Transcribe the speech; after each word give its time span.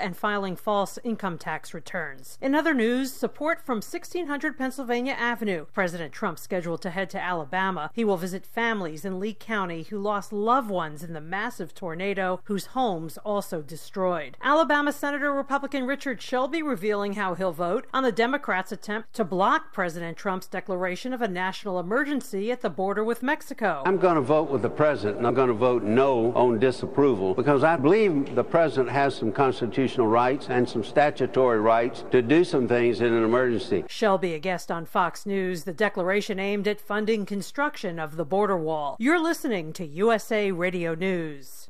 and 0.00 0.16
filing 0.16 0.56
false 0.56 0.98
income 1.04 1.38
tax 1.38 1.74
returns. 1.74 2.38
In 2.40 2.54
other 2.54 2.74
news, 2.74 3.12
support 3.12 3.60
from 3.60 3.76
1600 3.76 4.56
Pennsylvania 4.56 5.12
Avenue. 5.12 5.66
President 5.72 6.12
Trump 6.12 6.38
scheduled 6.38 6.82
to 6.82 6.90
head 6.90 7.10
to 7.10 7.22
Alabama. 7.22 7.90
He 7.94 8.04
will 8.04 8.16
visit 8.16 8.46
families 8.46 9.04
in 9.04 9.20
Lee 9.20 9.34
County 9.34 9.84
who 9.84 9.98
lost 9.98 10.32
loved 10.32 10.70
ones 10.70 11.02
in 11.02 11.12
the 11.12 11.20
massive 11.20 11.74
tornado 11.74 12.40
whose 12.44 12.66
homes 12.66 13.18
also 13.18 13.62
destroyed. 13.62 14.36
Alabama 14.42 14.92
Senator 14.92 15.32
Republican 15.32 15.86
Richard 15.86 16.22
Shelby 16.22 16.62
revealing 16.62 17.14
how 17.14 17.34
he'll 17.34 17.52
vote 17.52 17.86
on 17.92 18.02
the 18.02 18.12
Democrats' 18.12 18.72
attempt 18.72 19.12
to 19.14 19.24
block 19.24 19.72
President 19.72 20.16
Trump's 20.16 20.46
declaration 20.46 21.12
of 21.12 21.20
a 21.20 21.28
national 21.28 21.78
emergency 21.78 22.50
at 22.50 22.60
the 22.60 22.70
border 22.70 23.04
with 23.04 23.22
Mexico. 23.22 23.82
I'm 23.84 23.98
going 23.98 24.14
to 24.14 24.20
vote 24.20 24.50
with 24.50 24.62
the 24.62 24.70
president 24.70 25.18
and 25.18 25.26
I'm 25.26 25.34
going 25.34 25.48
to 25.48 25.54
vote 25.54 25.82
no 25.82 26.32
on 26.32 26.58
disapproval 26.58 27.34
because 27.34 27.64
I 27.64 27.76
believe 27.76 28.34
the 28.34 28.44
president 28.44 28.90
has 28.90 29.14
some 29.14 29.32
constitutional 29.32 29.89
rights 29.98 30.48
and 30.48 30.68
some 30.68 30.84
statutory 30.84 31.60
rights 31.60 32.04
to 32.10 32.22
do 32.22 32.44
some 32.44 32.68
things 32.68 33.00
in 33.00 33.12
an 33.12 33.24
emergency. 33.24 33.84
Shelby, 33.88 34.34
a 34.34 34.38
guest 34.38 34.70
on 34.70 34.84
Fox 34.84 35.24
News, 35.26 35.64
the 35.64 35.72
declaration 35.72 36.38
aimed 36.38 36.68
at 36.68 36.80
funding 36.80 37.26
construction 37.26 37.98
of 37.98 38.16
the 38.16 38.24
border 38.24 38.58
wall. 38.58 38.96
You're 38.98 39.22
listening 39.22 39.72
to 39.74 39.86
USA 39.86 40.52
Radio 40.52 40.94
News. 40.94 41.69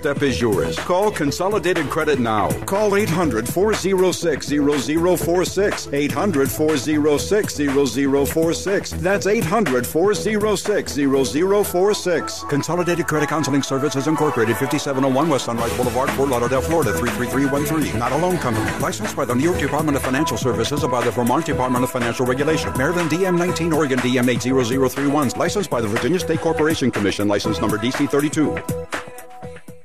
step 0.00 0.22
is 0.22 0.40
yours. 0.40 0.78
Call 0.78 1.10
Consolidated 1.10 1.90
Credit 1.90 2.18
now. 2.18 2.48
Call 2.64 2.96
800 2.96 3.46
406 3.46 4.46
0046. 4.46 5.88
800 5.92 6.50
406 6.50 7.54
0046. 7.54 8.90
That's 8.92 9.26
800 9.26 9.86
406 9.86 10.92
0046. 10.94 12.44
Consolidated 12.44 13.06
Credit 13.06 13.28
Counseling 13.28 13.62
Services 13.62 14.06
Incorporated, 14.06 14.56
5701 14.56 15.28
West 15.28 15.44
Sunrise 15.44 15.76
Boulevard, 15.76 16.10
Fort 16.12 16.30
Lauderdale, 16.30 16.62
Florida, 16.62 16.92
33313. 16.94 17.98
Not 17.98 18.12
a 18.12 18.16
loan 18.16 18.38
company. 18.38 18.70
Licensed 18.78 19.14
by 19.14 19.26
the 19.26 19.34
New 19.34 19.44
York 19.44 19.58
Department 19.58 19.96
of 19.96 20.02
Financial 20.02 20.38
Services 20.38 20.82
and 20.82 20.90
by 20.90 21.04
the 21.04 21.10
Vermont 21.10 21.44
Department 21.44 21.84
of 21.84 21.90
Financial 21.90 22.24
Regulation. 22.24 22.72
Maryland 22.78 23.10
DM 23.10 23.36
19, 23.36 23.74
Oregon 23.74 23.98
DM 23.98 24.26
80031. 24.28 25.32
Licensed 25.36 25.68
by 25.68 25.82
the 25.82 25.88
Virginia 25.88 26.18
State 26.18 26.40
Corporation 26.40 26.90
Commission. 26.90 27.28
License 27.28 27.60
number 27.60 27.76
DC 27.76 28.08
32. 28.08 28.99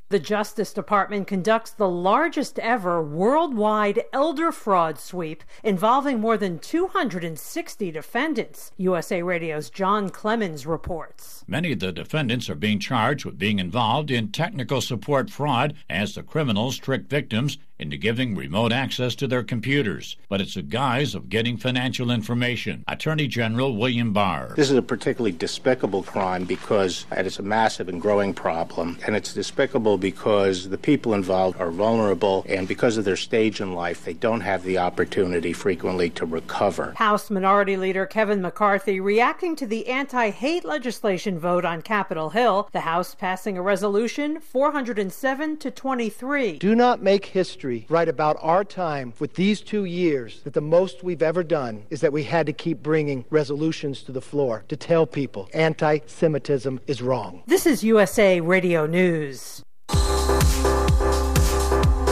The 0.10 0.20
Justice 0.20 0.72
Department 0.72 1.26
conducts 1.26 1.72
the 1.72 1.90
largest 1.90 2.60
ever 2.60 3.02
worldwide 3.02 4.04
elder 4.14 4.52
fraud 4.52 5.00
sweep 5.00 5.44
involving 5.64 6.20
more 6.20 6.38
than 6.38 6.60
260 6.60 7.90
defendants. 7.90 8.72
USA 8.78 9.24
Radio's 9.24 9.72
John 9.72 10.12
Clemens 10.12 10.68
reports. 10.68 11.44
Many 11.48 11.72
of 11.72 11.80
the 11.80 11.92
defendants 11.92 12.52
are 12.52 12.56
being 12.56 12.78
charged 12.78 13.26
with 13.26 13.40
being 13.40 13.58
involved 13.58 14.12
in 14.12 14.32
technical 14.32 14.80
support 14.80 15.32
fraud 15.32 15.74
as 15.90 16.14
the 16.14 16.22
criminals 16.22 16.78
trick 16.78 17.08
victims 17.08 17.58
into 17.78 17.98
giving 17.98 18.36
remote 18.36 18.72
access 18.72 19.16
to 19.16 19.28
their 19.28 19.44
computers, 19.44 20.16
but 20.30 20.40
it's 20.40 20.56
a 20.56 20.62
guise 20.62 21.14
of 21.14 21.30
getting 21.30 21.58
financial 21.58 22.10
information. 22.10 22.84
Attorney 22.88 23.28
General 23.28 23.76
William 23.76 24.14
Barr. 24.14 24.54
This 24.56 24.72
is 24.72 24.78
a 24.78 24.82
particularly 24.82 25.34
despicable 25.34 26.04
crime 26.04 26.46
because 26.46 27.06
it's 27.12 27.40
a 27.40 27.44
massive 27.44 27.90
and 27.90 28.02
growing 28.02 28.34
problem, 28.34 28.98
and 29.06 29.16
it's 29.16 29.34
despicable 29.34 29.98
because 30.06 30.70
the 30.70 30.78
people 30.78 31.16
involved 31.16 31.60
are 31.60 31.72
vulnerable, 31.72 32.46
and 32.48 32.68
because 32.68 32.96
of 32.96 33.06
their 33.06 33.16
stage 33.16 33.60
in 33.60 33.74
life, 33.74 34.06
they 34.06 34.14
don't 34.14 34.42
have 34.42 34.62
the 34.62 34.78
opportunity 34.78 35.52
frequently 35.52 36.12
to 36.12 36.28
recover. 36.28 36.94
House 36.96 37.32
Minority 37.32 37.76
Leader 37.76 38.06
Kevin 38.06 38.40
McCarthy 38.40 39.00
reacting 39.00 39.56
to 39.56 39.66
the 39.66 39.88
anti 39.88 40.30
hate 40.30 40.64
legislation 40.64 41.40
vote 41.40 41.66
on 41.66 41.82
Capitol 41.82 42.30
Hill, 42.30 42.70
the 42.72 42.82
House 42.82 43.16
passing 43.16 43.58
a 43.58 43.64
resolution 43.64 44.40
407 44.40 45.58
to 45.58 45.72
23. 45.72 46.60
Do 46.60 46.76
not 46.76 47.02
make 47.02 47.26
history 47.26 47.88
right 47.90 48.08
about 48.08 48.38
our 48.42 48.64
time 48.64 49.12
with 49.18 49.34
these 49.34 49.60
two 49.60 49.86
years 49.86 50.42
that 50.44 50.54
the 50.54 50.62
most 50.62 51.04
we've 51.04 51.24
ever 51.24 51.42
done 51.42 51.84
is 51.90 52.02
that 52.02 52.14
we 52.14 52.22
had 52.22 52.46
to 52.46 52.54
keep 52.54 52.84
bringing 52.84 53.26
resolutions 53.32 54.04
to 54.04 54.12
the 54.12 54.22
floor 54.22 54.66
to 54.68 54.78
tell 54.78 55.08
people 55.08 55.50
anti 55.56 55.98
Semitism 56.06 56.80
is 56.86 57.02
wrong. 57.02 57.42
This 57.48 57.66
is 57.66 57.84
USA 57.84 58.40
Radio 58.40 58.86
News. 58.86 59.64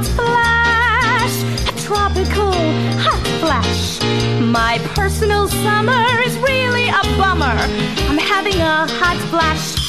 tropical 2.41 2.51
hot 2.99 3.27
flash. 3.39 4.01
My 4.41 4.79
personal 4.95 5.47
summer 5.47 6.21
is 6.23 6.37
really 6.39 6.89
a 6.89 7.01
bummer. 7.17 7.55
I'm 8.09 8.17
having 8.17 8.55
a 8.55 8.87
hot 8.87 9.17
flash. 9.29 9.79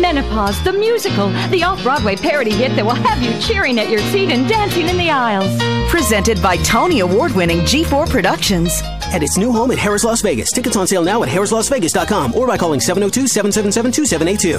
Menopause, 0.00 0.62
the 0.64 0.72
musical, 0.72 1.28
the 1.50 1.62
off 1.64 1.82
Broadway 1.82 2.16
parody 2.16 2.52
hit 2.52 2.74
that 2.76 2.84
will 2.84 2.94
have 2.94 3.22
you 3.22 3.38
cheering 3.40 3.78
at 3.78 3.90
your 3.90 4.00
seat 4.12 4.30
and 4.30 4.48
dancing 4.48 4.88
in 4.88 4.96
the 4.96 5.10
aisles. 5.10 5.50
Presented 5.90 6.40
by 6.42 6.56
Tony 6.58 7.00
Award 7.00 7.32
winning 7.32 7.60
G4 7.60 8.08
Productions. 8.08 8.80
At 9.12 9.22
its 9.22 9.38
new 9.38 9.52
home 9.52 9.70
at 9.70 9.78
Harrah's 9.78 10.04
Las 10.04 10.20
Vegas. 10.20 10.52
Tickets 10.52 10.76
on 10.76 10.86
sale 10.86 11.02
now 11.02 11.22
at 11.22 11.28
harrislasvegas.com 11.28 12.34
or 12.34 12.46
by 12.46 12.58
calling 12.58 12.80
702 12.80 13.26
777 13.26 13.92
2782. 13.92 14.58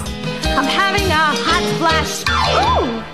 I'm 0.50 0.66
having 0.66 1.08
a 1.08 1.14
hot 1.14 1.64
flash. 1.78 3.06
Ooh! 3.06 3.09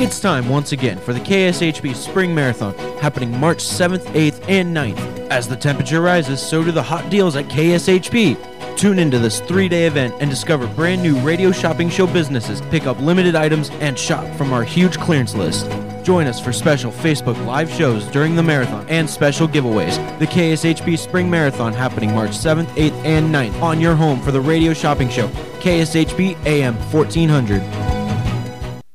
It's 0.00 0.20
time 0.20 0.48
once 0.48 0.70
again 0.70 0.96
for 0.96 1.12
the 1.12 1.18
KSHP 1.18 1.92
Spring 1.92 2.32
Marathon, 2.32 2.72
happening 3.00 3.36
March 3.36 3.58
7th, 3.58 4.04
8th, 4.12 4.48
and 4.48 4.74
9th. 4.74 5.28
As 5.28 5.48
the 5.48 5.56
temperature 5.56 6.00
rises, 6.00 6.40
so 6.40 6.62
do 6.62 6.70
the 6.70 6.80
hot 6.80 7.10
deals 7.10 7.34
at 7.34 7.46
KSHP. 7.46 8.76
Tune 8.76 9.00
into 9.00 9.18
this 9.18 9.40
three 9.40 9.68
day 9.68 9.88
event 9.88 10.14
and 10.20 10.30
discover 10.30 10.68
brand 10.68 11.02
new 11.02 11.18
radio 11.18 11.50
shopping 11.50 11.90
show 11.90 12.06
businesses, 12.06 12.60
pick 12.70 12.86
up 12.86 13.00
limited 13.00 13.34
items, 13.34 13.70
and 13.80 13.98
shop 13.98 14.24
from 14.36 14.52
our 14.52 14.62
huge 14.62 15.00
clearance 15.00 15.34
list. 15.34 15.68
Join 16.04 16.28
us 16.28 16.38
for 16.38 16.52
special 16.52 16.92
Facebook 16.92 17.44
Live 17.44 17.68
shows 17.68 18.06
during 18.06 18.36
the 18.36 18.42
marathon 18.44 18.86
and 18.88 19.10
special 19.10 19.48
giveaways. 19.48 19.96
The 20.20 20.28
KSHP 20.28 20.96
Spring 20.96 21.28
Marathon 21.28 21.72
happening 21.72 22.14
March 22.14 22.30
7th, 22.38 22.68
8th, 22.76 23.04
and 23.04 23.34
9th 23.34 23.60
on 23.60 23.80
your 23.80 23.96
home 23.96 24.20
for 24.20 24.30
the 24.30 24.40
radio 24.40 24.72
shopping 24.72 25.08
show. 25.08 25.26
KSHP 25.58 26.36
AM 26.46 26.76
1400. 26.92 27.97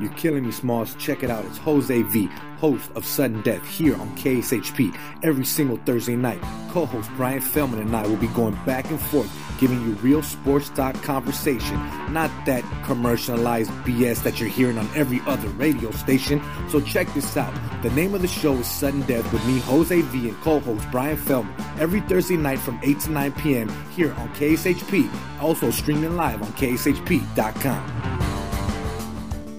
You're 0.00 0.12
killing 0.12 0.46
me, 0.46 0.52
Smalls. 0.52 0.94
Check 0.96 1.22
it 1.22 1.30
out. 1.30 1.44
It's 1.44 1.58
Jose 1.58 2.02
V, 2.02 2.26
host 2.58 2.90
of 2.94 3.04
Sudden 3.04 3.42
Death 3.42 3.66
here 3.66 3.94
on 3.96 4.16
KSHP 4.16 4.96
every 5.22 5.44
single 5.44 5.76
Thursday 5.78 6.16
night. 6.16 6.40
Co 6.70 6.86
host 6.86 7.10
Brian 7.16 7.40
Feldman 7.40 7.80
and 7.80 7.94
I 7.94 8.06
will 8.06 8.16
be 8.16 8.28
going 8.28 8.54
back 8.64 8.90
and 8.90 9.00
forth, 9.00 9.30
giving 9.58 9.80
you 9.82 9.92
real 9.96 10.22
sports 10.22 10.70
talk 10.70 10.94
conversation, 11.02 11.76
not 12.12 12.30
that 12.46 12.64
commercialized 12.84 13.70
BS 13.84 14.22
that 14.22 14.40
you're 14.40 14.48
hearing 14.48 14.78
on 14.78 14.88
every 14.94 15.20
other 15.26 15.48
radio 15.50 15.90
station. 15.92 16.42
So 16.70 16.80
check 16.80 17.12
this 17.12 17.36
out. 17.36 17.54
The 17.82 17.90
name 17.90 18.14
of 18.14 18.22
the 18.22 18.28
show 18.28 18.54
is 18.54 18.66
Sudden 18.66 19.02
Death 19.02 19.30
with 19.32 19.44
me, 19.46 19.58
Jose 19.60 20.00
V, 20.00 20.28
and 20.28 20.40
co 20.40 20.60
host 20.60 20.86
Brian 20.90 21.16
Feldman 21.16 21.54
every 21.78 22.00
Thursday 22.02 22.36
night 22.36 22.58
from 22.58 22.80
8 22.82 23.00
to 23.00 23.10
9 23.10 23.32
p.m. 23.32 23.68
here 23.90 24.12
on 24.14 24.28
KSHP, 24.34 25.10
also 25.40 25.70
streaming 25.70 26.16
live 26.16 26.42
on 26.42 26.48
KSHP.com. 26.52 28.39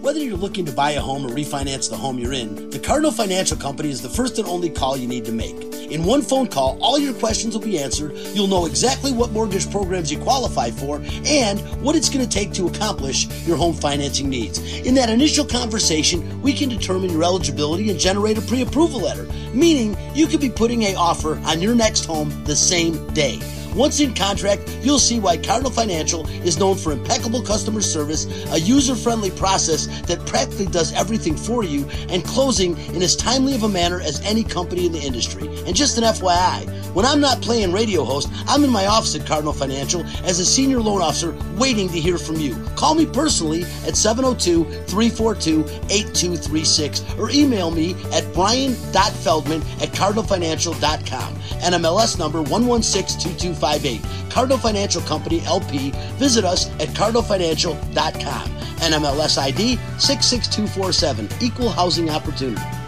Whether 0.01 0.19
you're 0.19 0.35
looking 0.35 0.65
to 0.65 0.71
buy 0.71 0.91
a 0.93 0.99
home 0.99 1.27
or 1.27 1.29
refinance 1.29 1.87
the 1.87 1.95
home 1.95 2.17
you're 2.17 2.33
in, 2.33 2.71
the 2.71 2.79
Cardinal 2.79 3.11
Financial 3.11 3.55
Company 3.55 3.91
is 3.91 4.01
the 4.01 4.09
first 4.09 4.39
and 4.39 4.47
only 4.47 4.67
call 4.67 4.97
you 4.97 5.07
need 5.07 5.25
to 5.25 5.31
make. 5.31 5.55
In 5.91 6.03
one 6.03 6.23
phone 6.23 6.47
call, 6.47 6.79
all 6.81 6.97
your 6.97 7.13
questions 7.13 7.53
will 7.53 7.63
be 7.63 7.77
answered. 7.77 8.17
You'll 8.33 8.47
know 8.47 8.65
exactly 8.65 9.11
what 9.11 9.29
mortgage 9.29 9.69
programs 9.69 10.11
you 10.11 10.17
qualify 10.17 10.71
for 10.71 11.03
and 11.27 11.59
what 11.83 11.95
it's 11.95 12.09
going 12.09 12.27
to 12.27 12.29
take 12.29 12.51
to 12.53 12.65
accomplish 12.65 13.27
your 13.45 13.57
home 13.57 13.75
financing 13.75 14.27
needs. 14.27 14.57
In 14.79 14.95
that 14.95 15.11
initial 15.11 15.45
conversation, 15.45 16.41
we 16.41 16.53
can 16.53 16.67
determine 16.67 17.11
your 17.11 17.23
eligibility 17.23 17.91
and 17.91 17.99
generate 17.99 18.39
a 18.39 18.41
pre 18.41 18.63
approval 18.63 19.01
letter, 19.01 19.27
meaning 19.53 19.95
you 20.15 20.25
could 20.25 20.41
be 20.41 20.49
putting 20.49 20.81
a 20.81 20.95
offer 20.95 21.37
on 21.45 21.61
your 21.61 21.75
next 21.75 22.05
home 22.05 22.43
the 22.45 22.55
same 22.55 23.05
day. 23.13 23.39
Once 23.75 23.99
in 23.99 24.13
contract, 24.13 24.77
you'll 24.81 24.99
see 24.99 25.19
why 25.19 25.37
Cardinal 25.37 25.71
Financial 25.71 26.27
is 26.45 26.57
known 26.57 26.75
for 26.75 26.91
impeccable 26.91 27.41
customer 27.41 27.81
service, 27.81 28.25
a 28.51 28.59
user 28.59 28.95
friendly 28.95 29.31
process 29.31 29.87
that 30.01 30.25
practically 30.25 30.65
does 30.65 30.91
everything 30.93 31.35
for 31.35 31.63
you, 31.63 31.87
and 32.09 32.25
closing 32.25 32.77
in 32.89 33.01
as 33.01 33.15
timely 33.15 33.55
of 33.55 33.63
a 33.63 33.69
manner 33.69 34.01
as 34.01 34.19
any 34.25 34.43
company 34.43 34.85
in 34.85 34.91
the 34.91 34.99
industry. 34.99 35.47
And 35.65 35.75
just 35.75 35.97
an 35.97 36.03
FYI, 36.03 36.69
when 36.93 37.05
I'm 37.05 37.21
not 37.21 37.41
playing 37.41 37.71
radio 37.71 38.03
host, 38.03 38.29
I'm 38.47 38.63
in 38.65 38.69
my 38.69 38.87
office 38.87 39.15
at 39.15 39.25
Cardinal 39.25 39.53
Financial 39.53 40.03
as 40.25 40.39
a 40.39 40.45
senior 40.45 40.81
loan 40.81 41.01
officer 41.01 41.37
waiting 41.55 41.87
to 41.89 41.99
hear 41.99 42.17
from 42.17 42.35
you. 42.35 42.55
Call 42.75 42.95
me 42.95 43.05
personally 43.05 43.63
at 43.87 43.95
702 43.95 44.65
342 44.87 45.61
8236 45.89 47.03
or 47.17 47.29
email 47.31 47.71
me 47.71 47.95
at 48.11 48.31
brian.feldman 48.33 49.61
at 49.81 49.89
cardinalfinancial.com. 49.89 51.35
NMLS 51.61 52.19
number 52.19 52.41
1162258. 53.61 54.29
Cardinal 54.31 54.57
Financial 54.57 55.01
Company 55.01 55.41
LP. 55.45 55.91
Visit 56.17 56.45
us 56.45 56.69
at 56.79 56.89
cardinalfinancial.com. 56.89 58.49
NMLS 58.81 59.37
ID 59.37 59.77
66247. 59.99 61.29
Equal 61.41 61.69
housing 61.69 62.09
opportunity. 62.09 62.80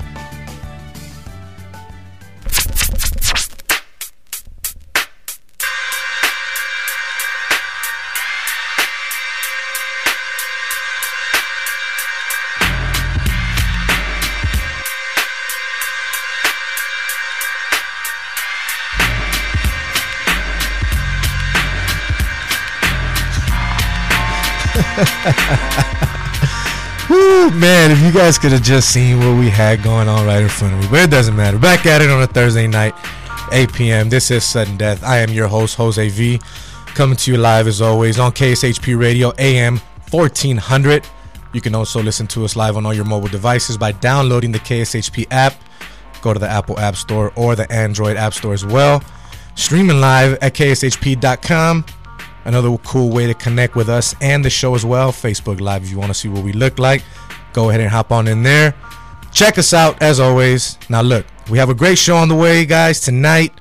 If 27.94 28.02
you 28.02 28.12
guys 28.12 28.40
could 28.40 28.52
have 28.52 28.64
just 28.64 28.92
seen 28.92 29.20
what 29.20 29.38
we 29.38 29.50
had 29.50 29.84
going 29.84 30.08
on 30.08 30.26
right 30.26 30.42
in 30.42 30.50
front 30.50 30.74
of 30.74 30.80
me. 30.80 30.88
But 30.90 31.02
it 31.02 31.12
doesn't 31.12 31.36
matter. 31.36 31.60
Back 31.60 31.86
at 31.86 32.02
it 32.02 32.10
on 32.10 32.24
a 32.24 32.28
Thursday 32.28 32.66
night, 32.66 32.96
8 33.52 33.72
p.m. 33.72 34.10
This 34.10 34.32
is 34.32 34.44
Sudden 34.44 34.78
Death. 34.78 35.04
I 35.04 35.20
am 35.20 35.30
your 35.30 35.48
host, 35.48 35.76
Jose 35.76 36.10
V. 36.10 36.40
Coming 36.88 37.16
to 37.18 37.32
you 37.32 37.38
live 37.38 37.68
as 37.68 37.82
always 37.82 38.18
on 38.18 38.32
KSHP 38.32 39.00
Radio, 39.00 39.32
AM 39.38 39.78
1400. 40.10 41.06
You 41.54 41.62
can 41.62 41.76
also 41.76 42.02
listen 42.02 42.26
to 42.28 42.44
us 42.46 42.56
live 42.56 42.78
on 42.78 42.86
all 42.88 42.96
your 42.96 43.06
mobile 43.06 43.28
devices 43.28 43.78
by 43.78 43.92
downloading 43.92 44.52
the 44.52 44.60
KSHP 44.60 45.28
app. 45.30 45.54
Go 46.24 46.34
to 46.34 46.40
the 46.40 46.50
Apple 46.50 46.80
App 46.80 46.96
Store 46.96 47.32
or 47.36 47.56
the 47.56 47.72
Android 47.72 48.18
App 48.18 48.34
Store 48.34 48.54
as 48.54 48.66
well. 48.66 49.04
Streaming 49.54 50.02
live 50.02 50.34
at 50.42 50.56
kshp.com. 50.56 51.86
Another 52.46 52.76
cool 52.78 53.10
way 53.10 53.28
to 53.28 53.34
connect 53.34 53.76
with 53.76 53.88
us 53.88 54.16
and 54.20 54.44
the 54.44 54.50
show 54.50 54.74
as 54.74 54.86
well. 54.86 55.12
Facebook 55.12 55.62
Live 55.62 55.84
if 55.84 55.92
you 55.92 55.98
want 55.98 56.10
to 56.10 56.14
see 56.14 56.28
what 56.28 56.44
we 56.44 56.54
look 56.54 56.80
like. 56.80 57.04
Go 57.54 57.70
ahead 57.70 57.82
and 57.82 57.90
hop 57.90 58.12
on 58.12 58.28
in 58.28 58.44
there. 58.44 58.74
Check 59.32 59.58
us 59.58 59.74
out 59.74 60.02
as 60.02 60.20
always. 60.20 60.78
Now, 60.90 61.02
look, 61.02 61.26
we 61.50 61.58
have 61.58 61.70
a 61.70 61.74
great 61.74 61.98
show 61.98 62.18
on 62.18 62.28
the 62.30 62.36
way, 62.36 62.66
guys, 62.66 63.00
tonight. 63.00 63.52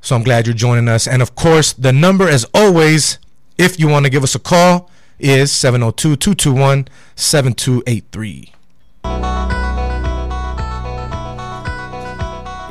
So 0.00 0.16
I'm 0.16 0.22
glad 0.22 0.46
you're 0.46 0.54
joining 0.54 0.88
us. 0.88 1.06
And 1.06 1.22
of 1.22 1.34
course, 1.34 1.72
the 1.72 1.92
number, 1.92 2.28
as 2.28 2.44
always, 2.54 3.18
if 3.58 3.78
you 3.78 3.88
want 3.88 4.04
to 4.04 4.10
give 4.10 4.22
us 4.22 4.34
a 4.34 4.38
call, 4.38 4.90
is 5.18 5.52
702 5.52 6.16
221 6.16 6.88
7283. 7.14 8.52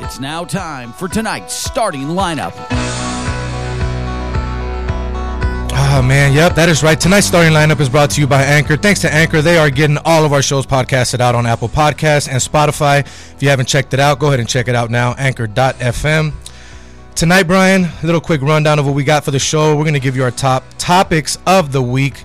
It's 0.04 0.20
now 0.20 0.44
time 0.44 0.92
for 0.92 1.08
tonight's 1.08 1.54
starting 1.54 2.08
lineup. 2.08 2.52
Oh 5.94 6.00
man, 6.00 6.32
yep, 6.32 6.54
that 6.54 6.70
is 6.70 6.82
right. 6.82 6.98
Tonight's 6.98 7.26
starting 7.26 7.52
lineup 7.52 7.78
is 7.78 7.90
brought 7.90 8.08
to 8.12 8.20
you 8.22 8.26
by 8.26 8.42
Anchor. 8.42 8.78
Thanks 8.78 9.02
to 9.02 9.12
Anchor, 9.12 9.42
they 9.42 9.58
are 9.58 9.68
getting 9.68 9.98
all 10.06 10.24
of 10.24 10.32
our 10.32 10.40
shows 10.40 10.64
podcasted 10.64 11.20
out 11.20 11.34
on 11.34 11.44
Apple 11.44 11.68
Podcasts 11.68 12.30
and 12.30 12.40
Spotify. 12.40 13.00
If 13.00 13.42
you 13.42 13.50
haven't 13.50 13.66
checked 13.66 13.92
it 13.92 14.00
out, 14.00 14.18
go 14.18 14.28
ahead 14.28 14.40
and 14.40 14.48
check 14.48 14.68
it 14.68 14.74
out 14.74 14.90
now. 14.90 15.12
Anchor.fm. 15.18 16.32
Tonight, 17.14 17.42
Brian, 17.42 17.84
a 17.84 18.06
little 18.06 18.22
quick 18.22 18.40
rundown 18.40 18.78
of 18.78 18.86
what 18.86 18.94
we 18.94 19.04
got 19.04 19.22
for 19.22 19.32
the 19.32 19.38
show. 19.38 19.76
We're 19.76 19.82
going 19.82 19.92
to 19.92 20.00
give 20.00 20.16
you 20.16 20.22
our 20.22 20.30
top 20.30 20.64
topics 20.78 21.36
of 21.46 21.72
the 21.72 21.82
week. 21.82 22.24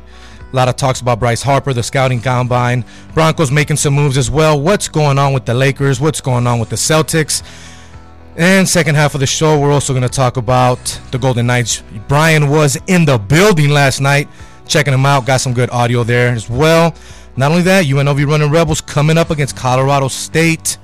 A 0.54 0.56
lot 0.56 0.70
of 0.70 0.78
talks 0.78 1.02
about 1.02 1.20
Bryce 1.20 1.44
Harper, 1.44 1.74
the 1.74 1.84
scouting 1.84 2.22
combine, 2.22 2.86
Broncos 3.14 3.52
making 3.52 3.76
some 3.76 3.94
moves 3.94 4.18
as 4.18 4.32
well. 4.32 4.62
What's 4.62 4.88
going 4.88 5.20
on 5.20 5.34
with 5.34 5.46
the 5.46 5.54
Lakers? 5.54 6.00
What's 6.00 6.22
going 6.22 6.48
on 6.48 6.60
with 6.60 6.70
the 6.70 6.78
Celtics? 6.78 7.44
And 8.38 8.70
second 8.70 8.94
half 8.94 9.16
of 9.16 9.20
the 9.20 9.26
show, 9.26 9.60
we're 9.60 9.72
also 9.72 9.94
going 9.94 10.04
to 10.04 10.10
talk 10.10 10.38
about 10.38 10.78
the 11.10 11.18
Golden 11.18 11.48
Knights. 11.48 11.82
Brian 12.08 12.50
was 12.50 12.78
in 12.86 13.04
the 13.04 13.18
building 13.18 13.72
last 13.72 14.00
night, 14.00 14.28
checking 14.68 14.92
them 14.92 15.08
out. 15.08 15.26
Got 15.26 15.42
some 15.42 15.56
good 15.56 15.72
audio 15.72 16.04
there 16.04 16.30
as 16.34 16.48
well. 16.48 16.94
Not 17.36 17.50
only 17.50 17.64
that, 17.64 17.86
UNLV 17.86 18.28
running 18.28 18.52
Rebels 18.52 18.80
coming 18.80 19.18
up 19.18 19.32
against 19.32 19.58
Colorado 19.58 20.08
State. 20.08 20.78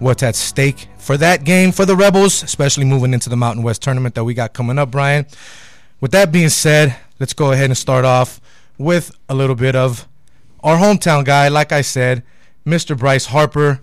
What's 0.00 0.24
at 0.24 0.34
stake 0.34 0.88
for 0.98 1.16
that 1.16 1.44
game 1.44 1.70
for 1.70 1.86
the 1.86 1.94
Rebels, 1.94 2.42
especially 2.42 2.84
moving 2.84 3.14
into 3.14 3.30
the 3.30 3.36
Mountain 3.36 3.62
West 3.62 3.82
tournament 3.82 4.16
that 4.16 4.24
we 4.24 4.34
got 4.34 4.52
coming 4.52 4.76
up, 4.76 4.90
Brian. 4.90 5.26
With 6.00 6.10
that 6.10 6.32
being 6.32 6.48
said, 6.48 6.96
let's 7.20 7.34
go 7.34 7.52
ahead 7.52 7.66
and 7.66 7.78
start 7.78 8.04
off 8.04 8.40
with 8.78 9.16
a 9.28 9.34
little 9.34 9.54
bit 9.54 9.76
of 9.76 10.08
our 10.64 10.76
hometown 10.76 11.24
guy. 11.24 11.46
Like 11.46 11.70
I 11.70 11.82
said, 11.82 12.24
Mr. 12.66 12.98
Bryce 12.98 13.26
Harper. 13.26 13.80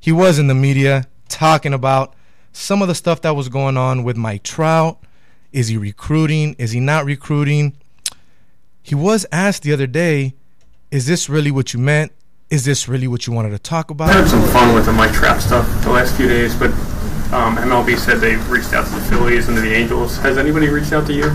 He 0.00 0.10
was 0.10 0.38
in 0.38 0.46
the 0.46 0.54
media 0.54 1.06
talking 1.28 1.74
about 1.74 2.14
some 2.52 2.82
of 2.82 2.88
the 2.88 2.94
stuff 2.94 3.22
that 3.22 3.34
was 3.34 3.48
going 3.48 3.76
on 3.76 4.04
with 4.04 4.16
Mike 4.16 4.42
Trout. 4.42 4.98
Is 5.52 5.68
he 5.68 5.76
recruiting? 5.76 6.54
Is 6.58 6.72
he 6.72 6.80
not 6.80 7.04
recruiting? 7.04 7.76
He 8.82 8.94
was 8.94 9.26
asked 9.30 9.62
the 9.62 9.72
other 9.72 9.86
day, 9.86 10.34
is 10.90 11.06
this 11.06 11.28
really 11.28 11.50
what 11.50 11.72
you 11.72 11.80
meant? 11.80 12.12
Is 12.50 12.64
this 12.64 12.88
really 12.88 13.08
what 13.08 13.26
you 13.26 13.32
wanted 13.32 13.50
to 13.50 13.58
talk 13.58 13.90
about? 13.90 14.10
I 14.10 14.12
had 14.12 14.28
some 14.28 14.42
fun 14.48 14.74
with 14.74 14.86
the 14.86 14.92
Mike 14.92 15.12
Trout 15.12 15.40
stuff 15.40 15.66
the 15.82 15.90
last 15.90 16.16
few 16.16 16.28
days, 16.28 16.54
but 16.54 16.70
um, 17.32 17.56
MLB 17.56 17.96
said 17.96 18.18
they 18.18 18.36
reached 18.36 18.74
out 18.74 18.86
to 18.86 18.92
the 18.92 19.00
Phillies 19.02 19.48
and 19.48 19.56
to 19.56 19.62
the 19.62 19.72
Angels. 19.72 20.18
Has 20.18 20.36
anybody 20.36 20.68
reached 20.68 20.92
out 20.92 21.06
to 21.06 21.14
you? 21.14 21.34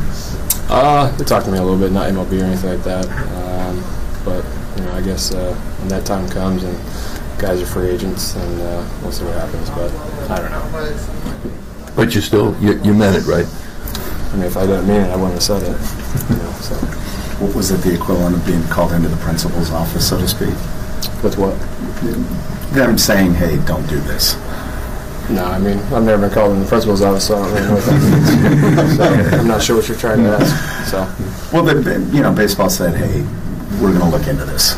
Uh, 0.70 1.16
they 1.18 1.24
talked 1.24 1.46
to 1.46 1.52
me 1.52 1.58
a 1.58 1.64
little 1.64 1.80
bit, 1.80 1.92
not 1.92 2.12
MLB 2.12 2.42
or 2.42 2.46
anything 2.46 2.70
like 2.70 2.84
that. 2.84 3.08
Um, 3.08 3.84
but 4.24 4.46
you 4.78 4.84
know, 4.84 4.94
I 4.94 5.02
guess 5.02 5.34
uh, 5.34 5.56
when 5.80 5.88
that 5.88 6.06
time 6.06 6.30
comes 6.30 6.64
and 6.64 6.78
guys 7.38 7.62
are 7.62 7.66
free 7.66 7.90
agents, 7.90 8.36
and 8.36 8.62
uh, 8.62 8.88
we'll 9.02 9.12
see 9.12 9.24
what 9.26 9.36
happens. 9.36 9.70
But 9.70 9.92
I 10.32 10.42
don't 10.42 10.52
know. 10.52 11.94
But 11.96 12.14
you 12.16 12.22
still 12.22 12.56
you, 12.62 12.82
you 12.84 12.94
meant 12.94 13.16
it, 13.16 13.26
right? 13.28 13.46
I 13.46 14.36
mean, 14.36 14.46
if 14.46 14.58
I 14.58 14.66
didn't 14.66 14.88
mean 14.88 15.02
it, 15.02 15.10
I 15.10 15.16
wouldn't 15.16 15.34
have 15.34 15.44
said 15.44 15.64
it. 15.64 15.78
You 16.30 16.44
know, 16.44 16.52
so. 16.62 16.76
What 17.38 17.56
was 17.56 17.70
it 17.70 17.82
the 17.82 17.94
equivalent 17.94 18.36
of 18.36 18.44
being 18.48 18.64
called 18.64 18.94
into 18.94 19.10
the 19.10 19.18
principal's 19.18 19.70
office, 19.70 20.10
so 20.10 20.18
to 20.18 20.28
speak? 20.28 20.56
With 21.24 21.38
what? 21.38 21.54
Them 22.74 22.98
saying, 22.98 23.36
"Hey, 23.36 23.58
don't 23.66 23.88
do 23.88 24.00
this." 24.02 24.36
No, 25.30 25.46
I 25.46 25.60
mean, 25.60 25.78
I've 25.94 26.04
never 26.04 26.24
been 26.24 26.32
called 26.34 26.54
in 26.54 26.62
the 26.62 26.66
principal's 26.66 27.02
office, 27.04 27.28
so 27.28 27.36
I 27.36 27.44
don't 27.44 27.54
really 27.54 27.68
know 27.68 27.76
what 27.76 27.86
that 27.86 28.88
means. 28.88 28.98
so 28.98 29.38
I'm 29.40 29.48
not 29.48 29.62
sure 29.62 29.76
what 29.76 29.88
you're 29.88 29.98
trying 29.98 30.24
to 30.24 30.30
ask. 30.30 30.90
So. 30.90 31.06
Well, 31.54 31.64
the, 31.64 32.00
you 32.12 32.22
know, 32.22 32.34
baseball 32.34 32.70
said, 32.70 32.96
"Hey, 32.96 33.22
we're 33.80 33.94
going 33.94 34.10
to 34.12 34.18
look 34.18 34.28
into 34.28 34.46
this." 34.46 34.76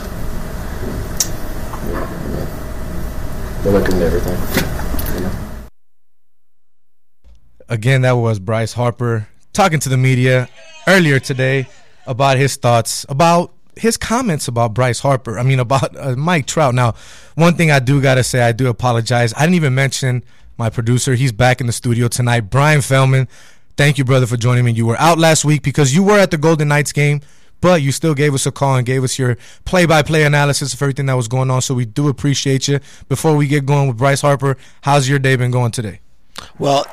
Yeah, 1.87 2.03
I 2.03 3.48
they're 3.63 3.73
looking 3.73 3.95
into 3.95 4.05
everything. 4.05 4.37
Again, 7.67 8.01
that 8.01 8.13
was 8.13 8.39
Bryce 8.39 8.73
Harper 8.73 9.27
talking 9.53 9.79
to 9.79 9.89
the 9.89 9.97
media 9.97 10.47
earlier 10.87 11.19
today 11.19 11.67
about 12.07 12.37
his 12.37 12.55
thoughts 12.55 13.05
about 13.09 13.53
his 13.75 13.97
comments 13.97 14.47
about 14.47 14.73
Bryce 14.73 14.99
Harper. 14.99 15.39
I 15.39 15.43
mean, 15.43 15.59
about 15.59 15.95
uh, 15.95 16.15
Mike 16.15 16.47
Trout. 16.47 16.73
Now, 16.75 16.95
one 17.35 17.55
thing 17.55 17.71
I 17.71 17.79
do 17.79 18.01
gotta 18.01 18.23
say, 18.23 18.41
I 18.41 18.51
do 18.51 18.67
apologize. 18.67 19.33
I 19.35 19.41
didn't 19.41 19.55
even 19.55 19.75
mention 19.75 20.23
my 20.57 20.69
producer. 20.69 21.15
He's 21.15 21.31
back 21.31 21.61
in 21.61 21.67
the 21.67 21.73
studio 21.73 22.07
tonight. 22.07 22.41
Brian 22.41 22.81
Feldman. 22.81 23.27
Thank 23.77 23.97
you, 23.97 24.03
brother, 24.03 24.25
for 24.25 24.35
joining 24.35 24.65
me. 24.65 24.73
You 24.73 24.85
were 24.85 24.99
out 24.99 25.17
last 25.17 25.45
week 25.45 25.63
because 25.63 25.95
you 25.95 26.03
were 26.03 26.19
at 26.19 26.31
the 26.31 26.37
Golden 26.37 26.67
Knights 26.67 26.91
game, 26.91 27.21
but 27.61 27.81
you 27.81 27.91
still 27.91 28.13
gave 28.13 28.33
us 28.33 28.45
a 28.45 28.51
call 28.51 28.75
and 28.75 28.85
gave 28.85 29.03
us 29.03 29.19
your 29.19 29.37
play-by-play 29.65 30.23
analysis 30.23 30.73
of 30.73 30.81
everything 30.81 31.05
that 31.07 31.13
was 31.13 31.27
going 31.27 31.49
on. 31.51 31.61
So 31.61 31.73
we 31.73 31.85
do 31.85 32.07
appreciate 32.07 32.67
you. 32.67 32.79
Before 33.07 33.35
we 33.35 33.47
get 33.47 33.65
going 33.65 33.87
with 33.87 33.97
Bryce 33.97 34.21
Harper, 34.21 34.57
how's 34.81 35.09
your 35.09 35.19
day 35.19 35.35
been 35.35 35.51
going 35.51 35.71
today? 35.71 35.99
Well, 36.57 36.85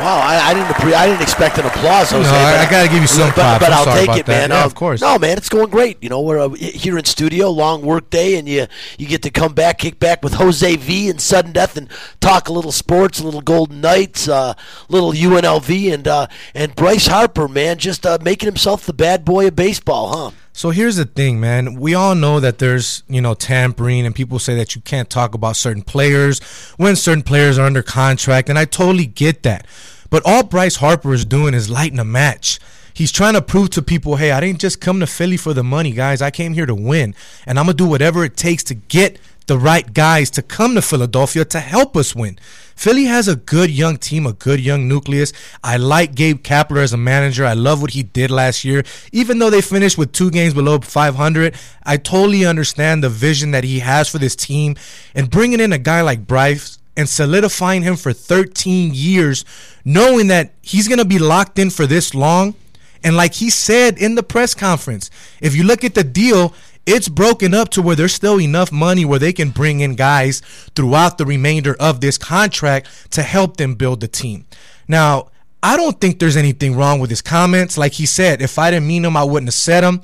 wow, 0.00 0.20
I, 0.22 0.50
I 0.50 0.54
didn't 0.54 0.68
appre- 0.68 0.94
I 0.94 1.06
didn't 1.06 1.22
expect 1.22 1.58
an 1.58 1.66
applause. 1.66 2.10
Jose, 2.10 2.28
No, 2.30 2.36
I- 2.36 2.66
I 2.66 2.70
gotta 2.70 2.88
give 2.88 3.00
you 3.00 3.06
some 3.08 3.28
but, 3.28 3.34
props. 3.34 3.64
But 3.64 3.72
I'll 3.72 3.84
take 3.84 4.04
about 4.04 4.18
it, 4.18 4.26
that. 4.26 4.48
man. 4.48 4.50
Yeah, 4.50 4.62
Uh, 4.62 4.66
of 4.66 4.74
course. 4.74 5.00
No, 5.00 5.18
man, 5.18 5.36
it's 5.36 5.48
going 5.48 5.68
great. 5.70 5.98
You 6.02 6.08
know, 6.08 6.20
we're 6.20 6.38
uh, 6.38 6.50
here 6.50 6.96
in 6.98 7.04
studio, 7.04 7.50
long 7.50 7.82
work 7.82 8.10
day, 8.10 8.36
and 8.36 8.48
you 8.48 8.66
you 8.98 9.06
get 9.06 9.22
to 9.22 9.30
come 9.30 9.52
back, 9.54 9.78
kick 9.78 9.98
back 9.98 10.22
with 10.22 10.34
Jose 10.34 10.76
V 10.76 11.08
and 11.10 11.20
Sudden 11.20 11.52
Death, 11.52 11.76
and 11.76 11.88
talk 12.20 12.48
a 12.48 12.52
little 12.52 12.72
sports, 12.72 13.20
a 13.20 13.24
little 13.24 13.40
Golden 13.40 13.80
Knights, 13.80 14.28
a 14.28 14.56
little 14.88 15.12
UNLV, 15.12 15.92
and 15.92 16.06
uh, 16.08 16.26
and 16.54 16.74
Bryce 16.74 17.06
Harper, 17.06 17.48
man, 17.48 17.78
just 17.78 18.06
uh, 18.06 18.18
making 18.22 18.46
himself 18.46 18.84
the 18.86 18.92
bad 18.92 19.24
boy 19.24 19.48
of 19.48 19.56
baseball, 19.56 20.08
huh? 20.08 20.30
So 20.58 20.70
here's 20.70 20.96
the 20.96 21.04
thing, 21.04 21.38
man. 21.38 21.74
We 21.78 21.94
all 21.94 22.16
know 22.16 22.40
that 22.40 22.58
there's, 22.58 23.04
you 23.06 23.20
know, 23.20 23.34
tampering 23.34 24.04
and 24.04 24.12
people 24.12 24.40
say 24.40 24.56
that 24.56 24.74
you 24.74 24.80
can't 24.80 25.08
talk 25.08 25.32
about 25.34 25.54
certain 25.54 25.82
players 25.84 26.40
when 26.76 26.96
certain 26.96 27.22
players 27.22 27.58
are 27.58 27.64
under 27.64 27.80
contract, 27.80 28.48
and 28.48 28.58
I 28.58 28.64
totally 28.64 29.06
get 29.06 29.44
that. 29.44 29.68
But 30.10 30.24
all 30.26 30.42
Bryce 30.42 30.74
Harper 30.74 31.14
is 31.14 31.24
doing 31.24 31.54
is 31.54 31.70
lighting 31.70 32.00
a 32.00 32.04
match. 32.04 32.58
He's 32.92 33.12
trying 33.12 33.34
to 33.34 33.40
prove 33.40 33.70
to 33.70 33.82
people, 33.82 34.16
hey, 34.16 34.32
I 34.32 34.40
didn't 34.40 34.58
just 34.58 34.80
come 34.80 34.98
to 34.98 35.06
Philly 35.06 35.36
for 35.36 35.54
the 35.54 35.62
money, 35.62 35.92
guys. 35.92 36.20
I 36.20 36.32
came 36.32 36.54
here 36.54 36.66
to 36.66 36.74
win, 36.74 37.14
and 37.46 37.56
I'm 37.56 37.66
going 37.66 37.76
to 37.76 37.84
do 37.84 37.88
whatever 37.88 38.24
it 38.24 38.36
takes 38.36 38.64
to 38.64 38.74
get 38.74 39.20
the 39.46 39.58
right 39.58 39.94
guys 39.94 40.28
to 40.30 40.42
come 40.42 40.74
to 40.74 40.82
Philadelphia 40.82 41.44
to 41.44 41.60
help 41.60 41.96
us 41.96 42.16
win. 42.16 42.36
Philly 42.78 43.06
has 43.06 43.26
a 43.26 43.34
good 43.34 43.72
young 43.72 43.96
team, 43.96 44.24
a 44.24 44.32
good 44.32 44.60
young 44.60 44.86
nucleus. 44.86 45.32
I 45.64 45.78
like 45.78 46.14
Gabe 46.14 46.44
Kapler 46.44 46.80
as 46.80 46.92
a 46.92 46.96
manager. 46.96 47.44
I 47.44 47.54
love 47.54 47.82
what 47.82 47.90
he 47.90 48.04
did 48.04 48.30
last 48.30 48.64
year. 48.64 48.84
Even 49.10 49.40
though 49.40 49.50
they 49.50 49.60
finished 49.60 49.98
with 49.98 50.12
two 50.12 50.30
games 50.30 50.54
below 50.54 50.78
500, 50.78 51.56
I 51.82 51.96
totally 51.96 52.46
understand 52.46 53.02
the 53.02 53.08
vision 53.08 53.50
that 53.50 53.64
he 53.64 53.80
has 53.80 54.08
for 54.08 54.18
this 54.18 54.36
team. 54.36 54.76
And 55.12 55.28
bringing 55.28 55.58
in 55.58 55.72
a 55.72 55.78
guy 55.78 56.02
like 56.02 56.28
Bryce 56.28 56.78
and 56.96 57.08
solidifying 57.08 57.82
him 57.82 57.96
for 57.96 58.12
13 58.12 58.92
years, 58.94 59.44
knowing 59.84 60.28
that 60.28 60.52
he's 60.62 60.86
going 60.86 60.98
to 60.98 61.04
be 61.04 61.18
locked 61.18 61.58
in 61.58 61.70
for 61.70 61.84
this 61.84 62.14
long. 62.14 62.54
And 63.02 63.16
like 63.16 63.34
he 63.34 63.50
said 63.50 63.98
in 63.98 64.14
the 64.14 64.22
press 64.22 64.54
conference, 64.54 65.10
if 65.40 65.56
you 65.56 65.64
look 65.64 65.82
at 65.82 65.94
the 65.96 66.04
deal, 66.04 66.54
it's 66.88 67.08
broken 67.08 67.52
up 67.52 67.68
to 67.70 67.82
where 67.82 67.94
there's 67.94 68.14
still 68.14 68.40
enough 68.40 68.72
money 68.72 69.04
where 69.04 69.18
they 69.18 69.32
can 69.32 69.50
bring 69.50 69.80
in 69.80 69.94
guys 69.94 70.40
throughout 70.74 71.18
the 71.18 71.26
remainder 71.26 71.76
of 71.78 72.00
this 72.00 72.16
contract 72.16 72.88
to 73.12 73.22
help 73.22 73.58
them 73.58 73.74
build 73.74 74.00
the 74.00 74.08
team. 74.08 74.46
Now, 74.88 75.28
I 75.62 75.76
don't 75.76 76.00
think 76.00 76.18
there's 76.18 76.36
anything 76.36 76.74
wrong 76.74 76.98
with 76.98 77.10
his 77.10 77.20
comments. 77.20 77.76
Like 77.76 77.92
he 77.92 78.06
said, 78.06 78.40
if 78.40 78.58
I 78.58 78.70
didn't 78.70 78.86
mean 78.86 79.02
them, 79.02 79.16
I 79.16 79.24
wouldn't 79.24 79.48
have 79.48 79.54
said 79.54 79.82
them. 79.82 80.00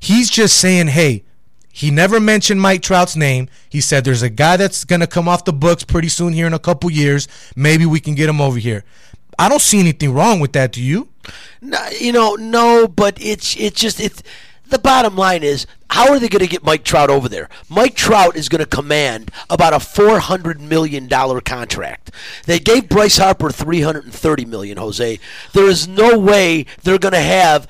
He's 0.00 0.28
just 0.28 0.56
saying, 0.56 0.88
hey, 0.88 1.24
he 1.70 1.90
never 1.90 2.18
mentioned 2.18 2.60
Mike 2.60 2.82
Trout's 2.82 3.16
name. 3.16 3.48
He 3.68 3.80
said 3.80 4.04
there's 4.04 4.22
a 4.22 4.30
guy 4.30 4.56
that's 4.56 4.84
going 4.84 5.00
to 5.00 5.06
come 5.06 5.28
off 5.28 5.44
the 5.44 5.52
books 5.52 5.84
pretty 5.84 6.08
soon 6.08 6.32
here 6.32 6.46
in 6.46 6.54
a 6.54 6.58
couple 6.58 6.90
years. 6.90 7.28
Maybe 7.54 7.86
we 7.86 8.00
can 8.00 8.14
get 8.14 8.28
him 8.28 8.40
over 8.40 8.58
here. 8.58 8.82
I 9.38 9.48
don't 9.48 9.60
see 9.60 9.78
anything 9.78 10.12
wrong 10.14 10.40
with 10.40 10.54
that. 10.54 10.72
Do 10.72 10.82
you? 10.82 11.08
No, 11.60 11.78
you 12.00 12.12
know, 12.12 12.34
no, 12.34 12.88
but 12.88 13.20
it's 13.20 13.54
it's 13.56 13.78
just 13.78 14.00
it's 14.00 14.22
the 14.68 14.78
bottom 14.78 15.16
line 15.16 15.42
is 15.42 15.66
how 15.90 16.10
are 16.10 16.18
they 16.18 16.28
going 16.28 16.44
to 16.44 16.48
get 16.48 16.64
Mike 16.64 16.84
Trout 16.84 17.10
over 17.10 17.28
there? 17.28 17.48
Mike 17.68 17.94
Trout 17.94 18.36
is 18.36 18.48
going 18.48 18.62
to 18.62 18.66
command 18.66 19.30
about 19.48 19.72
a 19.72 19.80
four 19.80 20.18
hundred 20.18 20.60
million 20.60 21.06
dollar 21.06 21.40
contract. 21.40 22.10
They 22.44 22.58
gave 22.58 22.88
Bryce 22.88 23.18
Harper 23.18 23.50
three 23.50 23.80
hundred 23.80 24.04
and 24.04 24.14
thirty 24.14 24.44
million. 24.44 24.78
Jose, 24.78 25.18
there 25.52 25.68
is 25.68 25.86
no 25.88 26.18
way 26.18 26.66
they're 26.82 26.98
going 26.98 27.12
to 27.12 27.20
have. 27.20 27.66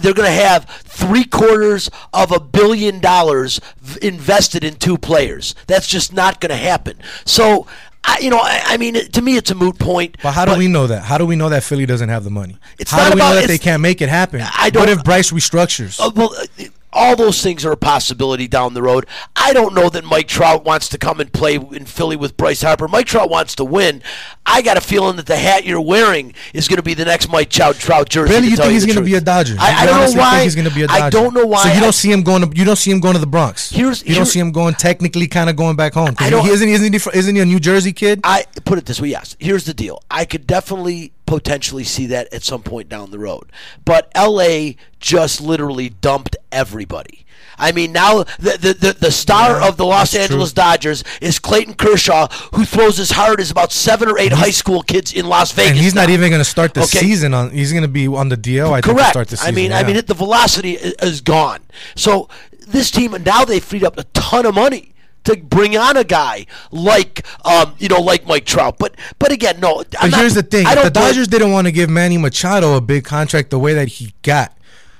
They're 0.00 0.14
going 0.14 0.28
to 0.28 0.42
have 0.42 0.66
three 0.66 1.24
quarters 1.24 1.90
of 2.12 2.30
a 2.30 2.38
billion 2.38 3.00
dollars 3.00 3.60
invested 4.00 4.62
in 4.62 4.76
two 4.76 4.96
players. 4.96 5.56
That's 5.66 5.88
just 5.88 6.12
not 6.12 6.40
going 6.40 6.50
to 6.50 6.56
happen. 6.56 6.96
So, 7.24 7.66
I, 8.06 8.18
you 8.20 8.30
know, 8.30 8.38
I, 8.38 8.60
I 8.64 8.76
mean, 8.76 8.94
to 8.94 9.22
me, 9.22 9.36
it's 9.36 9.50
a 9.50 9.54
moot 9.54 9.78
point. 9.78 10.16
But 10.22 10.32
how 10.32 10.44
do 10.44 10.56
we 10.56 10.68
know 10.68 10.86
that? 10.86 11.02
How 11.04 11.18
do 11.18 11.26
we 11.26 11.36
know 11.36 11.48
that 11.48 11.62
Philly 11.64 11.86
doesn't 11.86 12.08
have 12.08 12.22
the 12.24 12.30
money? 12.30 12.58
It's 12.78 12.90
how 12.90 12.98
not 12.98 13.04
do 13.10 13.14
we 13.14 13.18
know 13.20 13.30
about- 13.32 13.40
that 13.42 13.48
they 13.48 13.58
can't 13.58 13.80
make 13.82 14.00
it 14.02 14.08
happen? 14.08 14.40
I 14.42 14.70
don't- 14.70 14.82
What 14.82 14.88
if 14.90 15.04
Bryce 15.04 15.30
restructures? 15.32 15.98
Uh, 15.98 16.10
well, 16.14 16.34
uh, 16.38 16.64
all 16.94 17.16
those 17.16 17.42
things 17.42 17.64
are 17.64 17.72
a 17.72 17.76
possibility 17.76 18.46
down 18.48 18.74
the 18.74 18.82
road. 18.82 19.06
I 19.36 19.52
don't 19.52 19.74
know 19.74 19.88
that 19.90 20.04
Mike 20.04 20.28
Trout 20.28 20.64
wants 20.64 20.88
to 20.90 20.98
come 20.98 21.20
and 21.20 21.32
play 21.32 21.56
in 21.56 21.84
Philly 21.86 22.16
with 22.16 22.36
Bryce 22.36 22.62
Harper. 22.62 22.88
Mike 22.88 23.06
Trout 23.06 23.28
wants 23.28 23.54
to 23.56 23.64
win. 23.64 24.02
I 24.46 24.62
got 24.62 24.76
a 24.76 24.80
feeling 24.80 25.16
that 25.16 25.26
the 25.26 25.36
hat 25.36 25.64
you're 25.64 25.80
wearing 25.80 26.34
is 26.52 26.68
going 26.68 26.76
to 26.76 26.82
be 26.82 26.94
the 26.94 27.04
next 27.04 27.28
Mike 27.30 27.50
Trout 27.50 27.76
Trout 27.76 28.08
jersey. 28.08 28.32
Really, 28.34 28.48
you 28.48 28.56
think 28.56 28.72
he's 28.72 28.86
going 28.86 28.98
to 28.98 29.02
be 29.04 29.14
a 29.14 29.20
Dodger? 29.20 29.56
I, 29.58 29.82
I 29.82 29.86
don't 29.86 30.14
know 30.14 30.20
why. 30.20 30.42
He's 30.44 30.54
going 30.54 30.68
to 30.68 30.74
be 30.74 30.82
a 30.82 30.86
Dodger. 30.86 31.02
I 31.04 31.10
don't 31.10 31.34
know 31.34 31.46
why. 31.46 31.62
So 31.64 31.74
you 31.74 31.80
don't 31.80 31.92
see 31.92 32.12
him 32.12 32.22
going 32.22 32.48
to 32.48 32.56
you 32.56 32.64
don't 32.64 32.76
see 32.76 32.90
him 32.90 33.00
going 33.00 33.14
to 33.14 33.20
the 33.20 33.26
Bronx. 33.26 33.70
Here's- 33.70 34.04
you 34.04 34.14
don't 34.14 34.26
see 34.26 34.38
him 34.40 34.52
going 34.52 34.74
technically 34.74 35.26
kind 35.26 35.50
of 35.50 35.56
going 35.56 35.76
back 35.76 35.94
home. 35.94 36.14
I 36.18 36.30
don't- 36.30 36.44
he, 36.44 36.50
isn't 36.52 36.68
isn't 36.68 36.92
he, 36.92 37.18
isn't 37.18 37.34
he 37.34 37.40
a 37.40 37.44
New 37.46 37.60
Jersey 37.60 37.92
kid? 37.92 38.20
I 38.24 38.44
put 38.64 38.78
it 38.78 38.86
this 38.86 39.00
way: 39.00 39.08
yes. 39.08 39.36
Here's 39.38 39.64
the 39.64 39.74
deal. 39.74 40.02
I 40.10 40.24
could 40.24 40.46
definitely 40.46 41.12
potentially 41.26 41.84
see 41.84 42.06
that 42.06 42.32
at 42.32 42.42
some 42.42 42.62
point 42.62 42.88
down 42.88 43.10
the 43.10 43.18
road, 43.18 43.50
but 43.84 44.10
L.A. 44.14 44.76
just 45.00 45.40
literally 45.40 45.88
dumped 45.88 46.36
everybody. 46.52 47.20
I 47.56 47.70
mean, 47.70 47.92
now 47.92 48.24
the 48.38 48.58
the, 48.60 48.74
the, 48.74 48.92
the 48.98 49.10
star 49.12 49.62
of 49.62 49.76
the 49.76 49.86
Los 49.86 50.14
Angeles 50.14 50.52
Dodgers 50.52 51.04
is 51.20 51.38
Clayton 51.38 51.74
Kershaw, 51.74 52.26
who 52.54 52.64
throws 52.64 52.98
as 52.98 53.12
hard 53.12 53.38
as 53.40 53.50
about 53.50 53.70
seven 53.70 54.08
or 54.08 54.18
eight 54.18 54.32
high 54.32 54.50
school 54.50 54.82
kids 54.82 55.12
in 55.12 55.26
Las 55.26 55.52
Vegas. 55.52 55.70
and 55.70 55.78
he's 55.78 55.94
not 55.94 56.10
even 56.10 56.30
going 56.30 56.40
to 56.40 56.44
start 56.44 56.74
the 56.74 56.80
Okay. 56.82 56.98
season 56.98 57.32
on. 57.32 57.50
He's 57.50 57.70
going 57.70 57.82
to 57.82 57.88
be 57.88 58.08
on 58.08 58.28
the 58.28 58.36
DL. 58.36 58.72
I 58.72 58.80
think 58.80 58.96
Correct. 58.96 59.10
start 59.10 59.28
the 59.28 59.36
season. 59.36 59.54
I 59.54 59.56
mean, 59.56 59.72
I 59.72 59.80
yeah. 59.82 59.86
mean, 59.94 60.04
the 60.04 60.14
velocity 60.14 60.78
i- 60.78 60.94
is 61.02 61.20
gone. 61.20 61.60
So 61.94 62.28
this 62.66 62.90
team 62.90 63.14
now 63.24 63.44
they 63.44 63.60
freed 63.60 63.84
up 63.84 63.98
a 63.98 64.04
ton 64.14 64.46
of 64.46 64.54
money 64.54 64.93
to 65.24 65.36
bring 65.36 65.76
on 65.76 65.96
a 65.96 66.04
guy 66.04 66.46
like, 66.70 67.26
um, 67.44 67.74
you 67.78 67.88
know, 67.88 68.00
like 68.00 68.26
Mike 68.26 68.44
Trout. 68.44 68.76
But 68.78 68.94
but 69.18 69.32
again, 69.32 69.60
no. 69.60 69.80
I'm 69.80 69.84
But 69.90 70.10
not- 70.10 70.20
here's 70.20 70.34
the 70.34 70.42
thing: 70.42 70.64
the 70.64 70.90
Dodgers 70.90 71.28
didn't 71.28 71.52
want 71.52 71.66
to 71.66 71.72
give 71.72 71.88
Manny 71.90 72.18
Machado 72.18 72.76
a 72.76 72.80
big 72.80 73.04
contract 73.04 73.50
the 73.50 73.58
way 73.58 73.74
that 73.74 73.88
he 73.88 74.14
got. 74.22 74.56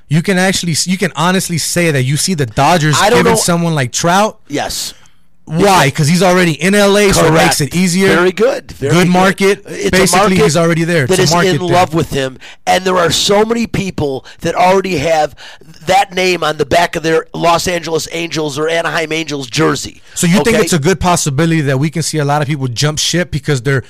You 0.09 0.23
can 0.23 0.37
actually, 0.38 0.75
you 0.85 0.99
can 0.99 1.12
honestly 1.16 1.57
say 1.59 1.90
that 1.90 2.02
you 2.02 2.16
see 2.16 2.35
the 2.35 2.47
Dodgers 2.47 2.95
giving 3.09 3.25
know- 3.25 3.35
someone 3.37 3.75
like 3.75 3.90
Trout. 3.93 4.40
Yes. 4.49 4.93
Why? 5.47 5.89
Because 5.89 6.09
he's 6.09 6.23
already 6.23 6.53
in 6.53 6.73
LA, 6.73 7.13
so 7.13 7.27
it 7.27 7.33
makes 7.33 7.61
it 7.61 7.75
easier. 7.75 8.09
Very 8.09 8.33
good. 8.33 8.73
Very 8.73 8.95
good 8.95 9.05
good. 9.05 9.13
market. 9.13 9.63
It's 9.67 9.89
a 9.89 9.91
Basically, 9.91 10.21
market 10.21 10.39
he's 10.39 10.57
already 10.57 10.85
there. 10.85 11.07
That 11.07 11.19
it's 11.19 11.25
is 11.25 11.33
a 11.33 11.35
market 11.35 11.55
in 11.57 11.67
there. 11.67 11.77
love 11.77 11.93
with 11.93 12.11
him, 12.11 12.39
and 12.67 12.85
there 12.85 12.97
are 12.97 13.11
so 13.11 13.45
many 13.45 13.67
people 13.67 14.25
that 14.41 14.55
already 14.55 14.97
have 14.97 15.35
that 15.87 16.15
name 16.15 16.43
on 16.43 16.57
the 16.57 16.65
back 16.65 16.97
of 16.97 17.03
their 17.03 17.27
Los 17.35 17.69
Angeles 17.69 18.09
Angels 18.13 18.59
or 18.59 18.71
Anaheim 18.71 19.13
Angels 19.13 19.47
jersey. 19.49 20.01
So 20.15 20.27
you 20.27 20.43
think 20.43 20.59
it's 20.59 20.73
a 20.73 20.79
good 20.79 20.99
possibility 20.99 21.61
that 21.61 21.79
we 21.79 21.91
can 21.91 22.03
see 22.03 22.19
a 22.19 22.25
lot 22.25 22.41
of 22.41 22.49
people 22.49 22.67
jump 22.69 22.99
ship 22.99 23.31
because 23.31 23.63
they're 23.63 23.85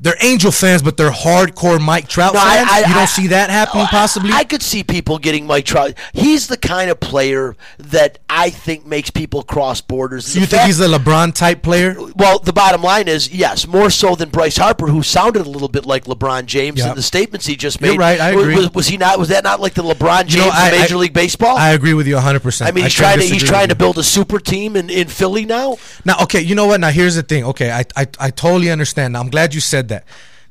they're 0.00 0.16
Angel 0.20 0.50
fans, 0.50 0.82
but 0.82 0.96
they're 0.96 1.10
hardcore 1.10 1.80
Mike 1.80 2.08
Trout 2.08 2.32
No, 2.34 2.40
fans? 2.40 2.68
I- 2.70 2.78
you 2.80 2.84
don't 2.86 2.96
I- 2.96 3.04
see 3.04 3.26
that 3.28 3.50
happening 3.50 3.86
possibly? 3.86 4.30
I 4.32 4.44
could 4.44 4.62
see 4.62 4.82
people 4.82 5.18
getting 5.18 5.46
Mike 5.46 5.66
Trout. 5.66 5.92
He's 6.14 6.46
the 6.46 6.56
kind 6.56 6.90
of 6.90 6.98
player 7.00 7.54
that 7.78 8.18
I 8.30 8.50
think 8.50 8.86
makes 8.86 9.10
people 9.10 9.42
cross 9.42 9.80
borders. 9.80 10.26
so 10.26 10.38
you 10.40 10.46
think 10.46 10.62
he's 10.62 10.80
a 10.80 10.88
LeBron 10.88 11.34
type 11.34 11.62
player? 11.62 11.96
Well, 12.16 12.38
the 12.38 12.52
bottom 12.52 12.82
line 12.82 13.08
is 13.08 13.30
yes, 13.32 13.66
more 13.66 13.90
so 13.90 14.14
than 14.14 14.30
Bryce 14.30 14.56
Harper, 14.56 14.86
who 14.86 15.02
sounded 15.02 15.46
a 15.46 15.50
little 15.50 15.68
bit 15.68 15.84
like 15.84 16.04
LeBron 16.04 16.46
James 16.46 16.78
Yep. 16.78 16.88
in 16.90 16.94
the 16.96 17.02
statements 17.02 17.46
he 17.46 17.56
just 17.56 17.80
You're 17.80 17.90
made. 17.92 17.98
right, 17.98 18.20
I 18.20 18.34
Was- 18.34 18.42
agree. 18.44 18.56
Was, 18.56 18.74
was 18.74 18.88
he 18.88 18.96
not? 18.96 19.18
Was 19.18 19.28
that 19.28 19.44
not 19.44 19.60
like 19.60 19.74
the 19.74 19.82
LeBron 19.82 20.20
James 20.26 20.34
You 20.34 20.40
know, 20.42 20.50
I- 20.52 20.68
of 20.68 20.80
Major 20.80 20.94
I- 20.96 20.98
League 20.98 21.12
Baseball? 21.12 21.56
I 21.58 21.70
agree 21.70 21.92
with 21.94 22.06
you 22.06 22.16
100%. 22.16 22.66
I 22.68 22.70
mean, 22.72 22.84
he's 22.84 22.94
trying 22.94 23.18
to 23.18 23.24
he's 23.26 23.42
trying 23.42 23.68
to 23.68 23.74
build 23.74 23.98
a 23.98 24.02
super 24.04 24.38
team 24.38 24.76
in, 24.76 24.88
in 24.88 25.08
Philly 25.08 25.44
now. 25.44 25.76
Now, 26.04 26.16
okay, 26.22 26.40
you 26.40 26.54
know 26.54 26.66
what? 26.66 26.80
Now 26.80 26.90
here's 26.90 27.16
the 27.16 27.22
thing. 27.22 27.44
Okay, 27.44 27.70
I 27.70 27.84
I, 27.96 28.06
I 28.18 28.30
totally 28.30 28.70
understand. 28.70 29.12
Now, 29.12 29.20
I'm 29.20 29.28
glad 29.28 29.52
you 29.54 29.60
said 29.60 29.88
that. 29.90 30.04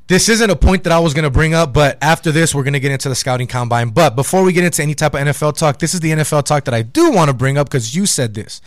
This 0.06 0.28
isn't 0.28 0.50
a 0.50 0.56
point 0.56 0.82
that 0.84 0.92
I 0.92 0.98
was 0.98 1.14
going 1.14 1.22
to 1.22 1.30
bring 1.30 1.54
up, 1.54 1.72
but 1.72 1.96
after 2.02 2.32
this, 2.32 2.52
we're 2.52 2.64
going 2.64 2.72
to 2.72 2.80
get 2.80 2.90
into 2.90 3.08
the 3.08 3.14
scouting 3.14 3.46
combine. 3.46 3.90
But 3.90 4.16
before 4.16 4.42
we 4.42 4.52
get 4.52 4.64
into 4.64 4.82
any 4.82 4.94
type 4.94 5.14
of 5.14 5.20
NFL 5.20 5.56
talk, 5.56 5.78
this 5.78 5.94
is 5.94 6.00
the 6.00 6.10
NFL 6.10 6.44
talk 6.44 6.64
that 6.64 6.74
I 6.74 6.82
do 6.82 7.12
want 7.12 7.28
to 7.28 7.34
bring 7.34 7.56
up 7.56 7.68
because 7.68 7.94
you 7.94 8.06
said 8.06 8.34
this. 8.34 8.60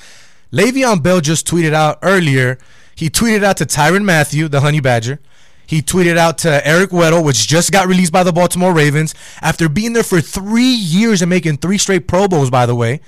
Le'Veon 0.53 1.03
Bell 1.03 1.19
just 1.19 1.45
tweeted 1.45 1.73
out 1.73 1.99
earlier. 2.01 2.57
He 2.95 3.09
tweeted 3.09 3.43
out 3.43 3.57
to 3.57 3.65
Tyrann 3.65 4.05
Mathieu, 4.05 4.47
the 4.47 4.61
Honey 4.61 4.79
Badger. 4.79 5.19
He 5.65 5.81
tweeted 5.81 6.17
out 6.17 6.37
to 6.39 6.65
Eric 6.65 6.91
Weddle, 6.91 7.25
which 7.25 7.47
just 7.47 7.71
got 7.71 7.87
released 7.87 8.13
by 8.13 8.23
the 8.23 8.31
Baltimore 8.31 8.73
Ravens 8.73 9.15
after 9.41 9.67
being 9.67 9.93
there 9.93 10.03
for 10.03 10.21
three 10.21 10.63
years 10.63 11.21
and 11.21 11.29
making 11.29 11.57
three 11.57 11.77
straight 11.77 12.07
Pro 12.07 12.27
Bowls, 12.27 12.49
by 12.49 12.65
the 12.65 12.75
way. 12.75 13.01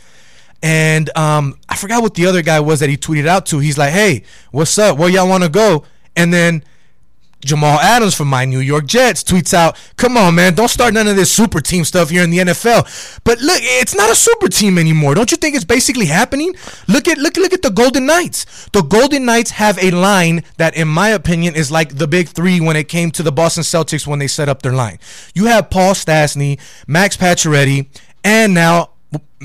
And 0.63 1.15
um, 1.17 1.57
I 1.69 1.75
forgot 1.75 2.01
what 2.01 2.15
the 2.15 2.25
other 2.25 2.41
guy 2.41 2.60
was 2.60 2.79
that 2.79 2.89
he 2.89 2.98
tweeted 2.98 3.27
out 3.27 3.45
to. 3.48 3.60
He's 3.60 3.77
like, 3.77 3.91
"Hey, 3.91 4.24
what's 4.51 4.77
up? 4.77 4.98
Where 4.98 5.10
y'all 5.10 5.29
want 5.29 5.43
to 5.43 5.50
go?" 5.50 5.84
And 6.15 6.34
then 6.34 6.63
Jamal 7.46 7.80
Adams 7.80 8.16
from 8.16 8.28
my 8.28 8.44
New 8.44 8.60
York 8.60 8.86
Jets 8.86 9.24
tweets 9.24 9.54
out, 9.54 9.78
"Come 9.96 10.18
on, 10.18 10.36
man, 10.36 10.56
don't 10.56 10.68
start 10.68 10.94
none 10.94 11.08
of 11.08 11.16
this 11.16 11.32
super 11.32 11.62
team 11.62 11.86
stuff 11.86 12.10
here 12.10 12.24
in 12.24 12.30
the 12.30 12.40
NFL." 12.40 12.86
But 13.24 13.40
look, 13.40 13.60
it's 13.62 13.96
not 13.96 14.10
a 14.10 14.16
super 14.16 14.50
team 14.50 14.78
anymore. 14.78 15.16
Don't 15.16 15.32
you 15.32 15.38
think 15.38 15.56
it's 15.56 15.64
basically 15.64 16.08
happening? 16.08 16.56
Look 16.88 17.08
at 17.08 17.18
look 17.18 17.38
look 17.38 17.54
at 17.54 17.62
the 17.62 17.70
Golden 17.70 18.06
Knights. 18.06 18.46
The 18.74 18.82
Golden 18.82 19.25
Knights 19.25 19.52
have 19.52 19.82
a 19.82 19.92
line 19.92 20.44
that, 20.58 20.75
in 20.75 20.88
my 20.88 21.10
opinion, 21.10 21.56
is 21.56 21.72
like 21.72 21.98
the 21.98 22.08
big 22.08 22.30
three 22.30 22.60
when 22.60 22.75
it 22.75 22.90
came 22.90 23.12
to 23.12 23.24
the 23.24 23.32
Boston 23.32 23.64
Celtics 23.64 24.08
when 24.08 24.20
they 24.20 24.28
set 24.28 24.50
up 24.50 24.62
their 24.62 24.74
line. 24.74 25.00
You 25.34 25.46
have 25.46 25.70
Paul 25.70 25.94
Stastny, 25.94 26.60
Max 26.88 27.16
Pacioretty, 27.16 27.88
and 28.24 28.54
now 28.54 28.90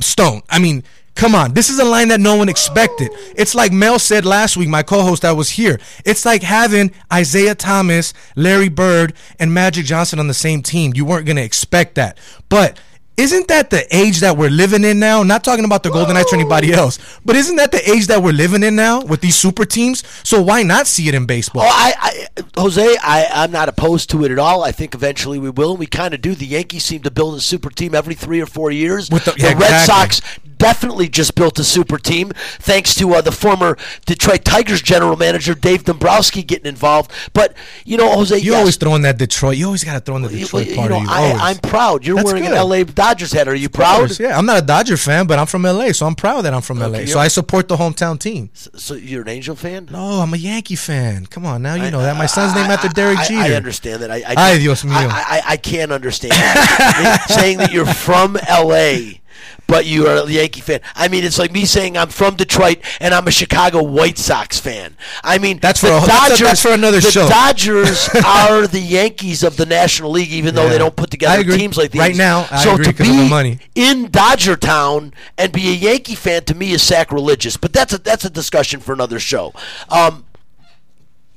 Stone. 0.00 0.42
I 0.48 0.58
mean, 0.58 0.84
Come 1.20 1.34
on, 1.34 1.52
this 1.52 1.68
is 1.68 1.78
a 1.78 1.84
line 1.84 2.08
that 2.08 2.18
no 2.18 2.34
one 2.36 2.48
expected. 2.48 3.10
It's 3.36 3.54
like 3.54 3.72
Mel 3.72 3.98
said 3.98 4.24
last 4.24 4.56
week, 4.56 4.70
my 4.70 4.82
co-host 4.82 5.20
that 5.20 5.32
was 5.32 5.50
here. 5.50 5.78
It's 6.06 6.24
like 6.24 6.42
having 6.42 6.92
Isiah 7.14 7.54
Thomas, 7.54 8.14
Larry 8.36 8.70
Bird, 8.70 9.12
and 9.38 9.52
Magic 9.52 9.84
Johnson 9.84 10.18
on 10.18 10.28
the 10.28 10.32
same 10.32 10.62
team. 10.62 10.92
You 10.94 11.04
weren't 11.04 11.26
going 11.26 11.36
to 11.36 11.42
expect 11.42 11.96
that. 11.96 12.16
But 12.48 12.80
isn't 13.18 13.48
that 13.48 13.68
the 13.68 13.84
age 13.94 14.20
that 14.20 14.38
we're 14.38 14.48
living 14.48 14.82
in 14.82 14.98
now? 14.98 15.22
Not 15.22 15.44
talking 15.44 15.66
about 15.66 15.82
the 15.82 15.90
Golden 15.90 16.14
Knights 16.14 16.32
or 16.32 16.36
anybody 16.36 16.72
else, 16.72 16.98
but 17.22 17.36
isn't 17.36 17.56
that 17.56 17.70
the 17.70 17.86
age 17.90 18.06
that 18.06 18.22
we're 18.22 18.32
living 18.32 18.62
in 18.62 18.74
now 18.74 19.02
with 19.02 19.20
these 19.20 19.36
super 19.36 19.66
teams? 19.66 20.02
So 20.26 20.40
why 20.40 20.62
not 20.62 20.86
see 20.86 21.06
it 21.06 21.14
in 21.14 21.26
baseball? 21.26 21.64
Oh, 21.64 21.70
I, 21.70 21.92
I 21.98 22.42
Jose, 22.58 22.96
I, 23.02 23.26
I'm 23.30 23.50
not 23.50 23.68
opposed 23.68 24.08
to 24.12 24.24
it 24.24 24.30
at 24.30 24.38
all. 24.38 24.64
I 24.64 24.72
think 24.72 24.94
eventually 24.94 25.38
we 25.38 25.50
will, 25.50 25.72
and 25.72 25.78
we 25.78 25.86
kind 25.86 26.14
of 26.14 26.22
do. 26.22 26.34
The 26.34 26.46
Yankees 26.46 26.86
seem 26.86 27.02
to 27.02 27.10
build 27.10 27.34
a 27.34 27.42
super 27.42 27.68
team 27.68 27.94
every 27.94 28.14
three 28.14 28.40
or 28.40 28.46
four 28.46 28.70
years. 28.70 29.10
With 29.10 29.26
the, 29.26 29.32
the 29.32 29.42
Red 29.42 29.56
exactly. 29.56 29.84
Sox 29.84 30.40
definitely 30.60 31.08
just 31.08 31.34
built 31.34 31.58
a 31.58 31.64
super 31.64 31.98
team 31.98 32.30
thanks 32.58 32.94
to 32.94 33.12
uh, 33.14 33.20
the 33.20 33.32
former 33.32 33.76
Detroit 34.06 34.44
Tigers 34.44 34.82
general 34.82 35.16
manager 35.16 35.54
Dave 35.54 35.84
Dombrowski 35.84 36.42
getting 36.42 36.66
involved. 36.66 37.10
But 37.32 37.54
you 37.84 37.96
know, 37.96 38.10
Jose, 38.12 38.38
You 38.38 38.52
yes, 38.52 38.60
always 38.60 38.76
throw 38.76 38.94
in 38.94 39.02
that 39.02 39.18
Detroit. 39.18 39.56
You 39.56 39.66
always 39.66 39.82
got 39.82 39.94
to 39.94 40.00
throw 40.00 40.16
in 40.16 40.22
the 40.22 40.28
Detroit 40.28 40.68
you 40.68 40.76
part 40.76 40.90
know, 40.90 40.98
of 40.98 41.02
you. 41.02 41.08
I, 41.10 41.50
I'm 41.50 41.56
proud. 41.56 42.06
You're 42.06 42.16
That's 42.16 42.26
wearing 42.26 42.44
good. 42.44 42.56
an 42.56 42.68
LA 42.68 42.84
Dodgers 42.84 43.32
hat. 43.32 43.48
Are 43.48 43.54
you 43.54 43.68
proud? 43.68 44.18
Yeah, 44.20 44.38
I'm 44.38 44.46
not 44.46 44.62
a 44.62 44.66
Dodger 44.66 44.96
fan, 44.96 45.26
but 45.26 45.38
I'm 45.38 45.46
from 45.46 45.62
LA, 45.62 45.92
so 45.92 46.06
I'm 46.06 46.14
proud 46.14 46.42
that 46.42 46.52
I'm 46.54 46.62
from 46.62 46.80
Okay, 46.82 47.00
LA. 47.00 47.06
So 47.06 47.18
I 47.18 47.28
support 47.28 47.68
the 47.68 47.76
hometown 47.76 48.20
team. 48.20 48.50
So 48.54 48.94
you're 48.94 49.22
an 49.22 49.28
Angel 49.28 49.56
fan? 49.56 49.88
No, 49.90 50.20
I'm 50.20 50.34
a 50.34 50.36
Yankee 50.36 50.76
fan. 50.76 51.26
Come 51.26 51.46
on, 51.46 51.62
now 51.62 51.74
you 51.74 51.90
know 51.90 52.02
that. 52.02 52.16
My 52.16 52.26
son's 52.26 52.54
named 52.54 52.70
after 52.70 52.88
Derek 52.88 53.18
I, 53.18 53.24
Jeter. 53.26 53.40
I 53.40 53.52
understand 53.54 54.02
that. 54.02 54.10
I, 54.10 54.16
I, 54.16 54.34
Ay, 54.36 54.58
Dios 54.58 54.82
mío. 54.82 54.92
I, 54.92 55.06
I, 55.38 55.42
I 55.52 55.56
can't 55.56 55.90
understand 55.90 56.32
that. 56.32 57.26
saying 57.28 57.58
that 57.58 57.72
you're 57.72 57.86
from 57.86 58.34
LA. 58.48 59.19
But 59.70 59.86
you 59.86 60.06
are 60.08 60.16
a 60.16 60.26
Yankee 60.28 60.60
fan. 60.60 60.80
I 60.96 61.06
mean, 61.06 61.22
it's 61.22 61.38
like 61.38 61.52
me 61.52 61.64
saying 61.64 61.96
I'm 61.96 62.08
from 62.08 62.34
Detroit 62.34 62.78
and 63.00 63.14
I'm 63.14 63.26
a 63.28 63.30
Chicago 63.30 63.82
White 63.84 64.18
Sox 64.18 64.58
fan. 64.58 64.96
I 65.22 65.38
mean, 65.38 65.60
That's 65.60 65.78
for 65.80 65.86
the 65.86 65.96
a- 65.98 66.00
that's 66.00 66.10
a- 66.10 66.28
Dodgers. 66.30 66.40
that's 66.40 66.62
for 66.62 66.72
another 66.72 67.00
the 67.00 67.10
show. 67.10 67.28
Dodgers 67.28 68.08
are 68.26 68.66
the 68.66 68.80
Yankees 68.80 69.44
of 69.44 69.56
the 69.56 69.66
National 69.66 70.10
League, 70.10 70.32
even 70.32 70.56
though 70.56 70.64
Yeah. 70.64 70.70
they 70.70 70.78
don't 70.78 70.96
put 70.96 71.10
together 71.10 71.44
teams 71.44 71.76
like 71.76 71.92
these. 71.92 72.00
Right 72.00 72.16
now, 72.16 72.48
I 72.50 72.64
so 72.64 72.76
to 72.76 72.82
be 72.82 72.88
of 72.90 72.96
the 73.16 73.28
money. 73.30 73.60
in 73.76 74.10
Dodger 74.10 74.56
Town 74.56 75.14
and 75.38 75.52
be 75.52 75.68
a 75.68 75.74
Yankee 75.74 76.16
fan 76.16 76.42
to 76.46 76.54
me 76.56 76.72
is 76.72 76.82
sacrilegious. 76.82 77.56
But 77.56 77.72
that's 77.72 77.92
a 77.92 77.98
that's 77.98 78.24
a 78.24 78.30
discussion 78.30 78.80
for 78.80 78.92
another 78.92 79.20
show. 79.20 79.52
Um, 79.88 80.24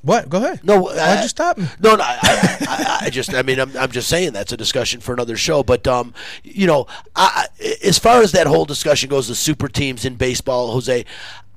what? 0.03 0.29
Go 0.29 0.37
ahead. 0.37 0.63
No, 0.63 0.81
Why'd 0.83 1.23
you 1.23 1.29
stop 1.29 1.57
me? 1.57 1.65
No, 1.79 1.95
no. 1.95 2.03
I, 2.03 2.17
I, 2.21 2.97
I 3.05 3.09
just, 3.09 3.33
I 3.33 3.41
mean, 3.41 3.59
I'm, 3.59 3.75
I'm 3.77 3.89
just 3.91 4.07
saying 4.09 4.33
that's 4.33 4.51
a 4.51 4.57
discussion 4.57 4.99
for 5.01 5.13
another 5.13 5.35
show. 5.37 5.63
But, 5.63 5.87
um, 5.87 6.13
you 6.43 6.67
know, 6.67 6.87
I, 7.15 7.47
I- 7.59 7.75
as 7.83 7.97
far 7.97 8.21
as 8.21 8.31
that 8.33 8.45
whole 8.45 8.65
discussion 8.65 9.09
goes, 9.09 9.27
the 9.29 9.35
super 9.35 9.67
teams 9.69 10.05
in 10.05 10.15
baseball, 10.15 10.71
Jose. 10.71 11.05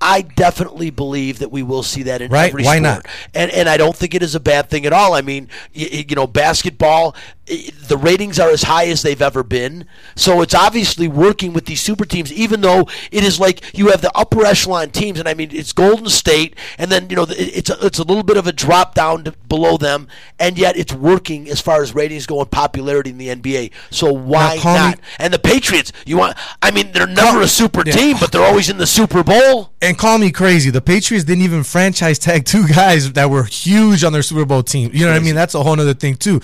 I 0.01 0.23
definitely 0.23 0.91
believe 0.91 1.39
that 1.39 1.51
we 1.51 1.63
will 1.63 1.83
see 1.83 2.03
that 2.05 2.21
in 2.21 2.31
Right? 2.31 2.49
every 2.51 2.65
Why 2.65 2.77
sport. 2.79 2.83
not? 2.83 3.07
And 3.35 3.51
and 3.51 3.69
I 3.69 3.77
don't 3.77 3.97
think 3.97 4.15
it 4.15 4.23
is 4.23 4.35
a 4.35 4.41
bad 4.41 4.69
thing 4.69 4.85
at 4.87 4.93
all. 4.93 5.15
I 5.15 5.23
mean, 5.23 5.49
you, 5.73 6.05
you 6.09 6.15
know, 6.15 6.27
basketball, 6.27 7.17
the 7.47 7.97
ratings 7.97 8.39
are 8.39 8.51
as 8.51 8.65
high 8.65 8.87
as 8.89 9.03
they've 9.03 9.23
ever 9.23 9.43
been. 9.43 9.87
So 10.15 10.43
it's 10.43 10.55
obviously 10.55 11.09
working 11.09 11.53
with 11.53 11.65
these 11.67 11.81
super 11.81 12.05
teams, 12.05 12.33
even 12.33 12.61
though 12.61 12.89
it 13.11 13.25
is 13.25 13.41
like 13.41 13.77
you 13.77 13.89
have 13.89 14.03
the 14.03 14.11
upper 14.15 14.45
echelon 14.45 14.91
teams, 14.91 15.19
and 15.19 15.29
I 15.29 15.35
mean 15.35 15.51
it's 15.53 15.73
Golden 15.73 16.09
State, 16.11 16.57
and 16.79 16.91
then 16.93 17.09
you 17.09 17.17
know 17.17 17.27
it's 17.31 17.71
a, 17.71 17.87
it's 17.87 17.99
a 17.99 18.05
little 18.05 18.23
bit 18.25 18.37
of 18.37 18.47
a 18.47 18.53
drop 18.53 18.95
down 18.95 19.25
to 19.25 19.33
below 19.49 19.77
them, 19.77 20.09
and 20.39 20.59
yet 20.59 20.77
it's 20.77 20.93
working 20.93 21.49
as 21.49 21.61
far 21.61 21.83
as 21.83 21.95
ratings 21.95 22.27
go 22.27 22.41
and 22.41 22.51
popularity 22.51 23.11
in 23.11 23.19
the 23.19 23.29
NBA. 23.29 23.71
So 23.91 24.13
why 24.13 24.59
call 24.59 24.75
me- 24.75 24.79
not? 24.81 25.01
And 25.19 25.33
the 25.33 25.39
Patriots, 25.39 25.93
you 26.05 26.17
want? 26.19 26.37
I 26.63 26.71
mean, 26.71 26.93
they're 26.93 27.07
never 27.07 27.41
a 27.43 27.49
super 27.49 27.83
Yeah. 27.87 27.93
team, 27.95 28.17
but 28.21 28.33
they're 28.33 28.45
always 28.45 28.69
in 28.69 28.79
the 28.79 28.87
Super 28.87 29.23
Bowl. 29.23 29.73
And 29.81 29.97
call 29.99 30.19
me 30.19 30.31
crazy. 30.31 30.71
The 30.71 30.81
Patriots 30.81 31.25
didn't 31.25 31.45
even 31.45 31.63
franchise 31.63 32.19
tag 32.19 32.45
two 32.45 32.67
guys 32.75 33.13
that 33.13 33.31
were 33.31 33.45
huge 33.45 34.05
on 34.05 34.13
their 34.13 34.23
Super 34.23 34.45
Bowl 34.45 34.63
team. 34.63 34.91
You 34.93 35.05
know 35.07 35.13
what 35.13 35.21
I 35.21 35.25
mean? 35.25 35.35
That's 35.35 35.55
a 35.55 35.63
whole 35.63 35.79
other 35.81 35.95
thing 35.95 36.17
too. 36.17 36.41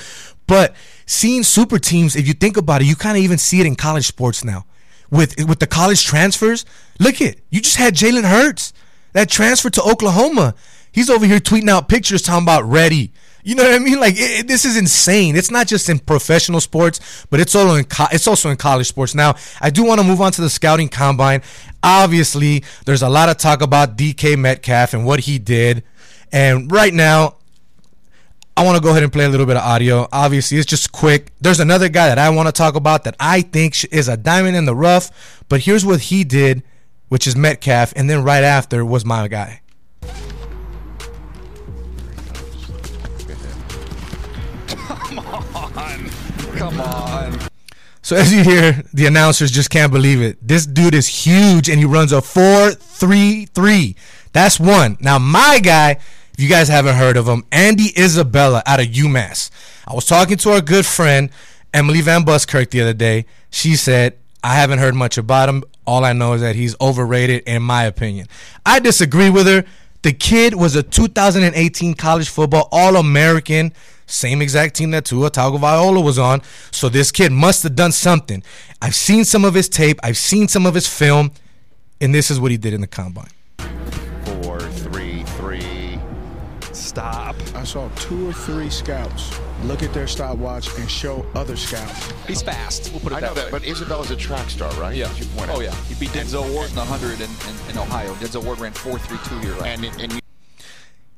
But 0.46 0.74
seeing 1.07 1.42
super 1.44 1.79
teams, 1.79 2.16
if 2.16 2.26
you 2.26 2.35
think 2.35 2.57
about 2.57 2.83
it, 2.83 2.87
you 2.87 2.96
kind 2.96 3.16
of 3.16 3.22
even 3.22 3.38
see 3.38 3.61
it 3.61 3.66
in 3.66 3.76
college 3.76 4.07
sports 4.07 4.44
now. 4.44 4.64
With 5.11 5.35
with 5.46 5.59
the 5.59 5.66
college 5.66 6.05
transfers, 6.07 6.64
look 6.98 7.20
at 7.20 7.37
you 7.50 7.61
just 7.61 7.76
had 7.76 7.94
Jalen 7.94 8.24
Hurts 8.24 8.72
that 9.12 9.29
transferred 9.29 9.74
to 9.74 9.83
Oklahoma. 9.83 10.55
He's 10.92 11.11
over 11.11 11.24
here 11.26 11.38
tweeting 11.40 11.68
out 11.70 11.88
pictures 11.88 12.22
talking 12.22 12.44
about 12.44 12.64
ready. 12.64 13.12
You 13.44 13.57
know 13.57 13.64
what 13.64 13.74
I 13.74 13.78
mean? 13.81 13.98
Like 13.98 14.14
it, 14.14 14.40
it- 14.40 14.46
this 14.48 14.64
is 14.64 14.76
insane. 14.76 15.35
It's 15.37 15.50
not 15.50 15.66
just 15.66 15.88
in 15.88 15.98
professional 15.98 16.61
sports, 16.61 17.26
but 17.31 17.40
it's 17.40 17.55
also 17.57 17.74
in 17.74 17.85
co- 17.87 18.07
it's 18.12 18.28
also 18.28 18.50
in 18.50 18.57
college 18.57 18.87
sports. 18.88 19.14
Now, 19.14 19.35
I 19.61 19.70
do 19.70 19.83
want 19.85 20.00
to 20.00 20.07
move 20.07 20.20
on 20.20 20.31
to 20.33 20.40
the 20.42 20.50
scouting 20.50 20.88
combine. 20.88 21.42
Obviously, 21.83 22.62
there's 22.87 23.02
a 23.02 23.09
lot 23.09 23.28
of 23.28 23.38
talk 23.38 23.61
about 23.62 23.96
DK 23.96 24.38
Metcalf 24.38 24.94
and 24.94 25.05
what 25.05 25.20
he 25.20 25.38
did, 25.40 25.83
and 26.31 26.70
right 26.70 26.94
now, 26.94 27.37
I 28.57 28.64
want 28.64 28.76
to 28.76 28.83
go 28.83 28.90
ahead 28.90 29.02
and 29.02 29.12
play 29.12 29.24
a 29.24 29.28
little 29.28 29.46
bit 29.46 29.57
of 29.57 29.62
audio. 29.62 30.07
Obviously, 30.12 30.59
it's 30.59 30.66
just 30.66 30.92
quick. 30.92 31.33
There's 31.40 31.59
another 31.59 31.88
guy 31.88 32.09
that 32.09 32.18
I 32.18 32.31
want 32.31 32.46
to 32.48 32.52
talk 32.52 32.76
about 32.76 33.05
that 33.05 33.16
I 33.18 33.40
think 33.40 33.83
is 33.92 34.09
a 34.09 34.16
diamond 34.16 34.57
in 34.57 34.66
the 34.66 34.74
rough, 34.76 35.11
but 35.48 35.62
here's 35.62 35.85
what 35.85 36.00
he 36.00 36.22
did, 36.22 36.62
which 37.09 37.26
is 37.26 37.35
Metcalf, 37.35 37.92
and 37.96 38.09
then 38.09 38.22
right 38.22 38.44
after 38.44 38.85
was 38.85 39.05
my 39.05 39.26
guy. 39.26 39.62
Come 46.62 46.81
on. 46.81 47.40
So 48.03 48.14
as 48.14 48.33
you 48.33 48.44
hear, 48.44 48.85
the 48.94 49.07
announcers 49.07 49.51
just 49.51 49.68
can't 49.68 49.90
believe 49.90 50.22
it. 50.22 50.38
This 50.46 50.64
dude 50.64 50.94
is 50.94 51.09
huge 51.09 51.68
and 51.68 51.77
he 51.77 51.85
runs 51.85 52.12
a 52.12 52.18
4-3-3. 52.18 53.96
That's 54.33 54.61
one. 54.61 54.96
Now 55.01 55.18
my 55.18 55.59
guy, 55.59 55.90
if 55.90 56.38
you 56.38 56.48
guys 56.48 56.68
haven't 56.68 56.94
heard 56.94 57.16
of 57.16 57.27
him, 57.27 57.44
Andy 57.51 57.92
Isabella 57.98 58.62
out 58.64 58.79
of 58.79 58.87
UMass. 58.87 59.51
I 59.88 59.94
was 59.94 60.07
talking 60.07 60.37
to 60.37 60.53
our 60.53 60.61
good 60.61 60.87
friend 60.87 61.31
Emily 61.75 62.01
Van 62.01 62.22
Buskirk 62.25 62.70
the 62.70 62.81
other 62.81 62.94
day. 62.94 63.27
She 63.51 63.75
said, 63.75 64.16
I 64.44 64.55
haven't 64.55 64.79
heard 64.79 64.94
much 64.94 65.18
about 65.18 65.48
him. 65.48 65.64
All 65.85 66.05
I 66.05 66.12
know 66.12 66.35
is 66.35 66.42
that 66.42 66.55
he's 66.55 66.77
overrated 66.81 67.42
in 67.44 67.62
my 67.62 67.87
opinion. 67.87 68.29
I 68.64 68.79
disagree 68.79 69.31
with 69.31 69.48
her. 69.48 69.64
The 70.03 70.12
kid 70.12 70.55
was 70.55 70.77
a 70.77 70.85
2018 70.85 71.94
college 71.94 72.29
football 72.29 72.68
All-American, 72.70 73.72
same 74.12 74.42
exact 74.42 74.75
team 74.77 74.90
that 74.92 75.05
Tua 75.05 75.31
Tagovailoa 75.31 76.03
was 76.05 76.18
on. 76.18 76.42
So 76.70 76.88
this 76.88 77.11
kid 77.11 77.33
must 77.33 77.62
have 77.62 77.75
done 77.75 77.92
something. 77.92 78.42
I've 78.81 78.94
seen 78.94 79.25
some 79.25 79.44
of 79.44 79.55
his 79.55 79.68
tape. 79.68 79.98
I've 80.03 80.16
seen 80.18 80.48
some 80.48 80.66
of 80.66 80.75
his 80.75 80.87
film, 80.87 81.33
and 82.01 82.14
this 82.14 82.31
is 82.31 82.38
what 82.40 82.51
he 82.51 82.57
did 82.57 82.75
in 82.75 82.81
the 82.81 82.87
combine. 82.87 83.31
Four, 84.42 84.61
three, 84.61 85.22
three. 85.38 85.98
Stop. 86.72 87.37
I 87.55 87.64
saw 87.64 87.88
two 87.96 88.29
or 88.29 88.33
three 88.33 88.68
scouts 88.70 89.38
look 89.64 89.83
at 89.83 89.92
their 89.94 90.07
stopwatch 90.07 90.68
and 90.79 90.90
show 90.90 91.25
other 91.35 91.57
scouts. 91.57 92.12
He's 92.27 92.42
fast. 92.42 92.90
We'll 92.90 93.01
put 93.01 93.12
it 93.12 93.16
I 93.16 93.20
that 93.20 93.27
know 93.29 93.35
way. 93.35 93.42
that, 93.42 93.51
but 93.53 93.64
Isabella's 93.64 94.11
a 94.11 94.16
track 94.16 94.51
star, 94.51 94.70
right? 94.81 94.94
Yeah. 94.96 95.11
You 95.16 95.25
point 95.37 95.51
Oh, 95.51 95.55
out. 95.57 95.62
yeah. 95.62 95.75
He 95.85 95.94
beat 95.94 96.11
Denzel 96.11 96.51
Ward 96.53 96.68
in 96.70 96.75
the 96.75 96.85
100 96.85 97.20
in, 97.20 97.31
in, 97.31 97.70
in 97.70 97.79
Ohio. 97.79 98.12
Denzel 98.14 98.44
Ward 98.44 98.59
ran 98.59 98.72
4.32 98.72 99.42
here. 99.44 99.55
Right? 99.55 99.68
And, 99.68 99.85
and 100.03 100.20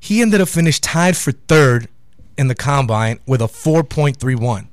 He 0.00 0.20
ended 0.20 0.40
up 0.42 0.48
finished 0.48 0.82
tied 0.82 1.16
for 1.16 1.32
third 1.32 1.88
in 2.36 2.48
the 2.48 2.54
combine 2.54 3.20
with 3.26 3.40
a 3.40 3.46
4.31. 3.46 4.66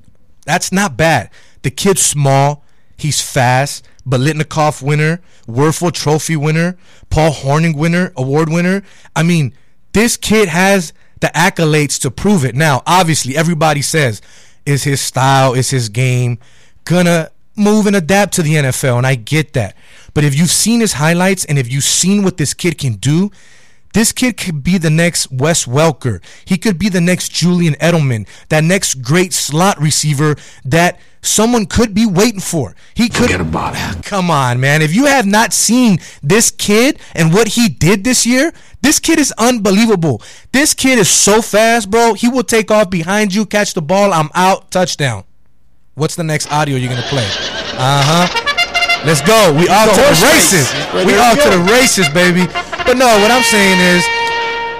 That's 0.45 0.71
not 0.71 0.97
bad. 0.97 1.29
The 1.61 1.71
kid's 1.71 2.01
small, 2.01 2.63
he's 2.97 3.21
fast, 3.21 3.85
Biletnikoff 4.07 4.81
winner, 4.81 5.21
Wuerffel 5.47 5.91
Trophy 5.91 6.35
winner, 6.35 6.77
Paul 7.09 7.31
Hornung 7.31 7.77
winner, 7.77 8.11
award 8.15 8.49
winner. 8.49 8.83
I 9.15 9.23
mean, 9.23 9.53
this 9.93 10.17
kid 10.17 10.49
has 10.49 10.93
the 11.19 11.27
accolades 11.27 11.99
to 12.01 12.11
prove 12.11 12.43
it. 12.43 12.55
Now, 12.55 12.81
obviously, 12.87 13.37
everybody 13.37 13.81
says, 13.81 14.21
is 14.65 14.83
his 14.83 15.01
style, 15.01 15.53
is 15.53 15.69
his 15.69 15.89
game 15.89 16.39
gonna 16.85 17.29
move 17.55 17.85
and 17.85 17.95
adapt 17.95 18.33
to 18.33 18.41
the 18.41 18.55
NFL? 18.55 18.97
And 18.97 19.07
I 19.07 19.15
get 19.15 19.53
that. 19.53 19.75
But 20.13 20.23
if 20.23 20.37
you've 20.37 20.49
seen 20.49 20.79
his 20.79 20.93
highlights 20.93 21.45
and 21.45 21.57
if 21.57 21.71
you've 21.71 21.83
seen 21.83 22.23
what 22.23 22.37
this 22.37 22.53
kid 22.53 22.77
can 22.77 22.93
do, 22.93 23.31
this 23.93 24.11
kid 24.11 24.37
could 24.37 24.63
be 24.63 24.77
the 24.77 24.89
next 24.89 25.31
Wes 25.31 25.65
Welker. 25.65 26.21
He 26.45 26.57
could 26.57 26.77
be 26.79 26.89
the 26.89 27.01
next 27.01 27.29
Julian 27.29 27.75
Edelman, 27.75 28.27
that 28.49 28.63
next 28.63 29.01
great 29.01 29.33
slot 29.33 29.79
receiver 29.79 30.35
that 30.65 30.99
someone 31.21 31.65
could 31.65 31.93
be 31.93 32.05
waiting 32.05 32.39
for. 32.39 32.75
He 32.93 33.09
could 33.09 33.23
Forget 33.23 33.41
about 33.41 33.73
it. 33.75 34.03
Come 34.03 34.31
on, 34.31 34.59
man. 34.59 34.81
If 34.81 34.93
you 34.93 35.05
have 35.05 35.25
not 35.25 35.53
seen 35.53 35.99
this 36.23 36.51
kid 36.51 36.99
and 37.13 37.33
what 37.33 37.49
he 37.49 37.69
did 37.69 38.03
this 38.03 38.25
year, 38.25 38.53
this 38.81 38.99
kid 38.99 39.19
is 39.19 39.33
unbelievable. 39.37 40.21
This 40.51 40.73
kid 40.73 40.97
is 40.97 41.09
so 41.09 41.41
fast, 41.41 41.91
bro. 41.91 42.13
He 42.13 42.27
will 42.27 42.43
take 42.43 42.71
off 42.71 42.89
behind 42.89 43.33
you, 43.33 43.45
catch 43.45 43.73
the 43.73 43.81
ball, 43.81 44.13
I'm 44.13 44.29
out, 44.33 44.71
touchdown. 44.71 45.23
What's 45.93 46.15
the 46.15 46.23
next 46.23 46.51
audio 46.51 46.77
you're 46.77 46.89
gonna 46.89 47.01
play? 47.03 47.27
Uh 47.75 48.27
huh. 48.27 48.47
Let's 49.05 49.21
go. 49.21 49.53
We 49.57 49.67
all 49.67 49.87
to 49.87 49.95
the 49.95 50.29
races. 50.31 50.71
We 51.05 51.17
all 51.17 51.35
to 51.35 51.49
the 51.49 51.67
races, 51.69 52.07
baby. 52.09 52.47
But 52.91 52.97
no, 52.97 53.05
what 53.21 53.31
I'm 53.31 53.43
saying 53.43 53.79
is, 53.79 54.03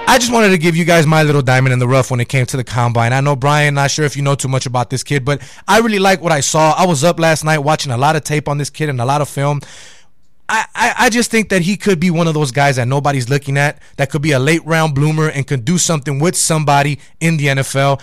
I 0.06 0.18
just 0.20 0.30
wanted 0.30 0.50
to 0.50 0.58
give 0.58 0.76
you 0.76 0.84
guys 0.84 1.06
my 1.06 1.22
little 1.22 1.40
diamond 1.40 1.72
in 1.72 1.78
the 1.78 1.88
rough 1.88 2.10
when 2.10 2.20
it 2.20 2.28
came 2.28 2.44
to 2.44 2.58
the 2.58 2.62
combine. 2.62 3.10
I 3.10 3.22
know 3.22 3.34
Brian, 3.34 3.72
not 3.72 3.90
sure 3.90 4.04
if 4.04 4.18
you 4.18 4.22
know 4.22 4.34
too 4.34 4.48
much 4.48 4.66
about 4.66 4.90
this 4.90 5.02
kid, 5.02 5.24
but 5.24 5.40
I 5.66 5.78
really 5.78 5.98
like 5.98 6.20
what 6.20 6.30
I 6.30 6.40
saw. 6.40 6.74
I 6.76 6.84
was 6.84 7.04
up 7.04 7.18
last 7.18 7.42
night 7.42 7.60
watching 7.60 7.90
a 7.90 7.96
lot 7.96 8.14
of 8.14 8.22
tape 8.22 8.50
on 8.50 8.58
this 8.58 8.68
kid 8.68 8.90
and 8.90 9.00
a 9.00 9.06
lot 9.06 9.22
of 9.22 9.30
film. 9.30 9.62
I, 10.46 10.66
I, 10.74 11.08
just 11.08 11.30
think 11.30 11.48
that 11.48 11.62
he 11.62 11.78
could 11.78 12.00
be 12.00 12.10
one 12.10 12.28
of 12.28 12.34
those 12.34 12.50
guys 12.50 12.76
that 12.76 12.86
nobody's 12.86 13.30
looking 13.30 13.56
at, 13.56 13.80
that 13.96 14.10
could 14.10 14.20
be 14.20 14.32
a 14.32 14.38
late 14.38 14.62
round 14.66 14.94
bloomer 14.94 15.30
and 15.30 15.46
could 15.46 15.64
do 15.64 15.78
something 15.78 16.20
with 16.20 16.36
somebody 16.36 16.98
in 17.18 17.38
the 17.38 17.46
NFL. 17.46 17.98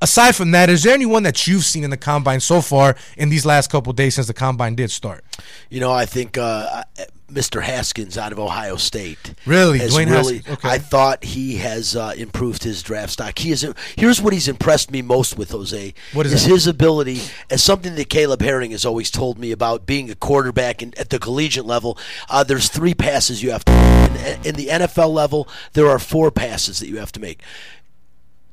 Aside 0.00 0.36
from 0.36 0.52
that, 0.52 0.70
is 0.70 0.84
there 0.84 0.94
anyone 0.94 1.24
that 1.24 1.48
you've 1.48 1.64
seen 1.64 1.82
in 1.82 1.90
the 1.90 1.96
combine 1.96 2.38
so 2.38 2.60
far 2.60 2.94
in 3.16 3.28
these 3.28 3.44
last 3.44 3.72
couple 3.72 3.92
days 3.92 4.14
since 4.14 4.28
the 4.28 4.34
combine 4.34 4.76
did 4.76 4.92
start? 4.92 5.24
You 5.68 5.80
know, 5.80 5.90
I 5.90 6.06
think 6.06 6.38
uh, 6.38 6.84
Mr. 7.28 7.62
Haskins 7.62 8.16
out 8.16 8.32
of 8.32 8.38
Ohio 8.38 8.76
State. 8.76 9.34
Really? 9.44 9.78
Dwayne 9.80 10.10
really. 10.10 10.38
Haskins, 10.38 10.48
okay. 10.58 10.68
I 10.68 10.78
thought 10.78 11.24
he 11.24 11.56
has 11.56 11.94
uh, 11.94 12.14
improved 12.16 12.64
his 12.64 12.82
draft 12.82 13.12
stock. 13.12 13.38
He 13.38 13.50
is. 13.50 13.66
Here's 13.96 14.20
what 14.20 14.32
he's 14.32 14.48
impressed 14.48 14.90
me 14.90 15.02
most 15.02 15.36
with, 15.36 15.50
Jose. 15.50 15.94
What 16.12 16.26
is 16.26 16.32
is 16.32 16.44
his 16.44 16.66
ability, 16.66 17.20
as 17.50 17.62
something 17.62 17.94
that 17.94 18.08
Caleb 18.08 18.40
Herring 18.40 18.70
has 18.70 18.86
always 18.86 19.10
told 19.10 19.38
me 19.38 19.52
about 19.52 19.84
being 19.84 20.10
a 20.10 20.14
quarterback 20.14 20.82
in, 20.82 20.94
at 20.98 21.10
the 21.10 21.18
collegiate 21.18 21.66
level. 21.66 21.98
Uh, 22.30 22.44
there's 22.44 22.68
three 22.68 22.94
passes 22.94 23.42
you 23.42 23.50
have 23.50 23.64
to. 23.64 23.72
In, 23.72 24.46
in 24.46 24.54
the 24.54 24.68
NFL 24.68 25.12
level, 25.12 25.48
there 25.74 25.88
are 25.88 25.98
four 25.98 26.30
passes 26.30 26.80
that 26.80 26.88
you 26.88 26.96
have 26.96 27.12
to 27.12 27.20
make. 27.20 27.42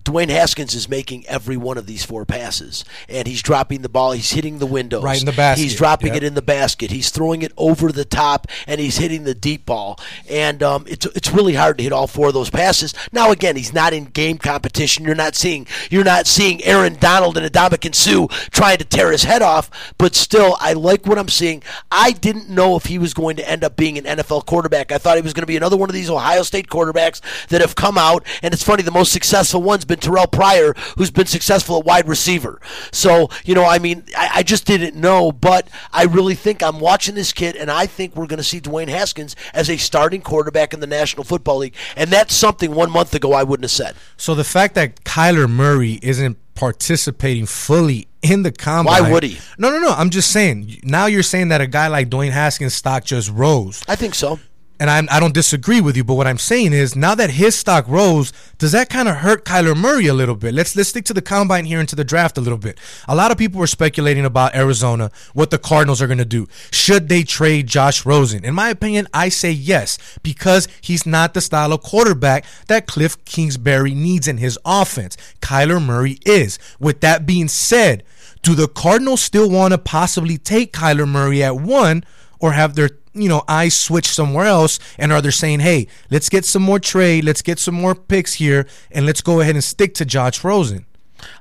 Dwayne 0.05 0.29
Haskins 0.29 0.75
is 0.75 0.87
making 0.87 1.25
every 1.27 1.57
one 1.57 1.77
of 1.77 1.87
these 1.87 2.05
four 2.05 2.25
passes, 2.25 2.85
and 3.09 3.27
he's 3.27 3.41
dropping 3.41 3.81
the 3.81 3.89
ball. 3.89 4.11
He's 4.11 4.31
hitting 4.31 4.59
the 4.59 4.65
windows. 4.67 5.03
Right 5.03 5.19
in 5.19 5.25
the 5.25 5.31
basket. 5.31 5.63
He's 5.63 5.75
dropping 5.75 6.09
Yep. 6.13 6.17
it 6.17 6.23
in 6.23 6.33
the 6.35 6.41
basket. 6.43 6.91
He's 6.91 7.09
throwing 7.09 7.41
it 7.41 7.51
over 7.57 7.91
the 7.91 8.05
top, 8.05 8.47
and 8.67 8.79
he's 8.79 8.97
hitting 8.97 9.23
the 9.23 9.33
deep 9.33 9.65
ball. 9.65 9.99
And 10.29 10.61
um, 10.61 10.85
it's 10.87 11.05
it's 11.07 11.31
really 11.31 11.55
hard 11.55 11.77
to 11.79 11.83
hit 11.83 11.91
all 11.91 12.05
four 12.07 12.27
of 12.27 12.33
those 12.35 12.49
passes. 12.51 12.93
Now 13.11 13.31
again, 13.31 13.55
he's 13.55 13.73
not 13.73 13.93
in 13.93 14.05
game 14.05 14.37
competition. 14.37 15.05
You're 15.05 15.15
not 15.15 15.35
seeing 15.35 15.65
you're 15.89 16.03
not 16.03 16.27
seeing 16.27 16.63
Aaron 16.63 16.95
Donald 16.99 17.35
and 17.37 17.51
Adama 17.51 17.75
Sue 17.95 18.27
trying 18.51 18.77
to 18.77 18.85
tear 18.85 19.11
his 19.11 19.23
head 19.23 19.41
off. 19.41 19.69
But 19.97 20.13
still, 20.15 20.55
I 20.59 20.73
like 20.73 21.05
what 21.07 21.17
I'm 21.17 21.29
seeing. 21.29 21.63
I 21.91 22.11
didn't 22.11 22.49
know 22.49 22.75
if 22.75 22.85
he 22.85 22.99
was 22.99 23.13
going 23.15 23.37
to 23.37 23.49
end 23.49 23.63
up 23.63 23.75
being 23.75 23.97
an 23.97 24.03
NFL 24.05 24.45
quarterback. 24.45 24.91
I 24.91 24.97
thought 24.99 25.17
he 25.17 25.23
was 25.23 25.33
going 25.33 25.41
to 25.43 25.47
be 25.47 25.57
another 25.57 25.77
one 25.77 25.89
of 25.89 25.93
these 25.95 26.09
Ohio 26.11 26.43
State 26.43 26.67
quarterbacks 26.67 27.21
that 27.47 27.61
have 27.61 27.75
come 27.75 27.97
out. 27.97 28.23
And 28.43 28.53
it's 28.53 28.63
funny, 28.63 28.83
the 28.83 28.91
most 28.91 29.11
successful 29.11 29.61
one's 29.63 29.83
been 29.85 29.94
Terrelle 29.97 30.31
Pryor, 30.31 30.73
who's 30.97 31.11
been 31.11 31.25
successful 31.25 31.79
at 31.79 31.85
wide 31.85 32.07
receiver. 32.07 32.59
So, 32.91 33.29
you 33.43 33.55
know, 33.55 33.65
I 33.65 33.79
mean, 33.79 34.03
I, 34.17 34.29
I 34.35 34.43
just 34.43 34.65
didn't 34.65 34.95
know, 34.95 35.31
but 35.31 35.67
I 35.91 36.03
really 36.03 36.35
think 36.35 36.63
I'm 36.63 36.79
watching 36.79 37.15
this 37.15 37.33
kid, 37.33 37.55
and 37.55 37.69
I 37.71 37.85
think 37.85 38.15
we're 38.15 38.27
going 38.27 38.37
to 38.37 38.43
see 38.43 38.61
Dwayne 38.61 38.87
Haskins 38.87 39.35
as 39.53 39.69
a 39.69 39.77
starting 39.77 40.21
quarterback 40.21 40.73
in 40.73 40.79
the 40.79 40.87
National 40.87 41.23
Football 41.23 41.57
League. 41.57 41.75
And 41.95 42.09
that's 42.09 42.35
something 42.35 42.73
one 42.73 42.91
month 42.91 43.13
ago 43.13 43.33
I 43.33 43.43
wouldn't 43.43 43.63
have 43.63 43.71
said. 43.71 43.95
So 44.17 44.35
the 44.35 44.43
fact 44.43 44.75
that 44.75 45.03
Kyler 45.03 45.49
Murray 45.49 45.99
isn't 46.01 46.37
participating 46.55 47.45
fully 47.45 48.07
in 48.21 48.43
the 48.43 48.51
combine. 48.51 49.03
Why 49.03 49.11
would 49.11 49.23
he? 49.23 49.37
No, 49.57 49.69
no, 49.69 49.79
no. 49.79 49.89
I'm 49.89 50.09
just 50.09 50.31
saying. 50.31 50.79
Now 50.83 51.05
you're 51.05 51.23
saying 51.23 51.49
that 51.49 51.61
a 51.61 51.67
guy 51.67 51.89
like 51.89 52.09
Dwayne 52.09 52.31
Haskins' 52.31 52.73
stock 52.73 53.03
just 53.03 53.29
rose. 53.29 53.83
I 53.87 53.95
think 53.95 54.15
so. 54.15 54.39
And 54.77 54.89
I'm, 54.89 55.07
I 55.09 55.21
don't 55.21 55.33
disagree 55.33 55.79
with 55.79 55.95
you, 55.95 56.03
but 56.03 56.15
what 56.15 56.27
I'm 56.27 56.37
saying 56.37 56.73
is 56.73 56.97
now 56.97 57.15
that 57.15 57.29
his 57.29 57.55
stock 57.55 57.87
rose, 57.87 58.33
does 58.57 58.73
that 58.73 58.89
kind 58.89 59.07
of 59.07 59.17
hurt 59.17 59.45
Kyler 59.45 59.75
Murray 59.75 60.07
a 60.07 60.13
little 60.13 60.35
bit? 60.35 60.53
Let's 60.53 60.75
let's 60.75 60.89
stick 60.89 61.05
to 61.05 61.13
the 61.13 61.21
combine 61.21 61.63
here 61.63 61.79
and 61.79 61.87
to 61.87 61.95
the 61.95 62.03
draft 62.03 62.37
a 62.37 62.41
little 62.41 62.57
bit. 62.57 62.77
A 63.07 63.15
lot 63.15 63.31
of 63.31 63.37
people 63.37 63.59
were 63.59 63.67
speculating 63.67 64.25
about 64.25 64.53
Arizona, 64.53 65.11
what 65.33 65.49
the 65.49 65.57
Cardinals 65.57 66.01
are 66.01 66.07
going 66.07 66.17
to 66.17 66.25
do. 66.25 66.47
Should 66.71 67.07
they 67.07 67.23
trade 67.23 67.67
Josh 67.67 68.05
Rosen? 68.05 68.43
In 68.43 68.53
my 68.53 68.69
opinion, 68.69 69.07
I 69.13 69.29
say 69.29 69.51
yes 69.51 69.97
because 70.23 70.67
he's 70.81 71.05
not 71.05 71.33
the 71.33 71.41
style 71.41 71.71
of 71.71 71.81
quarterback 71.81 72.45
that 72.67 72.85
Cliff 72.85 73.23
Kingsbury 73.23 73.93
needs 73.93 74.27
in 74.27 74.37
his 74.37 74.59
offense. 74.65 75.15
Kyler 75.41 75.83
Murray 75.83 76.19
is. 76.25 76.59
With 76.79 76.99
that 76.99 77.25
being 77.25 77.47
said, 77.47 78.03
do 78.41 78.55
the 78.55 78.67
Cardinals 78.67 79.21
still 79.21 79.49
want 79.49 79.71
to 79.71 79.77
possibly 79.77 80.37
take 80.37 80.73
Kyler 80.73 81.07
Murray 81.07 81.41
at 81.41 81.55
one 81.55 82.03
or 82.39 82.51
have 82.51 82.75
their 82.75 82.89
you 83.15 83.29
know 83.29 83.43
eyes 83.47 83.73
switch 83.73 84.07
somewhere 84.07 84.45
else 84.45 84.79
and 84.97 85.11
are 85.11 85.21
they 85.21 85.31
saying 85.31 85.61
hey 85.61 85.87
let's 86.11 86.29
get 86.29 86.45
some 86.45 86.61
more 86.61 86.79
trade 86.79 87.23
let's 87.23 87.41
get 87.41 87.57
some 87.57 87.75
more 87.75 87.95
picks 87.95 88.33
here 88.33 88.67
and 88.91 89.05
let's 89.05 89.21
go 89.21 89.39
ahead 89.39 89.55
and 89.55 89.63
stick 89.63 89.93
to 89.93 90.05
Josh 90.05 90.43
Rosen 90.43 90.85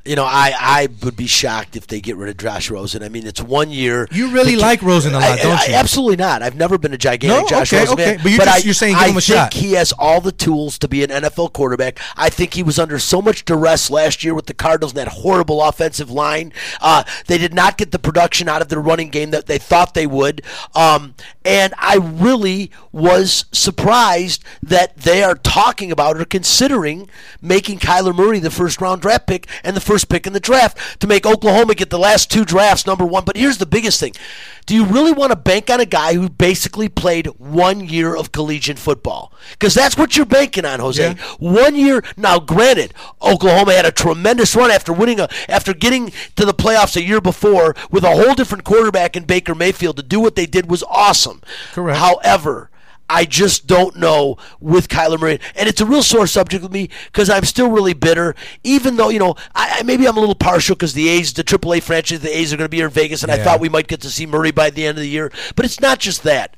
You 0.04 0.16
know, 0.16 0.24
I, 0.24 0.52
I 0.58 0.88
would 1.02 1.16
be 1.16 1.26
shocked 1.26 1.76
if 1.76 1.86
they 1.86 2.00
get 2.00 2.16
rid 2.16 2.28
of 2.28 2.36
Josh 2.36 2.70
Rosen. 2.70 3.02
I 3.02 3.08
mean, 3.08 3.26
it's 3.26 3.40
one 3.40 3.70
year. 3.70 4.06
You 4.12 4.28
really 4.32 4.56
like 4.56 4.82
Rosen 4.82 5.14
a 5.14 5.18
lot, 5.18 5.38
I- 5.38 5.42
don't 5.42 5.58
I- 5.58 5.66
you? 5.66 5.74
absolutely 5.74 6.16
not. 6.16 6.42
I've 6.42 6.56
never 6.56 6.76
been 6.76 6.92
a 6.92 6.98
gigantic 6.98 7.42
No? 7.44 7.48
Josh 7.48 7.72
Okay, 7.72 7.80
Rosen 7.80 7.94
okay. 7.94 8.04
fan. 8.04 8.16
But 8.22 8.30
you're 8.32 8.44
just- 8.44 8.48
I, 8.64 8.64
you're 8.66 8.74
saying 8.74 8.94
give 8.94 9.02
I 9.02 9.08
him 9.08 9.16
a 9.16 9.20
think 9.20 9.38
shot. 9.38 9.54
he 9.54 9.72
has 9.72 9.92
all 9.92 10.20
the 10.20 10.32
tools 10.32 10.78
to 10.78 10.88
be 10.88 11.02
an 11.04 11.10
NFL 11.10 11.52
quarterback. 11.54 11.98
I 12.16 12.28
think 12.28 12.54
he 12.54 12.62
was 12.62 12.78
under 12.78 12.98
so 12.98 13.22
much 13.22 13.44
duress 13.44 13.90
last 13.90 14.22
year 14.24 14.34
with 14.34 14.46
the 14.46 14.54
Cardinals 14.54 14.92
and 14.92 14.98
that 14.98 15.08
horrible 15.08 15.62
offensive 15.62 16.10
line. 16.10 16.52
Uh, 16.80 17.04
they 17.26 17.38
did 17.38 17.54
not 17.54 17.78
get 17.78 17.90
the 17.90 17.98
production 17.98 18.48
out 18.48 18.60
of 18.62 18.68
their 18.68 18.80
running 18.80 19.08
game 19.08 19.30
that 19.30 19.46
they 19.46 19.58
thought 19.58 19.94
they 19.94 20.06
would. 20.06 20.42
Um, 20.74 21.14
and 21.44 21.72
I 21.78 21.96
really 21.96 22.70
was 22.92 23.46
surprised 23.52 24.42
that 24.62 24.96
they 24.96 25.22
are 25.22 25.34
talking 25.34 25.90
about 25.92 26.16
or 26.18 26.24
considering 26.24 27.08
making 27.42 27.78
Kyler 27.78 28.14
Murray 28.14 28.38
the 28.38 28.50
first 28.50 28.80
round 28.80 29.02
draft 29.02 29.26
pick 29.26 29.46
and 29.62 29.73
the 29.74 29.80
first 29.80 30.08
pick 30.08 30.26
in 30.26 30.32
the 30.32 30.40
draft 30.40 31.00
to 31.00 31.06
make 31.06 31.26
Oklahoma 31.26 31.74
get 31.74 31.90
the 31.90 31.98
last 31.98 32.30
two 32.30 32.44
drafts 32.44 32.86
number 32.86 33.04
one. 33.04 33.24
But 33.24 33.36
here's 33.36 33.58
the 33.58 33.66
biggest 33.66 34.00
thing. 34.00 34.14
Do 34.66 34.74
you 34.74 34.84
really 34.84 35.12
want 35.12 35.30
to 35.30 35.36
bank 35.36 35.68
on 35.68 35.80
a 35.80 35.86
guy 35.86 36.14
who 36.14 36.28
basically 36.28 36.88
played 36.88 37.26
one 37.38 37.86
year 37.86 38.16
of 38.16 38.32
collegiate 38.32 38.78
football? 38.78 39.32
Because 39.52 39.74
that's 39.74 39.96
what 39.96 40.16
you're 40.16 40.24
banking 40.24 40.64
on, 40.64 40.80
Jose. 40.80 41.02
Yeah. 41.02 41.14
One 41.38 41.74
year. 41.74 42.02
Now, 42.16 42.38
granted, 42.38 42.94
Oklahoma 43.20 43.74
had 43.74 43.84
a 43.84 43.92
tremendous 43.92 44.56
run 44.56 44.70
after 44.70 44.92
winning 44.92 45.20
a 45.20 45.28
after 45.48 45.74
getting 45.74 46.12
to 46.36 46.44
the 46.44 46.54
playoffs 46.54 46.96
a 46.96 47.02
year 47.02 47.20
before 47.20 47.76
with 47.90 48.04
a 48.04 48.10
whole 48.10 48.34
different 48.34 48.64
quarterback 48.64 49.16
in 49.16 49.24
Baker 49.24 49.54
Mayfield. 49.54 49.96
To 49.96 50.02
do 50.02 50.20
what 50.20 50.34
they 50.34 50.46
did 50.46 50.70
was 50.70 50.82
awesome. 50.84 51.42
Correct. 51.72 51.98
However. 51.98 52.70
I 53.08 53.24
just 53.24 53.66
don't 53.66 53.96
know 53.96 54.36
with 54.60 54.88
Kyler 54.88 55.20
Murray, 55.20 55.40
and 55.54 55.68
it's 55.68 55.80
a 55.80 55.86
real 55.86 56.02
sore 56.02 56.26
subject 56.26 56.62
with 56.62 56.72
me 56.72 56.88
because 57.06 57.28
I'm 57.28 57.44
still 57.44 57.70
really 57.70 57.92
bitter. 57.92 58.34
Even 58.62 58.96
though 58.96 59.08
you 59.10 59.18
know, 59.18 59.36
I, 59.54 59.82
maybe 59.82 60.06
I'm 60.06 60.16
a 60.16 60.20
little 60.20 60.34
partial 60.34 60.74
because 60.74 60.94
the 60.94 61.08
A's, 61.08 61.32
the 61.32 61.44
AAA 61.44 61.82
franchise, 61.82 62.20
the 62.20 62.36
A's 62.36 62.52
are 62.52 62.56
going 62.56 62.66
to 62.66 62.70
be 62.70 62.78
here 62.78 62.86
in 62.86 62.92
Vegas, 62.92 63.22
and 63.22 63.30
I 63.30 63.38
thought 63.38 63.60
we 63.60 63.68
might 63.68 63.88
get 63.88 64.00
to 64.02 64.10
see 64.10 64.26
Murray 64.26 64.50
by 64.50 64.70
the 64.70 64.86
end 64.86 64.98
of 64.98 65.02
the 65.02 65.08
year. 65.08 65.30
But 65.54 65.64
it's 65.64 65.80
not 65.80 65.98
just 65.98 66.22
that. 66.22 66.56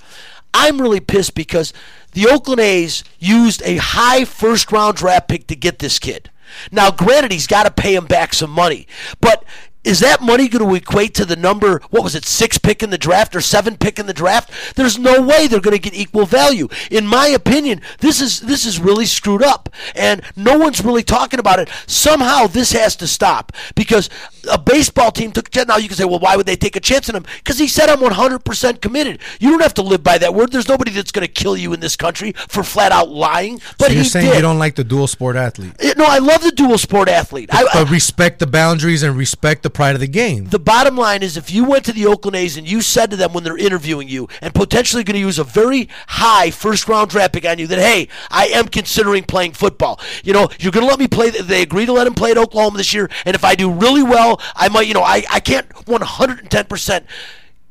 I'm 0.54 0.80
really 0.80 1.00
pissed 1.00 1.34
because 1.34 1.72
the 2.12 2.26
Oakland 2.28 2.60
A's 2.60 3.04
used 3.18 3.60
a 3.64 3.76
high 3.76 4.24
first 4.24 4.72
round 4.72 4.96
draft 4.96 5.28
pick 5.28 5.46
to 5.48 5.56
get 5.56 5.80
this 5.80 5.98
kid. 5.98 6.30
Now, 6.70 6.90
granted, 6.90 7.32
he's 7.32 7.46
got 7.46 7.64
to 7.64 7.70
pay 7.70 7.94
him 7.94 8.06
back 8.06 8.32
some 8.32 8.50
money, 8.50 8.86
but 9.20 9.44
is 9.86 10.00
that 10.00 10.20
money 10.20 10.48
going 10.48 10.68
to 10.68 10.74
equate 10.74 11.14
to 11.14 11.24
the 11.24 11.36
number, 11.36 11.80
what 11.90 12.02
was 12.02 12.14
it, 12.14 12.24
six 12.24 12.58
pick 12.58 12.82
in 12.82 12.90
the 12.90 12.98
draft 12.98 13.34
or 13.34 13.40
seven 13.40 13.76
pick 13.76 13.98
in 13.98 14.06
the 14.06 14.12
draft? 14.12 14.50
There's 14.76 14.98
no 14.98 15.22
way 15.22 15.46
they're 15.46 15.60
going 15.60 15.76
to 15.76 15.82
get 15.82 15.94
equal 15.94 16.26
value. 16.26 16.68
In 16.90 17.06
my 17.06 17.28
opinion, 17.28 17.80
this 18.00 18.20
is 18.20 18.40
this 18.40 18.66
is 18.66 18.80
really 18.80 19.06
screwed 19.06 19.42
up, 19.42 19.68
and 19.94 20.22
no 20.36 20.58
one's 20.58 20.84
really 20.84 21.02
talking 21.02 21.40
about 21.40 21.58
it. 21.58 21.68
Somehow 21.86 22.46
this 22.46 22.72
has 22.72 22.96
to 22.96 23.06
stop 23.06 23.52
because 23.74 24.10
a 24.50 24.58
baseball 24.58 25.10
team 25.10 25.32
took 25.32 25.48
a 25.48 25.50
chance. 25.50 25.68
Now 25.68 25.76
you 25.76 25.88
can 25.88 25.96
say, 25.96 26.04
well, 26.04 26.18
why 26.20 26.36
would 26.36 26.46
they 26.46 26.56
take 26.56 26.76
a 26.76 26.80
chance 26.80 27.08
on 27.08 27.16
him? 27.16 27.24
Because 27.38 27.58
he 27.58 27.68
said 27.68 27.88
I'm 27.88 27.98
100% 27.98 28.80
committed. 28.80 29.20
You 29.40 29.50
don't 29.50 29.62
have 29.62 29.74
to 29.74 29.82
live 29.82 30.02
by 30.02 30.18
that 30.18 30.34
word. 30.34 30.52
There's 30.52 30.68
nobody 30.68 30.90
that's 30.90 31.12
going 31.12 31.26
to 31.26 31.32
kill 31.32 31.56
you 31.56 31.72
in 31.72 31.80
this 31.80 31.96
country 31.96 32.32
for 32.48 32.62
flat 32.62 32.92
out 32.92 33.08
lying. 33.08 33.60
But 33.78 33.88
so 33.88 33.92
you're 33.92 34.02
he 34.02 34.08
saying 34.08 34.26
did. 34.26 34.36
you 34.36 34.42
don't 34.42 34.58
like 34.58 34.74
the 34.74 34.84
dual 34.84 35.06
sport 35.06 35.36
athlete 35.36 35.72
Eh, 35.78 35.94
no, 35.96 36.04
I 36.06 36.18
love 36.18 36.42
the 36.42 36.52
dual 36.52 36.78
sport 36.78 37.08
athlete. 37.08 37.50
I, 37.52 37.64
but 37.72 37.90
respect 37.90 38.38
the 38.38 38.46
boundaries 38.46 39.02
and 39.02 39.16
respect 39.16 39.62
the 39.62 39.70
pride 39.76 39.94
of 39.94 40.00
the 40.00 40.06
game 40.06 40.46
the 40.46 40.58
bottom 40.58 40.96
line 40.96 41.22
is 41.22 41.36
if 41.36 41.50
you 41.50 41.62
went 41.62 41.84
to 41.84 41.92
the 41.92 42.06
Oakland 42.06 42.34
A's 42.34 42.56
and 42.56 42.66
you 42.66 42.80
said 42.80 43.10
to 43.10 43.16
them 43.16 43.34
when 43.34 43.44
they're 43.44 43.58
interviewing 43.58 44.08
you 44.08 44.26
and 44.40 44.54
potentially 44.54 45.04
going 45.04 45.16
to 45.16 45.20
use 45.20 45.38
a 45.38 45.44
very 45.44 45.90
high 46.06 46.50
first 46.50 46.88
round 46.88 47.10
draft 47.10 47.34
pick 47.34 47.44
on 47.44 47.58
you 47.58 47.66
that, 47.66 47.78
hey, 47.78 48.08
I 48.30 48.46
am 48.46 48.68
considering 48.68 49.24
playing 49.24 49.52
football. 49.52 50.00
You 50.24 50.32
know, 50.32 50.48
you're 50.58 50.72
going 50.72 50.84
to 50.84 50.88
let 50.88 50.98
me 50.98 51.08
play. 51.08 51.30
They 51.30 51.62
agree 51.62 51.84
to 51.84 51.92
let 51.92 52.06
him 52.06 52.14
play 52.14 52.30
at 52.30 52.38
Oklahoma 52.38 52.78
this 52.78 52.94
year. 52.94 53.10
And 53.24 53.34
if 53.34 53.44
I 53.44 53.54
do 53.54 53.70
really 53.70 54.02
well, 54.02 54.40
I 54.54 54.68
might, 54.68 54.86
you 54.86 54.94
know, 54.94 55.02
I, 55.02 55.24
I 55.30 55.40
can't 55.40 55.68
110% 55.68 57.04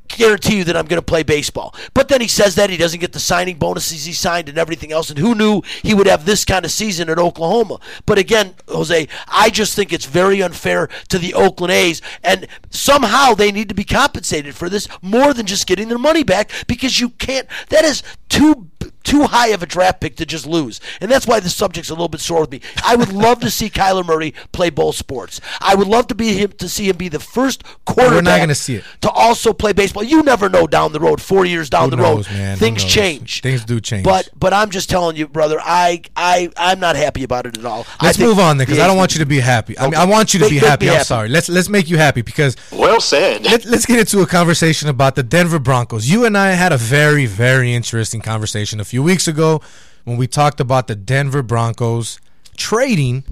guarantee 0.07 0.57
you 0.57 0.63
that 0.65 0.77
I'm 0.77 0.85
going 0.85 1.01
to 1.01 1.05
play 1.05 1.23
baseball. 1.23 1.75
But 1.93 2.07
then 2.07 2.21
he 2.21 2.27
says 2.27 2.55
that 2.55 2.69
he 2.69 2.77
doesn't 2.77 2.99
get 2.99 3.13
the 3.13 3.19
signing 3.19 3.57
bonuses 3.57 4.05
he 4.05 4.13
signed 4.13 4.49
and 4.49 4.57
everything 4.57 4.91
else. 4.91 5.09
And 5.09 5.19
who 5.19 5.35
knew 5.35 5.61
he 5.83 5.93
would 5.93 6.07
have 6.07 6.25
this 6.25 6.45
kind 6.45 6.65
of 6.65 6.71
season 6.71 7.09
at 7.09 7.19
Oklahoma? 7.19 7.79
But 8.05 8.17
again, 8.17 8.55
Jose, 8.67 9.07
I 9.27 9.49
just 9.49 9.75
think 9.75 9.91
it's 9.91 10.05
very 10.05 10.41
unfair 10.41 10.87
to 11.09 11.19
the 11.19 11.33
Oakland 11.33 11.73
A's. 11.73 12.01
And 12.23 12.47
somehow 12.69 13.33
they 13.33 13.51
need 13.51 13.69
to 13.69 13.75
be 13.75 13.83
compensated 13.83 14.55
for 14.55 14.69
this 14.69 14.87
more 15.01 15.33
than 15.33 15.45
just 15.45 15.67
getting 15.67 15.89
their 15.89 15.97
money 15.97 16.23
back 16.23 16.51
because 16.67 16.99
you 16.99 17.09
can't. 17.09 17.47
That 17.69 17.85
is 17.85 18.03
too 18.29 18.69
too 19.05 19.23
high 19.23 19.47
of 19.49 19.63
a 19.63 19.65
draft 19.65 20.01
pick 20.01 20.15
to 20.17 20.25
just 20.25 20.45
lose. 20.45 20.81
And 20.99 21.09
that's 21.09 21.25
why 21.25 21.39
the 21.39 21.49
subject's 21.49 21.89
a 21.89 21.93
little 21.93 22.09
bit 22.09 22.19
sore 22.19 22.41
with 22.41 22.51
me. 22.51 22.59
I 22.85 22.95
would 22.97 23.13
love 23.13 23.39
to 23.41 23.49
see 23.49 23.69
Kyler 23.69 24.05
Murray 24.05 24.33
play 24.51 24.69
both 24.69 24.95
sports. 24.97 25.39
I 25.61 25.75
would 25.75 25.87
love 25.87 26.07
to 26.07 26.15
be 26.15 26.33
him 26.33 26.51
to 26.53 26.67
see 26.67 26.89
him 26.89 26.97
be 26.97 27.07
the 27.07 27.19
first 27.19 27.63
quarterback 27.85 28.15
We're 28.15 28.21
not 28.23 28.37
going 28.37 28.49
to 28.49 28.55
see 28.55 28.75
it. 28.75 28.83
to 29.01 29.09
also 29.11 29.53
play 29.53 29.71
baseball. 29.73 30.03
You 30.03 30.23
never 30.23 30.49
know 30.49 30.67
down 30.67 30.91
the 30.91 30.99
road, 30.99 31.21
four 31.21 31.45
years 31.45 31.69
down 31.69 31.85
Who 31.85 31.89
the 31.91 32.01
knows, 32.01 32.27
road, 32.29 32.35
man? 32.37 32.57
Things 32.57 32.83
change. 32.83 33.41
Things 33.41 33.63
do 33.63 33.79
change. 33.79 34.03
But 34.03 34.29
but 34.37 34.53
I'm 34.53 34.69
just 34.71 34.89
telling 34.89 35.15
you, 35.15 35.27
brother, 35.27 35.59
I 35.61 36.01
I 36.15 36.49
I'm 36.57 36.79
not 36.79 36.95
happy 36.95 37.23
about 37.23 37.45
it 37.45 37.57
at 37.57 37.65
all. 37.65 37.85
I 37.99 38.07
Let's 38.07 38.17
think 38.17 38.27
move 38.29 38.39
on 38.39 38.57
then, 38.57 38.65
because 38.65 38.77
the 38.77 38.83
I 38.83 38.87
don't 38.87 38.95
A's 38.95 38.99
want 38.99 39.13
you 39.13 39.19
to 39.19 39.25
be 39.25 39.39
happy. 39.39 39.77
I 39.77 39.83
mean, 39.83 39.93
Okay. 39.93 40.01
I 40.01 40.05
want 40.05 40.33
you 40.33 40.39
to 40.39 40.45
Make- 40.45 40.49
be 40.51 40.55
make 40.61 40.65
happy. 40.69 40.85
me 40.85 40.89
I'm 40.89 40.95
happy. 40.97 41.05
sorry. 41.05 41.29
Let's 41.29 41.47
let's 41.49 41.69
make 41.69 41.89
you 41.89 41.97
happy 41.97 42.21
because 42.23 42.55
Well 42.71 42.99
said. 42.99 43.43
Let, 43.43 43.65
let's 43.65 43.85
get 43.85 43.99
into 43.99 44.21
a 44.21 44.25
conversation 44.27 44.89
about 44.89 45.15
the 45.15 45.23
Denver 45.23 45.59
Broncos. 45.59 46.09
You 46.09 46.25
and 46.25 46.37
I 46.37 46.51
had 46.51 46.71
a 46.73 46.77
very 46.77 47.25
very 47.27 47.73
interesting 47.73 48.21
conversation 48.21 48.79
a 48.79 48.85
few 48.85 48.94
weeks 49.03 49.27
ago 49.27 49.62
when 50.03 50.17
we 50.17 50.27
talked 50.27 50.60
about 50.60 50.88
the 50.88 50.95
Denver 50.95 51.41
Broncos 51.41 52.19
trading 52.58 53.23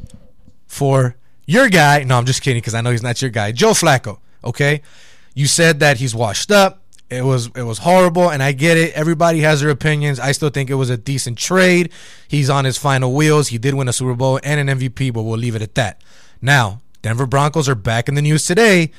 for 0.67 1.15
your 1.45 1.69
guy. 1.69 2.03
No, 2.03 2.17
I'm 2.17 2.25
just 2.25 2.41
kidding 2.41 2.61
because 2.61 2.73
I 2.73 2.81
know 2.81 2.91
he's 2.91 3.03
not 3.03 3.21
your 3.21 3.31
guy, 3.31 3.51
Joe 3.51 3.71
Flacco. 3.71 4.19
Okay, 4.43 4.81
you 5.33 5.47
said 5.47 5.79
that 5.79 5.97
he's 5.97 6.13
washed 6.13 6.51
up. 6.51 6.81
It 7.09 7.23
was 7.23 7.47
it 7.55 7.63
was 7.63 7.79
horrible, 7.79 8.29
and 8.29 8.41
I 8.41 8.53
get 8.53 8.77
it. 8.77 8.93
Everybody 8.93 9.41
has 9.41 9.61
their 9.61 9.69
opinions. 9.69 10.19
I 10.19 10.31
still 10.31 10.49
think 10.49 10.69
it 10.69 10.75
was 10.75 10.89
a 10.89 10.97
decent 10.97 11.37
trade. 11.37 11.91
He's 12.27 12.49
on 12.49 12.65
his 12.65 12.77
final 12.77 13.13
wheels. 13.13 13.49
He 13.49 13.57
did 13.57 13.75
win 13.75 13.87
a 13.87 13.93
Super 13.93 14.15
Bowl 14.15 14.39
and 14.43 14.69
an 14.69 14.79
MVP, 14.79 15.13
but 15.13 15.23
we'll 15.23 15.37
leave 15.37 15.55
it 15.55 15.61
at 15.61 15.75
that. 15.75 16.01
Now, 16.41 16.81
Denver 17.01 17.27
Broncos 17.27 17.69
are 17.69 17.75
back 17.75 18.09
in 18.09 18.15
the 18.15 18.21
news 18.21 18.45
today. 18.45 18.91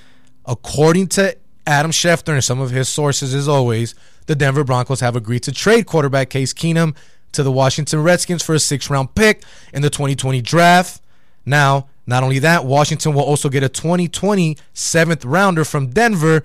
According 0.46 1.08
to 1.08 1.36
Adam 1.66 1.90
Schefter 1.90 2.34
and 2.34 2.44
some 2.44 2.60
of 2.60 2.70
his 2.70 2.88
sources, 2.88 3.34
as 3.34 3.48
always, 3.48 3.94
the 4.26 4.34
Denver 4.34 4.64
Broncos 4.64 5.00
have 5.00 5.16
agreed 5.16 5.42
to 5.44 5.52
trade 5.52 5.86
quarterback 5.86 6.30
Case 6.30 6.52
Keenum 6.52 6.96
to 7.32 7.42
the 7.42 7.52
Washington 7.52 8.02
Redskins 8.02 8.42
for 8.42 8.54
a 8.54 8.58
six 8.58 8.88
round 8.88 9.14
pick 9.14 9.42
in 9.72 9.82
the 9.82 9.90
2020 9.90 10.40
draft. 10.40 11.00
Now, 11.44 11.88
not 12.06 12.22
only 12.22 12.38
that, 12.40 12.64
Washington 12.64 13.14
will 13.14 13.22
also 13.22 13.48
get 13.48 13.62
a 13.62 13.68
2020 13.68 14.56
seventh 14.72 15.24
rounder 15.24 15.64
from 15.64 15.88
Denver. 15.88 16.42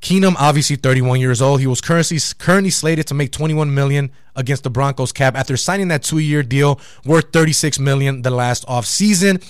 Keenum, 0.00 0.34
obviously 0.38 0.74
31 0.76 1.20
years 1.20 1.40
old, 1.40 1.60
he 1.60 1.66
was 1.66 1.80
currently 1.80 2.18
currently 2.38 2.70
slated 2.70 3.06
to 3.06 3.14
make 3.14 3.30
21 3.30 3.72
million 3.72 4.10
against 4.34 4.64
the 4.64 4.70
Broncos 4.70 5.12
cap 5.12 5.36
after 5.36 5.56
signing 5.56 5.88
that 5.88 6.02
two-year 6.02 6.42
deal 6.42 6.80
worth 7.04 7.32
36 7.32 7.78
million 7.78 8.22
the 8.22 8.30
last 8.30 8.66
offseason 8.66 9.44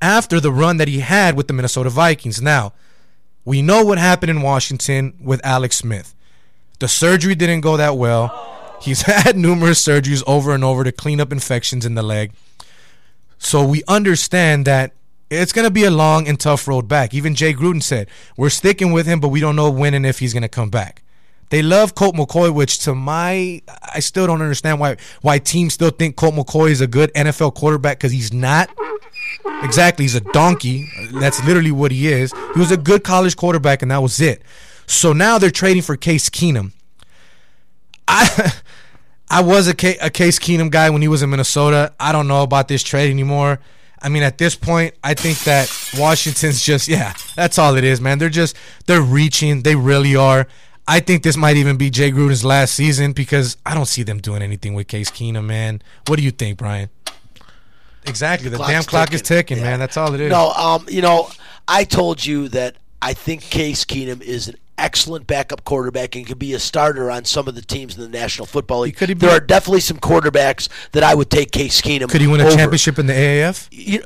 after 0.00 0.40
the 0.40 0.52
run 0.52 0.78
that 0.78 0.88
he 0.88 1.00
had 1.00 1.36
with 1.36 1.46
the 1.46 1.52
Minnesota 1.52 1.90
Vikings. 1.90 2.40
Now, 2.40 2.72
we 3.44 3.60
know 3.60 3.84
what 3.84 3.98
happened 3.98 4.30
in 4.30 4.40
Washington 4.40 5.14
with 5.20 5.44
Alex 5.44 5.76
Smith. 5.76 6.14
The 6.78 6.88
surgery 6.88 7.34
didn't 7.34 7.60
go 7.60 7.76
that 7.76 7.96
well. 7.96 8.78
He's 8.80 9.02
had 9.24 9.36
numerous 9.36 9.84
surgeries 9.84 10.22
over 10.26 10.54
and 10.54 10.62
over 10.64 10.84
to 10.84 10.92
clean 10.92 11.20
up 11.20 11.32
infections 11.32 11.84
in 11.84 11.94
the 11.94 12.02
leg. 12.02 12.32
So 13.38 13.64
we 13.66 13.82
understand 13.88 14.66
that 14.66 14.92
it's 15.30 15.52
going 15.52 15.64
to 15.66 15.70
be 15.70 15.84
a 15.84 15.90
long 15.90 16.26
and 16.26 16.38
tough 16.38 16.66
road 16.66 16.88
back. 16.88 17.12
Even 17.14 17.34
Jay 17.34 17.52
Gruden 17.52 17.82
said, 17.82 18.08
we're 18.36 18.50
sticking 18.50 18.92
with 18.92 19.06
him, 19.06 19.20
but 19.20 19.28
we 19.28 19.40
don't 19.40 19.56
know 19.56 19.70
when 19.70 19.94
and 19.94 20.06
if 20.06 20.18
he's 20.18 20.32
going 20.32 20.42
to 20.42 20.48
come 20.48 20.70
back. 20.70 21.02
They 21.50 21.62
love 21.62 21.94
Colt 21.94 22.14
McCoy, 22.14 22.52
which 22.52 22.78
to 22.80 22.94
my, 22.94 23.62
I 23.94 24.00
still 24.00 24.26
don't 24.26 24.42
understand 24.42 24.80
why 24.80 24.96
why 25.22 25.38
teams 25.38 25.72
still 25.72 25.88
think 25.90 26.14
Colt 26.16 26.34
McCoy 26.34 26.70
is 26.70 26.82
a 26.82 26.86
good 26.86 27.12
NFL 27.14 27.54
quarterback 27.54 27.98
because 27.98 28.12
he's 28.12 28.32
not. 28.34 28.68
Exactly, 29.62 30.04
he's 30.04 30.14
a 30.14 30.20
donkey. 30.20 30.90
That's 31.12 31.42
literally 31.46 31.72
what 31.72 31.90
he 31.90 32.08
is. 32.08 32.32
He 32.52 32.60
was 32.60 32.70
a 32.70 32.76
good 32.76 33.02
college 33.02 33.36
quarterback, 33.36 33.80
and 33.80 33.90
that 33.90 34.02
was 34.02 34.20
it. 34.20 34.42
So 34.88 35.12
now 35.12 35.38
they're 35.38 35.50
trading 35.50 35.82
for 35.82 35.96
Case 35.96 36.28
Keenum. 36.28 36.72
I 38.08 38.52
I 39.30 39.42
was 39.42 39.68
a, 39.68 39.72
a 40.00 40.10
Case 40.10 40.38
Keenum 40.38 40.70
guy 40.70 40.88
when 40.90 41.02
he 41.02 41.08
was 41.08 41.22
in 41.22 41.30
Minnesota. 41.30 41.92
I 42.00 42.12
don't 42.12 42.26
know 42.26 42.42
about 42.42 42.68
this 42.68 42.82
trade 42.82 43.10
anymore. 43.10 43.60
I 44.00 44.08
mean, 44.08 44.22
at 44.22 44.38
this 44.38 44.54
point, 44.54 44.94
I 45.04 45.12
think 45.14 45.40
that 45.40 45.70
Washington's 45.98 46.62
just 46.64 46.88
yeah, 46.88 47.14
that's 47.36 47.58
all 47.58 47.76
it 47.76 47.84
is, 47.84 48.00
man. 48.00 48.18
They're 48.18 48.30
just 48.30 48.56
they're 48.86 49.02
reaching. 49.02 49.62
They 49.62 49.76
really 49.76 50.16
are. 50.16 50.48
I 50.86 51.00
think 51.00 51.22
this 51.22 51.36
might 51.36 51.58
even 51.58 51.76
be 51.76 51.90
Jay 51.90 52.10
Gruden's 52.10 52.46
last 52.46 52.72
season 52.72 53.12
because 53.12 53.58
I 53.66 53.74
don't 53.74 53.86
see 53.86 54.02
them 54.02 54.20
doing 54.20 54.40
anything 54.40 54.72
with 54.72 54.88
Case 54.88 55.10
Keenum, 55.10 55.44
man. 55.44 55.82
What 56.06 56.16
do 56.16 56.22
you 56.22 56.30
think, 56.30 56.56
Brian? 56.56 56.88
Exactly, 58.06 58.48
the, 58.48 58.56
clock's 58.56 58.72
damn 58.72 58.84
clock 58.84 59.12
is 59.12 59.20
ticking, 59.20 59.60
man. 59.60 59.78
That's 59.78 59.98
all 59.98 60.14
it 60.14 60.20
is. 60.22 60.30
No, 60.30 60.50
um, 60.52 60.86
you 60.88 61.02
know, 61.02 61.28
I 61.66 61.84
told 61.84 62.24
you 62.24 62.48
that 62.48 62.76
I 63.02 63.12
think 63.12 63.42
Case 63.42 63.84
Keenum 63.84 64.22
is 64.22 64.48
an 64.48 64.54
excellent 64.78 65.26
backup 65.26 65.64
quarterback 65.64 66.16
and 66.16 66.26
could 66.26 66.38
be 66.38 66.54
a 66.54 66.58
starter 66.58 67.10
on 67.10 67.24
some 67.24 67.48
of 67.48 67.54
the 67.54 67.62
teams 67.62 67.96
in 67.96 68.02
the 68.02 68.08
National 68.08 68.46
Football 68.46 68.80
League. 68.80 68.96
Could 68.96 69.08
he 69.10 69.14
there 69.14 69.30
are 69.30 69.40
definitely 69.40 69.80
some 69.80 69.98
quarterbacks 69.98 70.68
that 70.92 71.02
I 71.02 71.14
would 71.14 71.30
take 71.30 71.50
Case 71.50 71.80
Keenum. 71.80 72.08
Could 72.08 72.20
he 72.20 72.26
win 72.26 72.40
a 72.40 72.44
over. 72.44 72.56
championship 72.56 72.98
in 72.98 73.06
the 73.06 73.12
AAF? 73.12 73.68
You, 73.70 74.02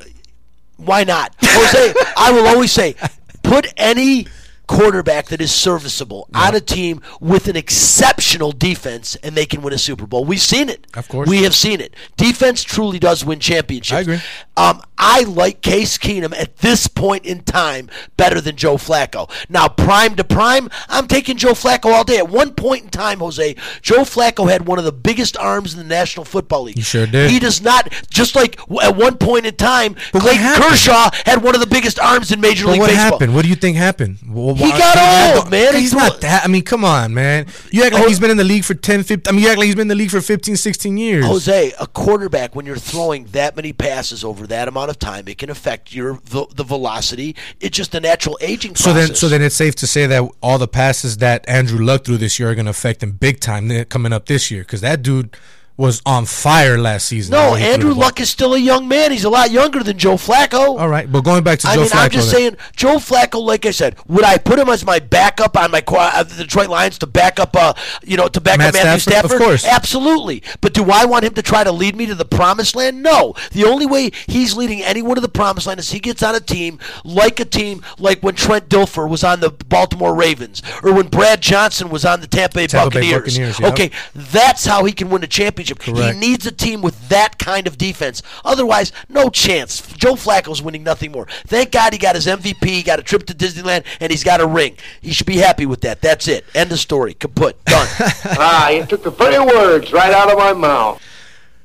why 0.77 1.03
not, 1.03 1.35
Jose? 1.41 1.93
I 2.17 2.31
will 2.31 2.47
always 2.47 2.71
say, 2.71 2.95
put 3.43 3.71
any 3.77 4.27
quarterback 4.67 5.27
that 5.27 5.41
is 5.41 5.53
serviceable 5.53 6.27
on 6.33 6.55
a 6.55 6.59
team 6.59 7.01
with 7.19 7.47
an 7.47 7.55
exceptional 7.55 8.51
defense, 8.51 9.15
and 9.17 9.35
they 9.35 9.45
can 9.45 9.61
win 9.61 9.73
a 9.73 9.77
Super 9.77 10.07
Bowl. 10.07 10.25
We've 10.25 10.41
seen 10.41 10.69
it. 10.69 10.87
Of 10.95 11.07
course. 11.07 11.29
we 11.29 11.43
have 11.43 11.55
seen 11.55 11.79
it. 11.81 11.95
Defense 12.17 12.63
truly 12.63 12.99
does 12.99 13.23
win 13.25 13.39
championships. 13.39 13.93
I 13.93 14.01
agree. 14.01 14.19
Um, 14.57 14.81
I 15.05 15.23
like 15.23 15.61
Case 15.61 15.97
Keenum 15.97 16.33
at 16.33 16.57
this 16.59 16.87
point 16.87 17.25
in 17.25 17.41
time 17.43 17.89
better 18.15 18.39
than 18.39 18.55
Joe 18.55 18.75
Flacco. 18.77 19.29
Now, 19.49 19.67
prime 19.67 20.15
to 20.15 20.23
prime, 20.23 20.69
I'm 20.87 21.07
taking 21.07 21.35
Joe 21.35 21.51
Flacco 21.51 21.87
all 21.91 22.05
day. 22.05 22.17
At 22.19 22.29
one 22.29 22.53
point 22.53 22.85
in 22.85 22.89
time, 22.89 23.19
Jose, 23.19 23.55
Joe 23.81 23.99
Flacco 24.03 24.49
had 24.49 24.65
one 24.65 24.79
of 24.79 24.85
the 24.85 24.93
biggest 24.93 25.35
arms 25.35 25.73
in 25.73 25.79
the 25.79 25.85
National 25.85 26.23
Football 26.23 26.63
League. 26.63 26.77
He 26.77 26.81
sure 26.83 27.05
did. 27.05 27.29
He 27.29 27.39
does 27.39 27.61
not, 27.61 27.91
just 28.09 28.33
like 28.37 28.57
at 28.81 28.95
one 28.95 29.17
point 29.17 29.45
in 29.45 29.55
time, 29.55 29.97
But 30.13 30.21
Clayton? 30.21 30.55
Kershaw 30.61 31.09
had 31.25 31.43
one 31.43 31.53
of 31.53 31.59
the 31.59 31.67
biggest 31.67 31.99
arms 31.99 32.31
in 32.31 32.39
Major 32.39 32.63
But 32.63 32.71
League 32.71 32.79
what 32.79 32.87
Baseball. 32.89 33.11
happened? 33.11 33.35
What 33.35 33.43
do 33.43 33.49
you 33.49 33.55
think 33.55 33.75
happened? 33.75 34.19
Well, 34.25 34.55
He 34.55 34.69
got 34.69 35.35
old, 35.37 35.51
man. 35.51 35.75
He's 35.75 35.91
He 35.91 35.97
not 35.97 36.21
that. 36.21 36.45
I 36.45 36.47
mean, 36.47 36.63
come 36.63 36.85
on, 36.85 37.13
man. 37.13 37.47
You 37.71 37.83
act 37.83 37.93
like 37.93 38.03
Oh. 38.03 38.07
he's 38.07 38.21
been 38.21 38.31
in 38.31 38.37
the 38.37 38.43
league 38.45 38.63
for 38.63 38.73
10, 38.73 39.03
15. 39.03 39.29
I 39.29 39.35
mean, 39.35 39.43
you 39.43 39.49
act 39.49 39.57
like 39.57 39.65
he's 39.65 39.75
been 39.75 39.81
in 39.81 39.87
the 39.89 39.95
league 39.95 40.11
for 40.11 40.21
15, 40.21 40.55
16 40.55 40.97
years. 40.97 41.25
Jose, 41.25 41.73
a 41.77 41.87
quarterback, 41.87 42.55
when 42.55 42.65
you're 42.65 42.77
throwing 42.77 43.25
that 43.33 43.57
many 43.57 43.73
passes 43.73 44.23
over 44.23 44.47
that 44.47 44.69
amount 44.69 44.91
of 44.91 44.92
time, 44.99 45.27
it 45.27 45.37
can 45.37 45.49
affect 45.49 45.93
your 45.93 46.19
the, 46.25 46.45
the 46.55 46.63
velocity. 46.63 47.35
It's 47.59 47.77
just 47.77 47.93
a 47.95 47.99
natural 47.99 48.37
aging 48.41 48.75
So 48.75 48.91
process. 48.91 49.07
then, 49.07 49.15
so 49.15 49.29
then 49.29 49.41
it's 49.41 49.55
safe 49.55 49.75
to 49.75 49.87
say 49.87 50.05
that 50.07 50.29
all 50.41 50.57
the 50.57 50.67
passes 50.67 51.17
that 51.17 51.47
Andrew 51.47 51.83
Luck 51.83 52.05
threw 52.05 52.17
this 52.17 52.39
year 52.39 52.49
are 52.49 52.55
going 52.55 52.65
to 52.65 52.71
affect 52.71 53.03
him 53.03 53.11
big 53.11 53.39
time 53.39 53.85
coming 53.85 54.13
up 54.13 54.25
this 54.27 54.51
year 54.51 54.61
because 54.61 54.81
that 54.81 55.01
dude 55.01 55.35
was 55.75 56.01
on 56.05 56.25
fire 56.25 56.77
last 56.77 57.07
season. 57.07 57.31
no, 57.31 57.53
way 57.53 57.59
he 57.59 57.65
threw 57.65 57.73
Andrew. 57.73 57.93
Luck 57.93 58.19
is 58.19 58.29
still 58.29 58.53
a 58.53 58.59
young 58.59 58.87
man. 58.87 59.11
He's 59.11 59.23
a 59.23 59.29
lot 59.29 59.49
younger 59.49 59.81
than 59.81 59.97
Joe 59.97 60.15
Flacco. 60.15 60.79
All 60.79 60.87
right, 60.87 61.11
but 61.11 61.21
going 61.21 61.43
back 61.43 61.59
to 61.59 61.67
I 61.67 61.75
Joe 61.75 61.81
mean, 61.81 61.89
Flacco, 61.89 62.03
I'm 62.03 62.11
just 62.11 62.31
then. 62.31 62.39
saying, 62.39 62.57
Joe 62.75 62.95
Flacco. 62.97 63.41
Like 63.43 63.65
I 63.65 63.71
said, 63.71 63.95
would 64.07 64.23
I 64.23 64.37
put 64.37 64.59
him 64.59 64.69
as 64.69 64.85
my 64.85 64.99
backup 64.99 65.57
on 65.57 65.71
my 65.71 65.83
uh, 65.87 66.23
the 66.23 66.35
Detroit 66.35 66.69
Lions 66.69 66.99
to 66.99 67.07
back 67.07 67.39
up, 67.39 67.55
uh, 67.55 67.73
you 68.03 68.17
know, 68.17 68.27
to 68.27 68.39
back 68.39 68.59
Matt 68.59 68.75
up 68.75 68.83
Matthew 68.83 68.99
Stafford? 68.99 69.31
Of 69.31 69.37
course. 69.39 69.65
absolutely. 69.65 70.43
But 70.61 70.73
do 70.73 70.91
I 70.91 71.05
want 71.05 71.25
him 71.25 71.33
to 71.33 71.41
try 71.41 71.63
to 71.63 71.71
lead 71.71 71.95
me 71.95 72.05
to 72.05 72.15
the 72.15 72.25
promised 72.25 72.75
land? 72.75 73.01
No. 73.01 73.33
The 73.51 73.65
only 73.65 73.85
way 73.87 74.11
he's 74.27 74.55
leading 74.55 74.81
anyone 74.83 75.15
to 75.15 75.21
the 75.21 75.29
promised 75.29 75.65
land 75.65 75.79
is 75.79 75.91
he 75.91 75.99
gets 75.99 76.21
on 76.21 76.35
a 76.35 76.39
team 76.39 76.79
like 77.03 77.39
a 77.39 77.45
team 77.45 77.83
like 77.97 78.21
when 78.21 78.35
Trent 78.35 78.69
Dilfer 78.69 79.09
was 79.09 79.23
on 79.23 79.39
the 79.39 79.49
Baltimore 79.49 80.13
Ravens 80.13 80.61
or 80.83 80.93
when 80.93 81.07
Brad 81.07 81.41
Johnson 81.41 81.89
was 81.89 82.05
on 82.05 82.21
the 82.21 82.27
Tampa 82.27 82.55
Bay 82.55 82.67
Tampa 82.67 82.91
Bay 82.91 83.11
Buccaneers. 83.11 83.33
Buccaneers, 83.33 83.59
yep. 83.59 83.71
Okay, 83.73 83.91
that's 84.13 84.65
how 84.65 84.85
he 84.85 84.93
can 84.93 85.09
win 85.09 85.23
a 85.23 85.27
championship. 85.27 85.62
Correct. 85.71 86.13
He 86.15 86.19
needs 86.19 86.45
a 86.45 86.51
team 86.51 86.81
with 86.81 87.09
that 87.09 87.37
kind 87.39 87.67
of 87.67 87.77
defense. 87.77 88.21
Otherwise, 88.43 88.91
no 89.09 89.29
chance. 89.29 89.81
Joe 89.93 90.15
Flacco's 90.15 90.61
winning 90.61 90.83
nothing 90.83 91.11
more. 91.11 91.27
Thank 91.47 91.71
God 91.71 91.93
he 91.93 91.99
got 91.99 92.15
his 92.15 92.25
MVP, 92.27 92.65
he 92.65 92.83
got 92.83 92.99
a 92.99 93.03
trip 93.03 93.25
to 93.27 93.33
Disneyland, 93.33 93.85
and 93.99 94.11
he's 94.11 94.23
got 94.23 94.41
a 94.41 94.47
ring. 94.47 94.77
He 95.01 95.11
should 95.11 95.27
be 95.27 95.37
happy 95.37 95.65
with 95.65 95.81
that. 95.81 96.01
That's 96.01 96.27
it. 96.27 96.45
End 96.55 96.71
of 96.71 96.79
story. 96.79 97.13
Kaput. 97.13 97.63
Done. 97.65 97.87
ah, 98.39 98.69
you 98.69 98.85
took 98.85 99.03
the 99.03 99.11
very 99.11 99.39
words 99.43 99.91
right 99.93 100.11
out 100.13 100.31
of 100.31 100.37
my 100.37 100.53
mouth. 100.53 101.01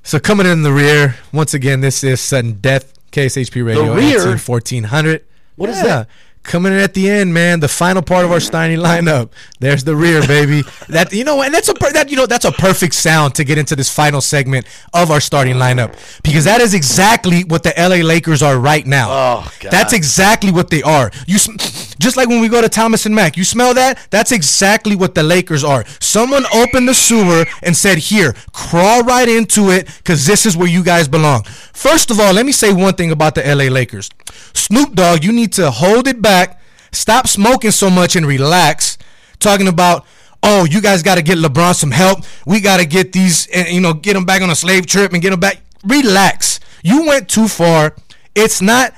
So 0.03 0.19
coming 0.19 0.47
in 0.47 0.63
the 0.63 0.73
rear, 0.73 1.17
once 1.33 1.53
again, 1.55 1.81
this 1.81 2.03
is 2.03 2.21
sudden 2.21 2.55
death. 2.61 2.95
KSHP 3.13 3.65
Radio, 3.65 3.87
the 3.87 3.95
rear? 3.95 4.37
1400. 4.37 5.25
What 5.57 5.71
is 5.71 5.77
Yeah. 5.79 5.83
that? 5.85 6.09
Coming 6.43 6.73
in 6.73 6.79
at 6.79 6.95
the 6.95 7.11
end, 7.11 7.35
man, 7.35 7.61
the 7.61 7.69
final 7.69 8.01
part 8.01 8.25
of 8.25 8.33
our 8.33 8.41
starting 8.41 8.79
lineup. 8.79 9.31
There's 9.61 9.85
the 9.85 9.95
rear, 9.95 10.27
baby. 10.27 10.63
That 10.89 11.13
you 11.13 11.25
know, 11.25 11.43
and 11.43 11.53
that's 11.53 11.69
a 11.69 11.75
that 11.93 12.11
you 12.11 12.17
know 12.17 12.27
that's 12.27 12.45
a 12.45 12.53
perfect 12.53 12.95
sound 12.95 13.35
to 13.35 13.45
get 13.45 13.59
into 13.59 13.77
this 13.77 13.93
final 13.93 14.21
segment 14.21 14.67
of 14.95 15.11
our 15.11 15.21
starting 15.21 15.57
lineup 15.57 15.95
because 16.23 16.45
that 16.45 16.61
is 16.61 16.73
exactly 16.75 17.45
what 17.45 17.63
the 17.63 17.75
LA 17.77 17.97
Lakers 17.97 18.43
are 18.43 18.59
right 18.59 18.87
now. 18.87 19.09
Oh, 19.11 19.53
God. 19.61 19.71
That's 19.71 19.93
exactly 19.93 20.51
what 20.51 20.71
they 20.71 20.83
are. 20.83 21.11
You 21.27 21.39
sm- 21.39 21.57
just 21.99 22.17
like 22.17 22.29
when 22.29 22.41
we 22.41 22.49
go 22.49 22.63
to 22.63 22.69
Thomas 22.69 23.05
and 23.05 23.15
Mack, 23.15 23.37
you 23.37 23.45
smell 23.45 23.75
that? 23.75 23.99
That's 24.11 24.33
exactly 24.33 24.97
what 24.97 25.15
the 25.15 25.23
Lakers 25.23 25.65
are. 25.65 25.85
Someone 26.01 26.45
opened 26.55 26.89
the 26.89 26.95
sewer 26.95 27.45
and 27.63 27.77
said, 27.77 27.99
"Here, 27.99 28.35
crawl 28.53 29.03
right 29.03 29.29
into 29.29 29.71
it 29.71 29.89
cuz 30.05 30.25
this 30.25 30.47
is 30.47 30.57
where 30.57 30.69
you 30.69 30.83
guys 30.83 31.09
belong." 31.09 31.45
First 31.79 32.11
of 32.11 32.19
all, 32.19 32.33
let 32.33 32.45
me 32.45 32.51
say 32.51 32.73
one 32.73 32.95
thing 32.95 33.13
about 33.13 33.37
the 33.37 33.43
LA 33.43 33.73
Lakers. 33.73 34.11
Snoop 34.53 34.95
Dogg, 34.95 35.23
you 35.23 35.31
need 35.31 35.53
to 35.53 35.71
hold 35.71 36.09
it 36.09 36.21
back, 36.21 36.61
stop 36.91 37.29
smoking 37.29 37.71
so 37.71 37.89
much 37.89 38.17
and 38.17 38.27
relax. 38.27 38.99
Talking 39.39 39.69
about 39.69 40.05
Oh, 40.43 40.65
you 40.65 40.81
guys 40.81 41.05
got 41.05 41.17
to 41.17 41.23
get 41.23 41.39
LeBron 41.39 41.75
some 41.77 41.93
help. 41.93 42.25
We 42.47 42.61
got 42.61 42.79
to 42.79 42.85
get 42.85 43.13
these, 43.13 43.49
you 43.71 43.81
know, 43.81 43.93
get 43.93 44.15
them 44.15 44.25
back 44.25 44.43
on 44.43 44.51
a 44.51 44.57
slave 44.57 44.87
trip 44.87 45.13
and 45.13 45.23
get 45.23 45.31
them 45.31 45.41
back. 45.41 45.61
Relax. 45.85 46.59
You 46.83 47.07
went 47.07 47.29
too 47.29 47.47
far. 47.47 47.95
It's 48.35 48.61
not 48.61 48.93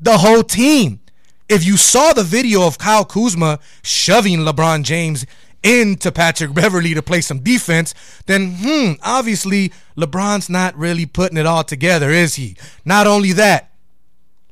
the 0.00 0.18
whole 0.18 0.42
team. 0.42 1.00
If 1.48 1.64
you 1.66 1.76
saw 1.76 2.14
the 2.14 2.22
video 2.22 2.66
of 2.66 2.78
Kyle 2.78 3.04
Kuzma 3.04 3.58
shoving 3.82 4.40
LeBron 4.40 4.82
James 4.82 5.26
into 5.64 6.12
Patrick 6.12 6.52
Beverley 6.54 6.94
to 6.94 7.02
play 7.02 7.22
some 7.22 7.40
defense, 7.40 7.94
then 8.26 8.56
hmm, 8.60 8.92
obviously 9.02 9.72
LeBron's 9.96 10.50
not 10.50 10.76
really 10.76 11.06
putting 11.06 11.38
it 11.38 11.46
all 11.46 11.64
together, 11.64 12.10
is 12.10 12.36
he? 12.36 12.56
Not 12.84 13.06
only 13.06 13.32
that, 13.32 13.70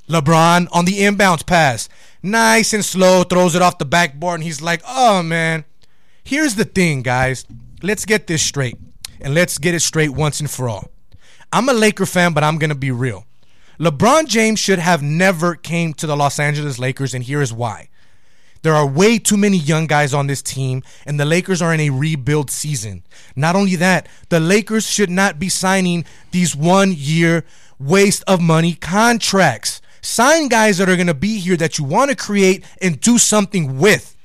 LeBron 0.09 0.69
on 0.73 0.87
the 0.87 1.01
inbounds 1.01 1.47
pass, 1.47 1.89
nice 2.23 2.73
and 2.73 2.85
slow, 2.85 3.23
throws 3.23 3.55
it 3.55 3.63
off 3.63 3.79
the 3.79 3.85
backboard, 3.85 4.37
and 4.37 4.43
he's 4.43 4.63
like, 4.63 4.83
oh 4.89 5.23
man. 5.23 5.65
Here's 6.25 6.55
the 6.55 6.65
thing, 6.65 7.03
guys. 7.03 7.45
Let's 7.83 8.05
get 8.05 8.27
this 8.27 8.43
straight. 8.43 8.79
And 9.21 9.35
let's 9.35 9.59
get 9.59 9.75
it 9.75 9.81
straight 9.81 10.11
once 10.11 10.41
and 10.41 10.51
for 10.51 10.69
all. 10.69 10.91
I'm 11.53 11.69
a 11.69 11.73
Laker 11.73 12.07
fan, 12.07 12.33
but 12.33 12.45
I'm 12.45 12.59
gonna 12.59 12.75
be 12.75 12.91
real. 12.91 13.27
LeBron 13.79 14.27
James 14.27 14.61
should 14.61 14.79
have 14.79 15.03
never 15.03 15.57
came 15.57 15.93
to 15.95 16.07
the 16.07 16.17
Los 16.17 16.39
Angeles 16.39 16.79
Lakers, 16.79 17.15
and 17.15 17.25
here 17.25 17.43
is 17.43 17.53
why. 17.53 17.89
There 18.63 18.75
are 18.75 18.87
way 18.87 19.19
too 19.19 19.37
many 19.37 19.57
young 19.57 19.87
guys 19.87 20.15
on 20.15 20.29
this 20.29 20.41
team, 20.41 20.83
and 21.05 21.19
the 21.19 21.25
Lakers 21.25 21.61
are 21.61 21.75
in 21.75 21.81
a 21.81 21.91
rebuild 21.91 22.51
season. 22.51 23.03
Not 23.35 23.57
only 23.57 23.77
that, 23.77 24.07
the 24.29 24.39
Lakers 24.41 24.87
should 24.87 25.11
not 25.11 25.39
be 25.39 25.49
signing 25.49 26.05
these 26.31 26.55
one 26.55 26.93
year 26.97 27.45
waste 27.81 28.23
of 28.29 28.41
money 28.41 28.75
contracts. 28.75 29.83
Sign 30.01 30.49
guys 30.49 30.79
that 30.79 30.89
are 30.89 30.97
going 30.97 31.07
to 31.09 31.15
be 31.15 31.39
here 31.39 31.57
that 31.57 31.79
you 31.79 31.85
want 31.85 32.11
to 32.11 32.17
create 32.17 32.65
and 32.81 33.01
do 33.01 33.19
something 33.19 33.79
with. 33.79 34.17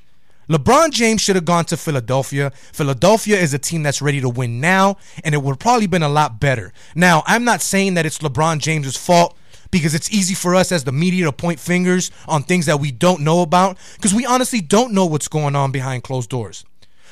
LeBron 0.48 0.92
James 0.92 1.20
should 1.20 1.36
have 1.36 1.44
gone 1.44 1.66
to 1.66 1.76
Philadelphia. 1.76 2.50
Philadelphia 2.72 3.36
is 3.36 3.52
a 3.52 3.58
team 3.58 3.82
that's 3.82 4.00
ready 4.00 4.20
to 4.20 4.28
win 4.28 4.60
now, 4.60 4.96
and 5.22 5.34
it 5.34 5.38
would 5.38 5.52
have 5.52 5.58
probably 5.58 5.86
been 5.86 6.02
a 6.02 6.08
lot 6.08 6.40
better. 6.40 6.72
Now, 6.94 7.22
I'm 7.26 7.44
not 7.44 7.60
saying 7.60 7.94
that 7.94 8.06
it's 8.06 8.18
LeBron 8.18 8.60
James's 8.60 8.96
fault 8.96 9.36
because 9.70 9.94
it's 9.94 10.10
easy 10.10 10.34
for 10.34 10.54
us 10.54 10.72
as 10.72 10.84
the 10.84 10.92
media 10.92 11.26
to 11.26 11.32
point 11.32 11.60
fingers 11.60 12.10
on 12.26 12.42
things 12.42 12.66
that 12.66 12.80
we 12.80 12.90
don't 12.90 13.20
know 13.20 13.42
about 13.42 13.78
because 13.96 14.14
we 14.14 14.24
honestly 14.24 14.60
don't 14.60 14.92
know 14.92 15.06
what's 15.06 15.28
going 15.28 15.54
on 15.54 15.72
behind 15.72 16.02
closed 16.02 16.30
doors. 16.30 16.64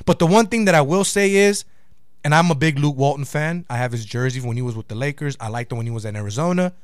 But 0.04 0.18
the 0.18 0.26
one 0.26 0.46
thing 0.46 0.66
that 0.66 0.74
I 0.74 0.82
will 0.82 1.04
say 1.04 1.34
is, 1.34 1.64
and 2.24 2.34
I'm 2.34 2.50
a 2.50 2.54
big 2.54 2.78
Luke 2.78 2.96
Walton 2.96 3.24
fan. 3.24 3.64
I 3.70 3.76
have 3.76 3.92
his 3.92 4.04
jersey 4.04 4.40
when 4.40 4.56
he 4.56 4.62
was 4.62 4.76
with 4.76 4.88
the 4.88 4.94
Lakers. 4.94 5.36
I 5.40 5.48
liked 5.48 5.70
him 5.70 5.78
when 5.78 5.86
he 5.86 5.92
was 5.92 6.04
in 6.04 6.16
Arizona, 6.16 6.74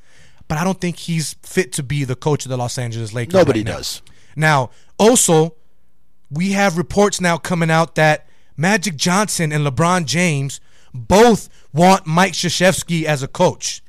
but 0.48 0.58
I 0.58 0.64
don't 0.64 0.80
think 0.80 0.96
he's 0.96 1.35
fit 1.42 1.72
to 1.74 1.82
be 1.82 2.04
the 2.04 2.14
coach 2.14 2.44
of 2.44 2.50
the 2.50 2.56
Los 2.56 2.78
Angeles 2.78 3.12
Lakers. 3.12 3.35
Nobody 3.35 3.61
right 3.61 3.66
now. 3.66 3.76
does. 3.76 4.02
Now, 4.37 4.70
also, 4.98 5.56
we 6.30 6.52
have 6.52 6.78
reports 6.78 7.20
now 7.20 7.37
coming 7.37 7.70
out 7.70 7.96
that 7.96 8.26
Magic 8.56 8.96
Johnson 8.96 9.52
and 9.52 9.66
LeBron 9.66 10.06
James 10.06 10.61
both 10.94 11.48
want 11.72 12.06
Mike 12.06 12.32
Krzyzewski 12.32 13.04
as 13.04 13.22
a 13.22 13.28
coach. 13.28 13.82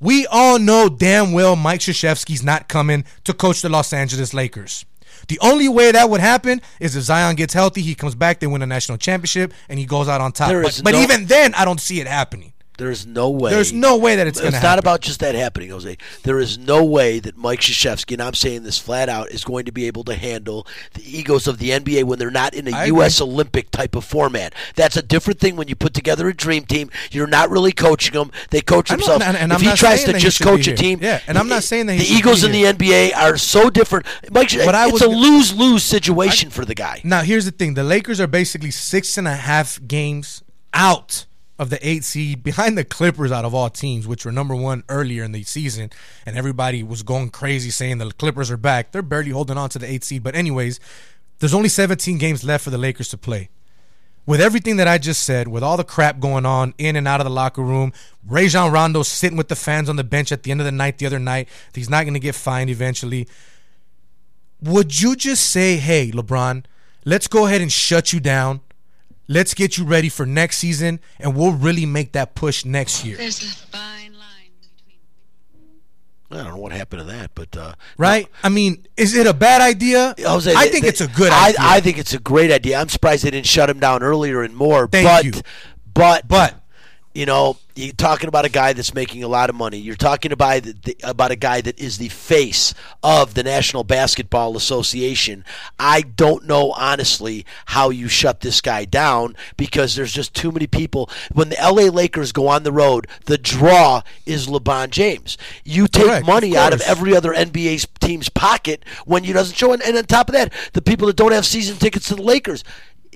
We 0.00 0.26
all 0.26 0.58
know 0.58 0.88
damn 0.88 1.32
well 1.32 1.56
Mike 1.56 1.80
Krzyzewski's 1.80 2.42
not 2.42 2.68
coming 2.68 3.04
to 3.24 3.32
coach 3.32 3.62
the 3.62 3.68
Los 3.68 3.92
Angeles 3.92 4.34
Lakers. 4.34 4.84
The 5.28 5.38
only 5.40 5.68
way 5.68 5.90
that 5.92 6.10
would 6.10 6.20
happen 6.20 6.60
is 6.78 6.94
if 6.94 7.04
Zion 7.04 7.36
gets 7.36 7.54
healthy, 7.54 7.80
he 7.80 7.94
comes 7.94 8.14
back, 8.14 8.38
they 8.38 8.46
win 8.46 8.62
a 8.62 8.66
national 8.66 8.98
championship, 8.98 9.52
and 9.68 9.78
he 9.78 9.86
goes 9.86 10.08
out 10.08 10.20
on 10.20 10.32
top. 10.32 10.50
But, 10.50 10.68
is 10.68 10.82
but 10.82 10.94
even 10.94 11.26
then, 11.26 11.54
I 11.54 11.64
don't 11.64 11.80
see 11.80 12.00
it 12.00 12.06
happening. 12.06 12.52
There 12.78 12.90
is 12.90 13.06
no 13.06 13.30
way. 13.30 13.50
There's 13.52 13.72
no 13.72 13.96
way 13.96 14.16
that 14.16 14.26
it's 14.26 14.38
gonna 14.38 14.48
It's 14.48 14.62
not 14.62 14.62
happen. 14.62 14.78
about 14.80 15.00
just 15.00 15.20
that 15.20 15.34
happening, 15.34 15.70
Jose. 15.70 15.96
There 16.24 16.38
is 16.38 16.58
no 16.58 16.84
way 16.84 17.18
that 17.20 17.36
Mike 17.36 17.60
Krzyzewski, 17.60 18.12
and 18.12 18.22
I'm 18.22 18.34
saying 18.34 18.64
this 18.64 18.78
flat 18.78 19.08
out, 19.08 19.30
is 19.30 19.44
going 19.44 19.64
to 19.64 19.72
be 19.72 19.86
able 19.86 20.04
to 20.04 20.14
handle 20.14 20.66
the 20.94 21.02
egos 21.18 21.46
of 21.46 21.58
the 21.58 21.70
NBA 21.70 22.04
when 22.04 22.18
they're 22.18 22.30
not 22.30 22.52
in 22.54 22.68
a 22.68 22.76
I 22.76 22.84
U.S. 22.86 23.20
agree. 23.20 23.32
Olympic 23.32 23.70
type 23.70 23.94
of 23.96 24.04
format. 24.04 24.54
That's 24.74 24.96
a 24.96 25.02
different 25.02 25.40
thing 25.40 25.56
when 25.56 25.68
you 25.68 25.74
put 25.74 25.94
together 25.94 26.28
a 26.28 26.34
dream 26.34 26.64
team. 26.64 26.90
You're 27.10 27.26
not 27.26 27.50
really 27.50 27.72
coaching 27.72 28.12
them. 28.14 28.30
They 28.50 28.60
coach 28.60 28.90
I 28.90 28.96
themselves. 28.96 29.24
and- 29.24 29.36
and 29.36 29.52
if 29.52 29.56
I'm 29.58 29.62
he 29.62 29.68
not 29.68 29.78
tries 29.78 30.04
to 30.04 30.12
just 30.18 30.40
coach 30.40 30.66
a 30.66 30.74
team, 30.74 30.98
Yeah, 31.02 31.20
and 31.26 31.38
I'm 31.38 31.48
not 31.48 31.62
saying 31.64 31.86
that 31.86 31.94
he 31.94 32.00
the 32.06 32.14
egos 32.18 32.44
in 32.44 32.52
the 32.52 32.64
NBA 32.66 33.12
are 33.16 33.36
so 33.38 33.70
different. 33.70 34.06
Mike, 34.30 34.50
But 34.64 34.74
I 34.74 34.84
it's 34.84 34.92
was 34.92 35.02
a 35.02 35.08
lose 35.08 35.54
lose 35.54 35.82
situation 35.82 36.50
for 36.50 36.64
the 36.64 36.74
guy. 36.74 37.00
Now, 37.04 37.22
here's 37.22 37.44
the 37.46 37.50
thing: 37.50 37.74
the 37.74 37.84
Lakers 37.84 38.20
are 38.20 38.26
basically 38.26 38.70
six 38.70 39.16
and 39.16 39.26
a 39.26 39.34
half 39.34 39.80
games 39.86 40.42
out 40.74 41.24
of 41.58 41.70
the 41.70 41.88
eight 41.88 42.04
seed, 42.04 42.42
behind 42.42 42.76
the 42.76 42.84
Clippers 42.84 43.32
out 43.32 43.44
of 43.44 43.54
all 43.54 43.70
teams, 43.70 44.06
which 44.06 44.24
were 44.24 44.32
number 44.32 44.54
one 44.54 44.84
earlier 44.88 45.24
in 45.24 45.32
the 45.32 45.42
season, 45.42 45.90
and 46.24 46.36
everybody 46.36 46.82
was 46.82 47.02
going 47.02 47.30
crazy 47.30 47.70
saying 47.70 47.98
the 47.98 48.10
Clippers 48.12 48.50
are 48.50 48.56
back. 48.56 48.92
They're 48.92 49.02
barely 49.02 49.30
holding 49.30 49.58
on 49.58 49.70
to 49.70 49.78
the 49.78 49.90
eight 49.90 50.04
seed, 50.04 50.22
but 50.22 50.34
anyways, 50.34 50.80
there's 51.38 51.54
only 51.54 51.68
17 51.68 52.18
games 52.18 52.44
left 52.44 52.64
for 52.64 52.70
the 52.70 52.78
Lakers 52.78 53.08
to 53.10 53.18
play. 53.18 53.48
With 54.26 54.40
everything 54.40 54.76
that 54.76 54.88
I 54.88 54.98
just 54.98 55.22
said, 55.22 55.46
with 55.46 55.62
all 55.62 55.76
the 55.76 55.84
crap 55.84 56.18
going 56.18 56.44
on 56.44 56.74
in 56.78 56.96
and 56.96 57.06
out 57.06 57.20
of 57.20 57.24
the 57.24 57.30
locker 57.30 57.62
room, 57.62 57.92
Rajon 58.26 58.72
Rondo 58.72 59.04
sitting 59.04 59.38
with 59.38 59.48
the 59.48 59.54
fans 59.54 59.88
on 59.88 59.96
the 59.96 60.04
bench 60.04 60.32
at 60.32 60.42
the 60.42 60.50
end 60.50 60.60
of 60.60 60.64
the 60.64 60.72
night 60.72 60.98
the 60.98 61.06
other 61.06 61.20
night, 61.20 61.48
he's 61.72 61.88
not 61.88 62.02
going 62.02 62.14
to 62.14 62.20
get 62.20 62.34
fined 62.34 62.68
eventually 62.68 63.28
would 64.62 65.00
you 65.00 65.16
just 65.16 65.50
say, 65.50 65.76
hey, 65.76 66.10
LeBron, 66.10 66.64
let's 67.04 67.28
go 67.28 67.46
ahead 67.46 67.60
and 67.60 67.70
shut 67.70 68.12
you 68.12 68.20
down? 68.20 68.60
Let's 69.28 69.54
get 69.54 69.76
you 69.76 69.84
ready 69.84 70.08
for 70.08 70.24
next 70.24 70.58
season, 70.58 71.00
and 71.18 71.36
we'll 71.36 71.52
really 71.52 71.86
make 71.86 72.12
that 72.12 72.34
push 72.34 72.64
next 72.64 73.04
year. 73.04 73.16
There's 73.16 73.42
a 73.42 73.46
fine 73.46 74.12
line. 74.12 74.22
I 76.30 76.36
don't 76.38 76.48
know 76.48 76.56
what 76.56 76.72
happened 76.72 77.00
to 77.00 77.06
that, 77.06 77.30
but 77.34 77.56
uh, 77.56 77.74
Right? 77.96 78.28
I 78.42 78.48
mean, 78.48 78.86
is 78.96 79.14
it 79.16 79.26
a 79.28 79.32
bad 79.34 79.62
idea? 79.62 80.14
Jose, 80.18 80.52
I 80.54 80.68
think 80.68 80.82
they- 80.82 80.88
it's 80.88 81.00
a 81.00 81.06
good 81.06 81.30
I, 81.32 81.48
idea. 81.48 81.56
I 81.60 81.80
think 81.80 81.98
it's 81.98 82.14
a 82.14 82.18
great 82.18 82.50
idea. 82.50 82.78
I'm 82.80 82.88
surprised 82.88 83.24
they 83.24 83.30
didn't 83.30 83.46
shut 83.46 83.70
him 83.70 83.78
down 83.78 84.02
earlier 84.02 84.42
and 84.42 84.54
more. 84.54 84.88
Thank 84.88 85.06
but, 85.06 85.24
you. 85.24 85.32
But 85.94 86.26
but 86.26 86.54
you 87.16 87.24
know, 87.24 87.56
you're 87.74 87.94
talking 87.94 88.28
about 88.28 88.44
a 88.44 88.50
guy 88.50 88.74
that's 88.74 88.92
making 88.92 89.24
a 89.24 89.28
lot 89.28 89.48
of 89.48 89.56
money. 89.56 89.78
You're 89.78 89.96
talking 89.96 90.32
about 90.32 90.64
the, 90.64 90.94
about 91.02 91.30
a 91.30 91.36
guy 91.36 91.62
that 91.62 91.78
is 91.78 91.96
the 91.96 92.10
face 92.10 92.74
of 93.02 93.32
the 93.32 93.42
National 93.42 93.84
Basketball 93.84 94.54
Association. 94.54 95.42
I 95.78 96.02
don't 96.02 96.44
know 96.44 96.72
honestly 96.72 97.46
how 97.66 97.88
you 97.88 98.08
shut 98.08 98.42
this 98.42 98.60
guy 98.60 98.84
down 98.84 99.34
because 99.56 99.94
there's 99.94 100.12
just 100.12 100.34
too 100.34 100.52
many 100.52 100.66
people. 100.66 101.08
When 101.32 101.48
the 101.48 101.56
LA 101.56 101.90
Lakers 101.90 102.32
go 102.32 102.48
on 102.48 102.64
the 102.64 102.72
road, 102.72 103.06
the 103.24 103.38
draw 103.38 104.02
is 104.26 104.46
LeBron 104.46 104.90
James. 104.90 105.38
You 105.64 105.88
take 105.88 106.04
Correct, 106.04 106.20
of 106.20 106.26
money 106.26 106.54
out 106.54 106.74
of 106.74 106.82
every 106.82 107.16
other 107.16 107.32
NBA 107.32 107.86
team's 107.98 108.28
pocket 108.28 108.84
when 109.06 109.24
you 109.24 109.32
doesn't 109.32 109.56
show. 109.56 109.72
And, 109.72 109.82
and 109.82 109.96
on 109.96 110.04
top 110.04 110.28
of 110.28 110.34
that, 110.34 110.52
the 110.74 110.82
people 110.82 111.06
that 111.06 111.16
don't 111.16 111.32
have 111.32 111.46
season 111.46 111.78
tickets 111.78 112.08
to 112.08 112.14
the 112.14 112.22
Lakers. 112.22 112.62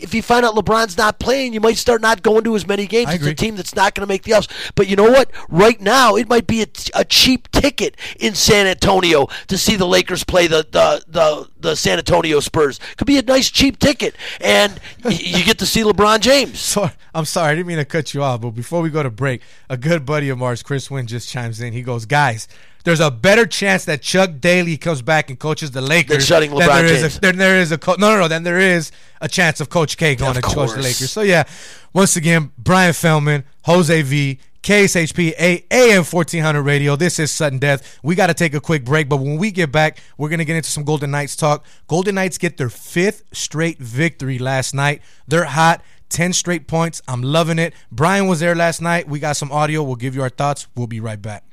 If 0.03 0.15
you 0.15 0.23
find 0.23 0.45
out 0.45 0.55
LeBron's 0.55 0.97
not 0.97 1.19
playing, 1.19 1.53
you 1.53 1.61
might 1.61 1.77
start 1.77 2.01
not 2.01 2.23
going 2.23 2.45
to 2.45 2.57
as 2.57 2.67
many 2.67 2.87
games. 2.87 3.11
It's 3.15 3.25
a 3.25 3.35
team 3.35 3.57
that's 3.57 3.75
not 3.75 3.95
going 3.95 4.07
to 4.07 4.13
make 4.13 4.23
the 4.23 4.33
playoffs. 4.33 4.73
But 4.75 4.89
you 4.89 4.97
know 4.97 5.11
what? 5.11 5.31
Right 5.49 5.81
now, 5.81 6.17
it 6.17 6.29
might 6.29 6.47
be 6.47 6.63
a, 6.63 6.67
a 6.95 7.05
cheap 7.05 7.50
ticket 7.61 7.97
in 8.19 8.35
San 8.35 8.67
Antonio 8.67 9.27
to 9.49 9.59
see 9.59 9.77
the 9.77 9.87
Lakers 9.87 10.25
play 10.25 10.47
the 10.47 10.67
the, 10.71 11.03
the, 11.09 11.49
the 11.61 11.77
San 11.77 11.99
Antonio 11.99 12.41
Spurs. 12.41 12.81
Could 12.97 13.07
be 13.07 13.19
a 13.19 13.23
nice 13.23 13.51
cheap 13.51 13.79
ticket, 13.79 14.15
and 14.41 14.79
you 15.09 15.45
get 15.45 15.59
to 15.59 15.67
see 15.67 15.83
LeBron 15.83 16.21
James. 16.21 16.61
So, 16.71 16.89
I'm 17.15 17.25
sorry, 17.25 17.51
I 17.51 17.55
didn't 17.57 17.67
mean 17.67 17.79
to 17.79 17.85
cut 17.85 18.15
you 18.15 18.23
off, 18.23 18.41
but 18.43 18.51
before 18.51 18.81
we 18.81 18.91
go 18.91 19.03
to 19.03 19.11
break, 19.11 19.43
a 19.69 19.77
good 19.77 20.07
buddy 20.07 20.29
of 20.29 20.41
ours, 20.41 20.63
Chris 20.63 20.89
Wynn, 20.89 21.07
just 21.09 21.29
chimes 21.29 21.61
in. 21.61 21.73
He 21.73 21.83
goes, 21.83 22.07
Guys, 22.07 22.47
there's 22.85 23.01
a 23.01 23.11
better 23.11 23.45
chance 23.45 23.85
that 23.87 24.03
Chuck 24.03 24.31
Daly 24.41 24.77
comes 24.77 25.03
back 25.03 25.31
and 25.31 25.39
coaches 25.39 25.73
the 25.73 25.81
Lakers 25.81 26.25
shutting 26.27 26.51
than 26.51 26.61
LeBron 26.61 26.67
there 26.67 26.85
is 26.87 27.01
James. 27.01 27.17
a, 27.17 27.21
than 27.21 27.39
there 27.39 27.61
is 27.61 27.73
a 27.73 27.79
co- 27.79 27.97
no, 27.99 28.15
no, 28.15 28.21
no, 28.21 28.29
Then 28.29 28.45
there 28.45 28.61
is 28.61 28.93
a 29.21 29.29
chance 29.29 29.61
of 29.61 29.69
Coach 29.69 29.97
K 29.97 30.15
going 30.15 30.35
to 30.35 30.41
coach 30.43 30.71
the. 30.71 30.77
Lakers. 30.83 31.11
So, 31.11 31.23
yeah, 31.23 31.45
once 31.93 32.15
again, 32.17 32.53
Brian 32.57 32.93
Feldman, 32.93 33.45
Jose 33.65 34.03
V, 34.03 34.39
KSHP, 34.63 35.35
AM 35.71 36.05
1400 36.05 36.63
Radio. 36.63 36.95
This 36.95 37.19
is 37.19 37.31
Sudden 37.31 37.59
Death. 37.59 37.99
We 38.03 38.15
got 38.15 38.27
to 38.27 38.35
take 38.35 38.53
a 38.53 38.61
quick 38.61 38.85
break, 38.85 39.09
but 39.09 39.17
when 39.17 39.39
we 39.39 39.51
get 39.51 39.73
back, 39.73 39.99
we're 40.19 40.29
going 40.29 40.39
to 40.39 40.45
get 40.45 40.57
into 40.57 40.71
some 40.71 40.85
Golden 40.85 41.11
Knights 41.11 41.35
talk. 41.35 41.65
Golden 41.87 42.15
Knights 42.17 42.37
get 42.37 42.59
their 42.59 42.69
fifth 42.69 43.25
straight 43.33 43.79
victory 43.79 44.39
last 44.39 44.75
night. 44.75 45.01
They're 45.27 45.45
hot. 45.45 45.83
10 46.11 46.33
straight 46.33 46.67
points. 46.67 47.01
I'm 47.09 47.23
loving 47.23 47.59
it. 47.59 47.73
Brian 47.91 48.27
was 48.27 48.41
there 48.41 48.55
last 48.55 48.83
night. 48.83 49.09
We 49.09 49.19
got 49.21 49.37
some 49.37 49.53
audio. 49.53 49.83
We'll 49.83 49.95
give 49.95 50.15
you 50.15 50.23
our 50.23 50.29
thoughts. 50.29 50.67
We'll 50.75 50.89
be 50.89 51.01
right 51.01 51.23
back. 51.23 51.45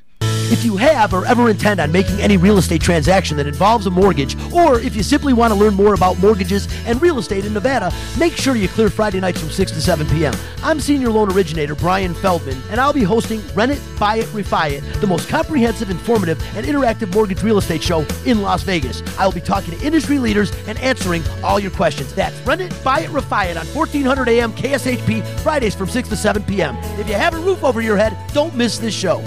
If 0.50 0.64
you 0.64 0.78
have 0.78 1.14
or 1.14 1.26
ever 1.26 1.50
intend 1.50 1.82
on 1.82 1.92
making 1.92 2.22
any 2.22 2.38
real 2.38 2.58
estate 2.58 2.82
transaction 2.82 3.36
that 3.36 3.48
involves 3.48 3.86
a 3.86 3.90
mortgage, 3.90 4.38
or 4.54 4.80
if 4.80 4.96
you 4.96 5.04
simply 5.04 5.34
want 5.34 5.52
to 5.52 5.60
learn 5.60 5.74
more 5.74 5.94
about 5.94 6.20
mortgages 6.20 6.70
and 6.86 7.02
real 7.02 7.20
estate 7.20 7.44
in 7.44 7.54
Nevada, 7.54 7.94
make 8.18 8.32
sure 8.34 8.56
you 8.56 8.70
clear 8.70 8.90
Friday 8.90 9.20
nights 9.20 9.42
from 9.42 9.50
6 9.50 9.72
to 9.72 9.82
7 9.82 10.08
p.m. 10.08 10.34
I'm 10.64 10.80
senior 10.80 11.10
loan 11.10 11.34
originator 11.34 11.76
Brian 11.76 12.14
Feldman, 12.14 12.58
and 12.70 12.80
I'll 12.80 12.94
be 12.94 13.04
hosting 13.04 13.42
Rent 13.56 13.74
It, 13.74 13.82
Buy 14.00 14.20
It, 14.20 14.26
Refi 14.28 14.72
It, 14.72 15.02
the 15.02 15.08
most 15.08 15.28
comprehensive, 15.28 15.90
informative, 15.90 16.42
and 16.56 16.66
interactive 16.66 17.14
mortgage 17.14 17.44
real 17.44 17.58
estate 17.58 17.84
show 17.84 18.06
in 18.26 18.42
Las 18.42 18.64
Vegas. 18.64 19.04
I'll 19.20 19.34
be 19.34 19.42
talking 19.42 19.78
to 19.78 19.86
industry 19.86 20.18
leaders 20.18 20.54
and 20.66 20.80
answering 20.80 21.24
all 21.44 21.60
your 21.60 21.72
questions. 21.72 22.14
That's 22.14 22.40
Rent 22.48 22.62
It, 22.62 22.84
Buy 22.86 23.02
It, 23.02 23.10
Refi 23.10 23.52
It 23.52 23.58
on 23.58 23.66
1400 23.68 24.30
AM 24.30 24.54
KSHP, 24.54 25.28
Fridays 25.42 25.76
from 25.76 25.90
6 25.90 26.08
to 26.08 26.16
7 26.16 26.42
p.m. 26.44 26.78
If 26.98 27.10
you 27.10 27.16
have 27.16 27.34
a 27.34 27.40
roof 27.40 27.66
over 27.66 27.82
your 27.82 27.98
head, 27.98 28.18
don't 28.34 28.56
miss 28.56 28.78
this 28.78 28.94
show. 28.94 29.22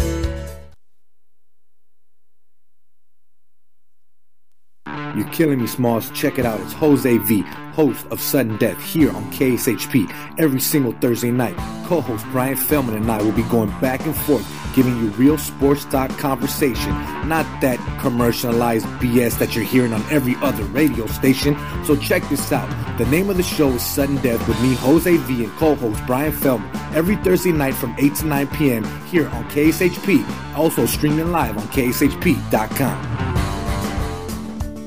You're 5.17 5.29
killing 5.29 5.61
me, 5.61 5.67
Smalls. 5.67 6.11
Check 6.11 6.39
it 6.39 6.47
out. 6.47 6.61
It's 6.61 6.73
Jose 6.73 7.19
V, 7.19 7.41
host 7.73 8.07
of 8.11 8.21
Sudden 8.21 8.57
Death 8.59 8.81
here 8.83 9.11
on 9.11 9.25
KSHP 9.33 10.13
every 10.39 10.61
single 10.61 10.93
Thursday 10.93 11.31
night. 11.31 11.57
Co-host 11.87 12.25
Brian 12.31 12.57
Feldman 12.57 12.97
and 12.97 13.11
I 13.11 13.21
will 13.23 13.33
be 13.33 13.43
going 13.45 13.71
back 13.81 14.05
and 14.07 14.15
forth, 14.15 14.47
giving 14.75 14.97
you 14.99 15.09
real 15.11 15.37
sports 15.37 15.85
talk 15.85 16.11
conversation, 16.19 16.93
not 17.29 17.45
that 17.61 17.79
commercialized 18.01 18.87
BS 19.01 19.39
that 19.39 19.57
you're 19.57 19.65
hearing 19.65 19.93
on 19.93 20.03
every 20.11 20.37
other 20.37 20.63
radio 20.65 21.07
station. 21.07 21.57
So 21.85 21.97
check 21.97 22.23
this 22.29 22.53
out. 22.53 22.69
The 22.99 23.07
name 23.07 23.31
of 23.31 23.37
the 23.37 23.43
show 23.43 23.69
is 23.71 23.85
Sudden 23.85 24.17
Death 24.17 24.47
with 24.47 24.61
me, 24.63 24.75
Jose 24.75 25.17
V, 25.17 25.45
and 25.45 25.53
co-host 25.55 26.01
Brian 26.07 26.33
Feldman 26.33 26.71
every 26.95 27.17
Thursday 27.17 27.53
night 27.53 27.75
from 27.75 27.95
8 27.99 28.15
to 28.17 28.27
9 28.27 28.47
p.m. 28.49 28.85
here 29.07 29.29
on 29.29 29.45
KSHP. 29.51 30.25
Also 30.57 30.87
streaming 30.87 31.33
live 31.33 31.57
on 31.57 31.67
KSHP.com. 31.69 33.60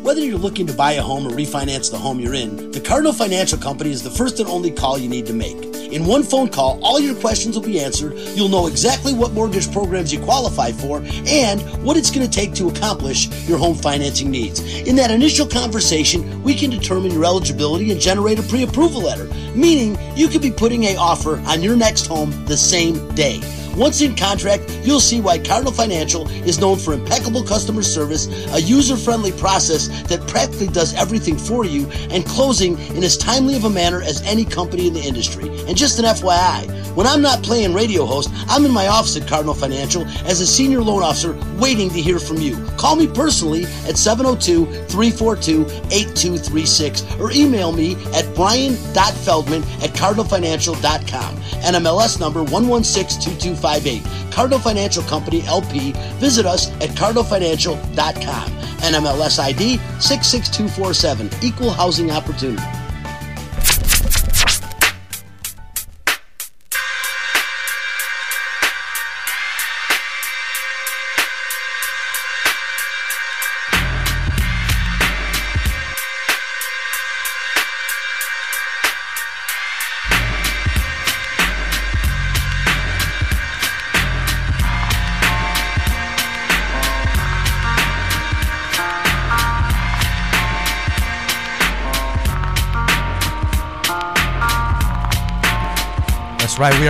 Whether 0.03 0.19
you're 0.19 0.37
looking 0.37 0.67
to 0.67 0.73
buy 0.73 0.91
a 0.93 1.01
home 1.01 1.25
or 1.25 1.29
refinance 1.29 1.89
the 1.89 1.97
home 1.97 2.19
you're 2.19 2.33
in, 2.33 2.71
the 2.71 2.81
Cardinal 2.81 3.13
Financial 3.13 3.57
Company 3.57 3.89
is 3.91 4.03
the 4.03 4.09
first 4.09 4.37
and 4.41 4.49
only 4.49 4.69
call 4.69 4.97
you 4.97 5.07
need 5.07 5.25
to 5.27 5.33
make. 5.33 5.55
In 5.93 6.05
one 6.05 6.23
phone 6.23 6.49
call, 6.49 6.77
all 6.83 6.99
your 6.99 7.15
questions 7.15 7.55
will 7.55 7.63
be 7.63 7.79
answered. 7.79 8.17
You'll 8.35 8.49
know 8.49 8.67
exactly 8.67 9.13
what 9.13 9.31
mortgage 9.31 9.71
programs 9.71 10.11
you 10.11 10.19
qualify 10.19 10.73
for 10.73 11.01
and 11.25 11.61
what 11.85 11.95
it's 11.95 12.11
going 12.11 12.29
to 12.29 12.29
take 12.29 12.53
to 12.55 12.67
accomplish 12.67 13.29
your 13.47 13.57
home 13.57 13.75
financing 13.75 14.29
needs. 14.29 14.59
In 14.81 14.97
that 14.97 15.09
initial 15.09 15.47
conversation, 15.47 16.43
we 16.43 16.53
can 16.53 16.69
determine 16.69 17.11
your 17.11 17.23
eligibility 17.23 17.89
and 17.93 18.01
generate 18.01 18.39
a 18.39 18.43
pre-approval 18.43 19.03
letter, 19.03 19.27
meaning 19.55 19.97
you 20.17 20.27
could 20.27 20.41
be 20.41 20.51
putting 20.51 20.83
a 20.83 20.97
offer 20.97 21.39
on 21.45 21.63
your 21.63 21.77
next 21.77 22.07
home 22.07 22.45
the 22.45 22.57
same 22.57 23.07
day. 23.15 23.39
Once 23.75 24.01
in 24.01 24.15
contract, 24.15 24.63
you'll 24.83 24.99
see 24.99 25.19
why 25.19 25.39
Cardinal 25.39 25.71
Financial 25.73 26.27
is 26.45 26.59
known 26.59 26.77
for 26.77 26.93
impeccable 26.93 27.43
customer 27.43 27.81
service, 27.81 28.27
a 28.53 28.61
user 28.61 28.95
friendly 28.95 29.31
process 29.31 29.87
that 30.03 30.25
practically 30.27 30.67
does 30.67 30.93
everything 30.93 31.37
for 31.37 31.65
you, 31.65 31.89
and 32.11 32.25
closing 32.25 32.77
in 32.95 33.03
as 33.03 33.17
timely 33.17 33.55
of 33.55 33.65
a 33.65 33.69
manner 33.69 34.01
as 34.01 34.21
any 34.23 34.45
company 34.45 34.87
in 34.87 34.93
the 34.93 35.01
industry. 35.01 35.49
And 35.67 35.75
just 35.75 35.97
an 35.97 36.05
FYI, 36.05 36.69
when 36.95 37.07
I'm 37.07 37.21
not 37.21 37.41
playing 37.41 37.73
radio 37.73 38.05
host, 38.05 38.29
I'm 38.47 38.65
in 38.65 38.71
my 38.71 38.87
office 38.87 39.17
at 39.17 39.27
Cardinal 39.27 39.55
Financial 39.55 40.05
as 40.27 40.41
a 40.41 40.47
senior 40.47 40.81
loan 40.81 41.01
officer 41.01 41.33
waiting 41.57 41.89
to 41.89 42.01
hear 42.01 42.19
from 42.19 42.37
you. 42.37 42.63
Call 42.77 42.95
me 42.95 43.07
personally 43.07 43.63
at 43.87 43.97
702 43.97 44.65
342 44.85 45.63
8236 45.91 47.19
or 47.19 47.31
email 47.31 47.71
me 47.71 47.95
at 48.13 48.31
brian.feldman 48.35 49.63
at 49.81 49.89
cardinalfinancial.com. 49.95 51.37
NMLS 51.63 52.19
number 52.19 52.43
1162258. 53.63 54.31
Cardinal 54.31 54.59
Financial 54.59 55.03
Company 55.03 55.41
LP. 55.43 55.93
Visit 56.19 56.45
us 56.45 56.71
at 56.81 56.89
cardinalfinancial.com. 56.89 58.51
NMLS 58.83 59.39
ID 59.39 59.77
66247. 59.99 61.29
Equal 61.41 61.69
housing 61.71 62.11
opportunity. 62.11 62.82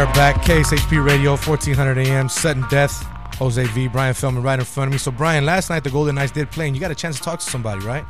Are 0.04 0.14
back. 0.14 0.36
KSHP 0.44 1.06
Radio, 1.06 1.32
1400 1.32 1.98
AM, 1.98 2.28
sudden 2.28 2.64
death. 2.70 3.06
Jose 3.36 3.64
V, 3.68 3.88
Brian 3.88 4.14
Feldman 4.14 4.44
right 4.44 4.60
in 4.60 4.66
front 4.66 4.90
of 4.90 4.92
me. 4.92 4.98
So, 4.98 5.12
Brian, 5.12 5.46
last 5.46 5.70
night 5.70 5.84
the 5.84 5.90
Golden 5.90 6.16
Knights 6.16 6.32
did 6.32 6.52
play, 6.52 6.68
and 6.68 6.76
you 6.76 6.82
got 6.82 6.92
a 6.92 6.96
chance 6.96 7.18
to 7.18 7.24
talk 7.24 7.40
to 7.40 7.46
somebody, 7.46 7.86
right? 7.86 8.04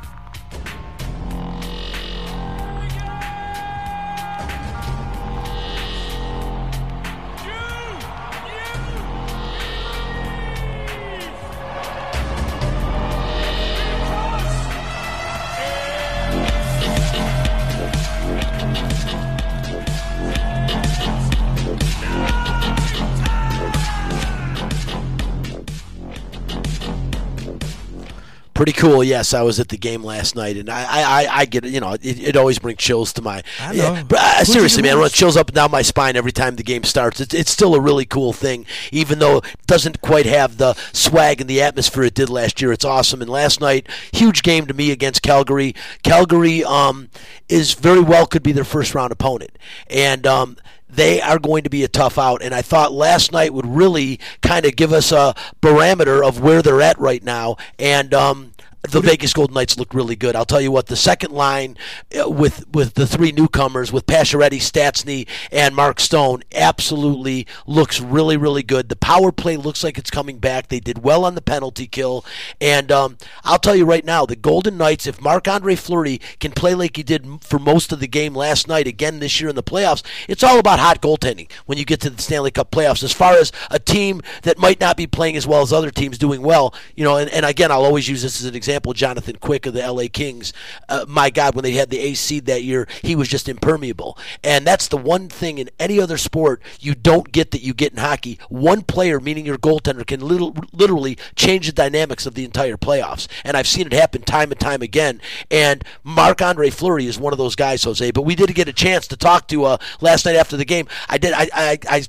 Pretty 28.64 28.80
cool. 28.80 29.04
Yes, 29.04 29.34
I 29.34 29.42
was 29.42 29.60
at 29.60 29.68
the 29.68 29.76
game 29.76 30.02
last 30.02 30.34
night, 30.34 30.56
and 30.56 30.70
I, 30.70 30.86
I, 31.24 31.40
I 31.40 31.44
get 31.44 31.66
it. 31.66 31.72
You 31.74 31.80
know, 31.80 31.92
it, 31.92 32.02
it 32.02 32.34
always 32.34 32.58
brings 32.58 32.78
chills 32.78 33.12
to 33.12 33.20
my. 33.20 33.42
I 33.60 33.74
know. 33.74 33.92
Yeah, 33.92 34.02
but, 34.04 34.18
uh, 34.18 34.44
seriously, 34.44 34.82
man, 34.82 34.96
it 35.00 35.12
chills 35.12 35.36
up 35.36 35.48
and 35.48 35.54
down 35.54 35.70
my 35.70 35.82
spine 35.82 36.16
every 36.16 36.32
time 36.32 36.56
the 36.56 36.62
game 36.62 36.82
starts. 36.82 37.20
It's, 37.20 37.34
it's 37.34 37.50
still 37.50 37.74
a 37.74 37.80
really 37.80 38.06
cool 38.06 38.32
thing, 38.32 38.64
even 38.90 39.18
though 39.18 39.36
it 39.36 39.66
doesn't 39.66 40.00
quite 40.00 40.24
have 40.24 40.56
the 40.56 40.72
swag 40.94 41.42
and 41.42 41.50
the 41.50 41.60
atmosphere 41.60 42.04
it 42.04 42.14
did 42.14 42.30
last 42.30 42.62
year. 42.62 42.72
It's 42.72 42.86
awesome. 42.86 43.20
And 43.20 43.28
last 43.28 43.60
night, 43.60 43.86
huge 44.12 44.42
game 44.42 44.64
to 44.64 44.72
me 44.72 44.90
against 44.90 45.20
Calgary. 45.20 45.74
Calgary 46.02 46.64
um, 46.64 47.10
is 47.50 47.74
very 47.74 48.00
well 48.00 48.26
could 48.26 48.42
be 48.42 48.52
their 48.52 48.64
first 48.64 48.94
round 48.94 49.12
opponent, 49.12 49.58
and. 49.90 50.26
Um, 50.26 50.56
they 50.88 51.20
are 51.20 51.40
going 51.40 51.64
to 51.64 51.70
be 51.70 51.82
a 51.82 51.88
tough 51.88 52.18
out. 52.18 52.42
And 52.42 52.54
I 52.54 52.62
thought 52.62 52.92
last 52.92 53.32
night 53.32 53.52
would 53.52 53.66
really 53.66 54.20
kind 54.42 54.64
of 54.64 54.76
give 54.76 54.92
us 54.92 55.12
a 55.12 55.34
barometer 55.60 56.22
of 56.22 56.40
where 56.40 56.62
they're 56.62 56.82
at 56.82 56.98
right 56.98 57.22
now. 57.22 57.56
And 57.78 58.14
um, 58.14 58.53
the 58.90 59.00
Vegas 59.00 59.32
Golden 59.32 59.54
Knights 59.54 59.78
look 59.78 59.94
really 59.94 60.16
good. 60.16 60.36
I'll 60.36 60.44
tell 60.44 60.60
you 60.60 60.70
what, 60.70 60.86
the 60.86 60.96
second 60.96 61.32
line 61.32 61.76
uh, 62.18 62.28
with 62.28 62.66
with 62.72 62.94
the 62.94 63.06
three 63.06 63.32
newcomers, 63.32 63.92
with 63.92 64.06
Pacioretty, 64.06 64.58
Stastny, 64.58 65.26
and 65.50 65.74
Mark 65.74 66.00
Stone, 66.00 66.42
absolutely 66.54 67.46
looks 67.66 68.00
really, 68.00 68.36
really 68.36 68.62
good. 68.62 68.88
The 68.88 68.96
power 68.96 69.32
play 69.32 69.56
looks 69.56 69.82
like 69.82 69.96
it's 69.96 70.10
coming 70.10 70.38
back. 70.38 70.68
They 70.68 70.80
did 70.80 71.02
well 71.02 71.24
on 71.24 71.34
the 71.34 71.42
penalty 71.42 71.86
kill. 71.86 72.24
And 72.60 72.92
um, 72.92 73.16
I'll 73.42 73.58
tell 73.58 73.74
you 73.74 73.86
right 73.86 74.04
now, 74.04 74.26
the 74.26 74.36
Golden 74.36 74.76
Knights, 74.76 75.06
if 75.06 75.20
Marc 75.20 75.48
Andre 75.48 75.76
Fleury 75.76 76.20
can 76.38 76.52
play 76.52 76.74
like 76.74 76.96
he 76.96 77.02
did 77.02 77.26
for 77.42 77.58
most 77.58 77.92
of 77.92 78.00
the 78.00 78.08
game 78.08 78.34
last 78.34 78.68
night, 78.68 78.86
again 78.86 79.18
this 79.18 79.40
year 79.40 79.48
in 79.48 79.56
the 79.56 79.62
playoffs, 79.62 80.02
it's 80.28 80.42
all 80.42 80.58
about 80.58 80.78
hot 80.78 81.00
goaltending 81.00 81.50
when 81.66 81.78
you 81.78 81.84
get 81.84 82.00
to 82.02 82.10
the 82.10 82.20
Stanley 82.20 82.50
Cup 82.50 82.70
playoffs. 82.70 83.02
As 83.02 83.12
far 83.12 83.34
as 83.34 83.50
a 83.70 83.78
team 83.78 84.20
that 84.42 84.58
might 84.58 84.80
not 84.80 84.96
be 84.96 85.06
playing 85.06 85.36
as 85.36 85.46
well 85.46 85.62
as 85.62 85.72
other 85.72 85.90
teams 85.90 86.18
doing 86.18 86.42
well, 86.42 86.74
you 86.94 87.04
know, 87.04 87.16
and, 87.16 87.30
and 87.30 87.46
again, 87.46 87.70
I'll 87.70 87.84
always 87.84 88.08
use 88.08 88.22
this 88.22 88.40
as 88.40 88.46
an 88.46 88.54
example. 88.54 88.73
Jonathan 88.94 89.36
Quick 89.36 89.66
of 89.66 89.74
the 89.74 89.86
LA 89.86 90.04
Kings, 90.12 90.52
uh, 90.88 91.04
my 91.08 91.30
God, 91.30 91.54
when 91.54 91.62
they 91.62 91.72
had 91.72 91.90
the 91.90 91.98
ace 91.98 92.20
seed 92.20 92.46
that 92.46 92.62
year, 92.62 92.88
he 93.02 93.14
was 93.14 93.28
just 93.28 93.48
impermeable. 93.48 94.18
And 94.42 94.66
that's 94.66 94.88
the 94.88 94.96
one 94.96 95.28
thing 95.28 95.58
in 95.58 95.70
any 95.78 96.00
other 96.00 96.18
sport 96.18 96.62
you 96.80 96.94
don't 96.94 97.30
get 97.32 97.50
that 97.52 97.62
you 97.62 97.74
get 97.74 97.92
in 97.92 97.98
hockey. 97.98 98.38
One 98.48 98.82
player, 98.82 99.20
meaning 99.20 99.46
your 99.46 99.58
goaltender, 99.58 100.06
can 100.06 100.20
little, 100.20 100.54
literally 100.72 101.18
change 101.36 101.66
the 101.66 101.72
dynamics 101.72 102.26
of 102.26 102.34
the 102.34 102.44
entire 102.44 102.76
playoffs. 102.76 103.28
And 103.44 103.56
I've 103.56 103.68
seen 103.68 103.86
it 103.86 103.92
happen 103.92 104.22
time 104.22 104.50
and 104.50 104.60
time 104.60 104.82
again. 104.82 105.20
And 105.50 105.84
Marc 106.02 106.42
Andre 106.42 106.70
Fleury 106.70 107.06
is 107.06 107.18
one 107.18 107.32
of 107.32 107.38
those 107.38 107.56
guys, 107.56 107.84
Jose. 107.84 108.10
But 108.10 108.22
we 108.22 108.34
did 108.34 108.54
get 108.54 108.68
a 108.68 108.72
chance 108.72 109.06
to 109.08 109.16
talk 109.16 109.48
to 109.48 109.64
uh, 109.64 109.76
last 110.00 110.24
night 110.24 110.36
after 110.36 110.56
the 110.56 110.64
game. 110.64 110.88
I 111.08 111.18
did. 111.18 111.32
I, 111.32 111.48
I, 111.52 111.78
I 111.88 112.04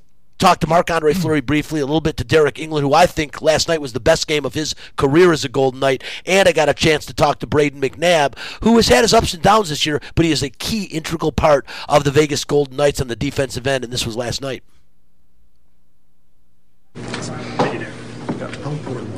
talked 0.45 0.61
to 0.61 0.67
Marc 0.67 0.91
Andre 0.91 1.11
Fleury 1.15 1.41
briefly, 1.41 1.79
a 1.79 1.87
little 1.87 2.01
bit 2.01 2.17
to 2.17 2.23
Deryk 2.23 2.63
Engelland, 2.63 2.81
who 2.81 2.93
I 2.93 3.07
think 3.07 3.41
last 3.41 3.67
night 3.67 3.81
was 3.81 3.93
the 3.93 3.99
best 3.99 4.27
game 4.27 4.45
of 4.45 4.53
his 4.53 4.75
career 4.95 5.31
as 5.31 5.43
a 5.43 5.49
Golden 5.49 5.79
Knight, 5.79 6.03
and 6.23 6.47
I 6.47 6.51
got 6.51 6.69
a 6.69 6.73
chance 6.75 7.03
to 7.07 7.15
talk 7.15 7.39
to 7.39 7.47
Brayden 7.47 7.81
McNabb, 7.81 8.37
who 8.61 8.75
has 8.75 8.87
had 8.87 9.01
his 9.01 9.11
ups 9.11 9.33
and 9.33 9.41
downs 9.41 9.69
this 9.69 9.87
year, 9.87 9.99
but 10.13 10.23
he 10.23 10.31
is 10.31 10.43
a 10.43 10.51
key 10.51 10.83
integral 10.83 11.31
part 11.31 11.65
of 11.89 12.03
the 12.03 12.11
Vegas 12.11 12.45
Golden 12.45 12.77
Knights 12.77 13.01
on 13.01 13.07
the 13.07 13.15
defensive 13.15 13.65
end, 13.65 13.83
and 13.83 13.91
this 13.91 14.05
was 14.05 14.15
last 14.15 14.39
night. 14.39 14.61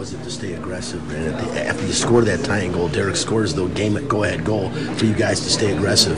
How 0.08 0.14
important 0.14 0.26
was 0.26 0.38
was 0.38 0.38
it 0.38 0.42
to 0.42 0.48
stay 0.48 0.54
aggressive? 0.54 1.12
And 1.12 1.36
the, 1.38 1.66
after 1.66 1.86
you 1.86 1.94
score 1.94 2.22
that 2.22 2.46
tying 2.46 2.72
goal, 2.72 2.90
Deryk 2.90 3.16
scores 3.16 3.54
the 3.54 3.68
game 3.70 4.08
go-ahead 4.08 4.46
goal 4.46 4.70
for 4.72 5.06
you 5.06 5.14
guys 5.14 5.42
to 5.42 5.50
stay 5.50 5.76
aggressive. 5.76 6.18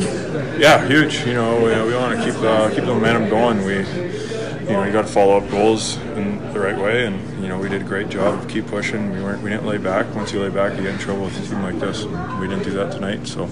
Yeah, 0.59 0.85
huge. 0.87 1.25
You 1.25 1.33
know, 1.33 1.57
we, 1.57 1.89
we 1.89 1.95
want 1.95 2.17
to 2.17 2.23
keep 2.23 2.39
uh, 2.41 2.69
keep 2.69 2.85
the 2.85 2.93
momentum 2.93 3.29
going. 3.29 3.65
We, 3.65 3.77
you 3.77 4.73
know, 4.73 4.83
you 4.83 4.91
got 4.91 5.03
to 5.03 5.11
follow 5.11 5.37
up 5.37 5.49
goals 5.49 5.97
in 5.97 6.37
the 6.53 6.59
right 6.59 6.77
way, 6.77 7.07
and 7.07 7.41
you 7.41 7.47
know, 7.47 7.57
we 7.57 7.69
did 7.69 7.81
a 7.81 7.85
great 7.85 8.09
job 8.09 8.39
of 8.39 8.47
keep 8.47 8.67
pushing. 8.67 9.11
We 9.11 9.23
weren't 9.23 9.41
we 9.41 9.49
didn't 9.49 9.65
lay 9.65 9.77
back. 9.77 10.13
Once 10.15 10.31
you 10.33 10.41
lay 10.41 10.49
back, 10.49 10.77
you 10.77 10.83
get 10.83 10.93
in 10.93 10.99
trouble 10.99 11.25
with 11.25 11.43
a 11.43 11.47
team 11.47 11.63
like 11.63 11.79
this. 11.79 12.05
We 12.05 12.47
didn't 12.47 12.63
do 12.63 12.71
that 12.71 12.91
tonight, 12.91 13.27
so 13.27 13.45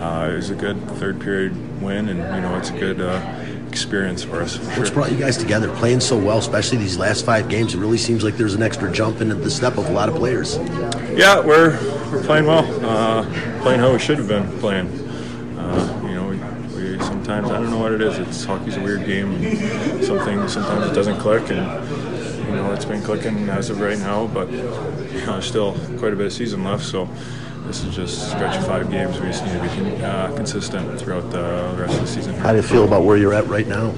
uh, 0.00 0.28
it 0.30 0.36
was 0.36 0.50
a 0.50 0.54
good 0.54 0.82
third 0.98 1.20
period 1.20 1.80
win, 1.80 2.08
and 2.08 2.18
you 2.18 2.40
know, 2.42 2.56
it's 2.58 2.70
a 2.70 2.78
good. 2.78 3.00
Uh, 3.00 3.20
experience 3.74 4.22
for 4.22 4.40
us. 4.40 4.56
For 4.56 4.78
What's 4.78 4.90
brought 4.90 5.10
you 5.10 5.18
guys 5.18 5.36
together, 5.36 5.74
playing 5.74 5.98
so 5.98 6.16
well, 6.16 6.38
especially 6.38 6.78
these 6.78 6.96
last 6.96 7.24
five 7.24 7.48
games? 7.48 7.74
It 7.74 7.78
really 7.78 7.98
seems 7.98 8.22
like 8.22 8.36
there's 8.36 8.54
an 8.54 8.62
extra 8.62 8.90
jump 8.92 9.20
in 9.20 9.28
the 9.28 9.50
step 9.50 9.76
of 9.76 9.88
a 9.88 9.92
lot 9.92 10.08
of 10.08 10.14
players. 10.14 10.58
Yeah, 11.16 11.40
we're 11.40 11.72
we're 12.12 12.22
playing 12.22 12.46
well, 12.46 12.64
uh, 12.86 13.24
playing 13.62 13.80
how 13.80 13.92
we 13.92 13.98
should 13.98 14.18
have 14.18 14.28
been 14.28 14.46
playing. 14.60 14.86
Uh, 15.58 16.02
you 16.04 16.14
know, 16.14 16.28
we, 16.28 16.36
we, 16.76 16.98
sometimes 17.00 17.50
I 17.50 17.54
don't 17.58 17.70
know 17.70 17.80
what 17.80 17.90
it 17.90 18.00
is. 18.00 18.16
It's 18.18 18.44
hockey's 18.44 18.76
a 18.76 18.80
weird 18.80 19.06
game. 19.06 19.34
And 19.34 20.04
something 20.04 20.46
sometimes 20.46 20.86
it 20.92 20.94
doesn't 20.94 21.18
click, 21.18 21.50
and 21.50 21.66
you 22.46 22.54
know 22.54 22.72
it's 22.72 22.84
been 22.84 23.02
clicking 23.02 23.48
as 23.48 23.70
of 23.70 23.80
right 23.80 23.98
now. 23.98 24.28
But 24.28 24.52
you 24.52 24.62
know, 24.62 25.32
there's 25.32 25.46
still 25.46 25.72
quite 25.98 26.12
a 26.12 26.16
bit 26.16 26.26
of 26.26 26.32
season 26.32 26.62
left, 26.62 26.84
so 26.84 27.08
this 27.66 27.82
is 27.82 27.94
just 27.94 28.28
stretch 28.30 28.56
of 28.56 28.66
five 28.66 28.90
games. 28.90 29.18
We 29.18 29.26
just 29.26 29.44
need 29.44 29.52
to 29.52 29.84
be 29.84 30.02
uh, 30.02 30.34
consistent 30.36 31.00
throughout 31.00 31.30
the 31.30 31.74
rest 31.78 31.94
of 31.94 32.00
the 32.02 32.06
season. 32.06 32.34
How 32.34 32.50
do 32.50 32.58
you 32.58 32.62
feel 32.62 32.84
about 32.84 33.04
where 33.04 33.16
you're 33.16 33.34
at 33.34 33.46
right 33.46 33.66
now? 33.66 33.92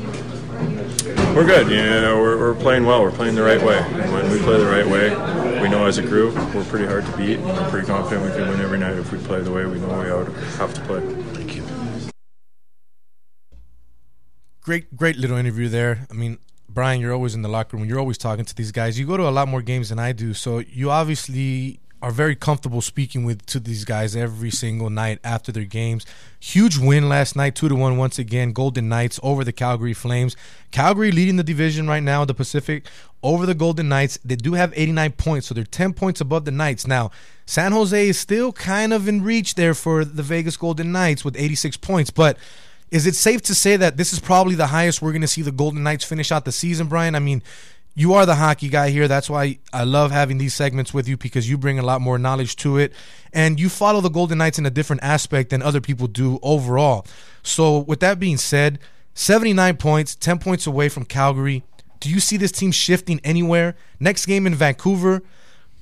We're 1.34 1.44
good. 1.44 1.68
You 1.68 1.76
know, 1.76 2.20
we're, 2.20 2.38
we're 2.38 2.54
playing 2.54 2.86
well. 2.86 3.02
We're 3.02 3.10
playing 3.10 3.34
the 3.34 3.42
right 3.42 3.62
way. 3.62 3.78
And 3.78 4.12
when 4.12 4.30
we 4.30 4.38
play 4.38 4.58
the 4.58 4.66
right 4.66 4.86
way, 4.86 5.10
we 5.60 5.68
know 5.68 5.84
as 5.86 5.98
a 5.98 6.02
group 6.02 6.34
we're 6.54 6.64
pretty 6.64 6.86
hard 6.86 7.04
to 7.04 7.16
beat. 7.16 7.38
And 7.38 7.44
we're 7.44 7.70
pretty 7.70 7.86
confident 7.86 8.24
we 8.24 8.30
can 8.30 8.48
win 8.48 8.60
every 8.60 8.78
night 8.78 8.94
if 8.94 9.12
we 9.12 9.18
play 9.18 9.42
the 9.42 9.52
way 9.52 9.66
we 9.66 9.78
know 9.78 9.88
we 9.98 10.06
have 10.56 10.72
to 10.72 10.80
play. 10.82 11.00
Thank 11.34 11.56
you. 11.56 11.62
Great, 14.62 14.96
great 14.96 15.16
little 15.16 15.36
interview 15.36 15.68
there. 15.68 16.06
I 16.10 16.14
mean, 16.14 16.38
Brian, 16.68 17.00
you're 17.00 17.12
always 17.12 17.34
in 17.34 17.42
the 17.42 17.48
locker 17.48 17.76
room. 17.76 17.86
You're 17.86 17.98
always 17.98 18.18
talking 18.18 18.44
to 18.44 18.54
these 18.54 18.72
guys. 18.72 18.98
You 18.98 19.06
go 19.06 19.16
to 19.16 19.28
a 19.28 19.30
lot 19.30 19.48
more 19.48 19.62
games 19.62 19.88
than 19.88 19.98
I 19.98 20.12
do, 20.12 20.34
so 20.34 20.58
you 20.60 20.90
obviously 20.90 21.80
are 22.02 22.10
very 22.10 22.36
comfortable 22.36 22.80
speaking 22.80 23.24
with 23.24 23.44
to 23.46 23.58
these 23.58 23.84
guys 23.84 24.14
every 24.14 24.50
single 24.50 24.90
night 24.90 25.18
after 25.24 25.50
their 25.50 25.64
games. 25.64 26.04
Huge 26.38 26.76
win 26.78 27.08
last 27.08 27.36
night, 27.36 27.54
two 27.54 27.68
to 27.68 27.74
one 27.74 27.96
once 27.96 28.18
again. 28.18 28.52
Golden 28.52 28.88
Knights 28.88 29.18
over 29.22 29.44
the 29.44 29.52
Calgary 29.52 29.94
Flames. 29.94 30.36
Calgary 30.70 31.10
leading 31.10 31.36
the 31.36 31.42
division 31.42 31.88
right 31.88 32.02
now, 32.02 32.24
the 32.24 32.34
Pacific 32.34 32.86
over 33.22 33.46
the 33.46 33.54
Golden 33.54 33.88
Knights. 33.88 34.18
They 34.24 34.36
do 34.36 34.52
have 34.54 34.72
89 34.76 35.12
points, 35.12 35.46
so 35.46 35.54
they're 35.54 35.64
10 35.64 35.94
points 35.94 36.20
above 36.20 36.44
the 36.44 36.50
Knights. 36.50 36.86
Now, 36.86 37.10
San 37.46 37.72
Jose 37.72 38.08
is 38.08 38.18
still 38.18 38.52
kind 38.52 38.92
of 38.92 39.08
in 39.08 39.22
reach 39.22 39.54
there 39.54 39.74
for 39.74 40.04
the 40.04 40.22
Vegas 40.22 40.56
Golden 40.56 40.92
Knights 40.92 41.24
with 41.24 41.36
86 41.36 41.78
points, 41.78 42.10
but 42.10 42.36
is 42.90 43.06
it 43.06 43.16
safe 43.16 43.42
to 43.42 43.54
say 43.54 43.76
that 43.76 43.96
this 43.96 44.12
is 44.12 44.20
probably 44.20 44.54
the 44.54 44.68
highest 44.68 45.02
we're 45.02 45.12
going 45.12 45.22
to 45.22 45.28
see 45.28 45.42
the 45.42 45.50
Golden 45.50 45.82
Knights 45.82 46.04
finish 46.04 46.30
out 46.30 46.44
the 46.44 46.52
season, 46.52 46.86
Brian? 46.86 47.16
I 47.16 47.18
mean, 47.18 47.42
you 47.98 48.12
are 48.12 48.26
the 48.26 48.34
hockey 48.34 48.68
guy 48.68 48.90
here. 48.90 49.08
That's 49.08 49.30
why 49.30 49.58
I 49.72 49.84
love 49.84 50.10
having 50.12 50.36
these 50.36 50.52
segments 50.52 50.92
with 50.92 51.08
you 51.08 51.16
because 51.16 51.48
you 51.48 51.56
bring 51.56 51.78
a 51.78 51.82
lot 51.82 52.02
more 52.02 52.18
knowledge 52.18 52.54
to 52.56 52.76
it 52.76 52.92
and 53.32 53.58
you 53.58 53.70
follow 53.70 54.02
the 54.02 54.10
Golden 54.10 54.36
Knights 54.36 54.58
in 54.58 54.66
a 54.66 54.70
different 54.70 55.02
aspect 55.02 55.48
than 55.48 55.62
other 55.62 55.80
people 55.80 56.06
do 56.06 56.38
overall. 56.42 57.06
So, 57.42 57.78
with 57.78 58.00
that 58.00 58.20
being 58.20 58.36
said, 58.36 58.78
79 59.14 59.78
points, 59.78 60.14
10 60.14 60.38
points 60.38 60.66
away 60.66 60.90
from 60.90 61.06
Calgary. 61.06 61.64
Do 61.98 62.10
you 62.10 62.20
see 62.20 62.36
this 62.36 62.52
team 62.52 62.70
shifting 62.70 63.18
anywhere? 63.24 63.74
Next 63.98 64.26
game 64.26 64.46
in 64.46 64.54
Vancouver, 64.54 65.22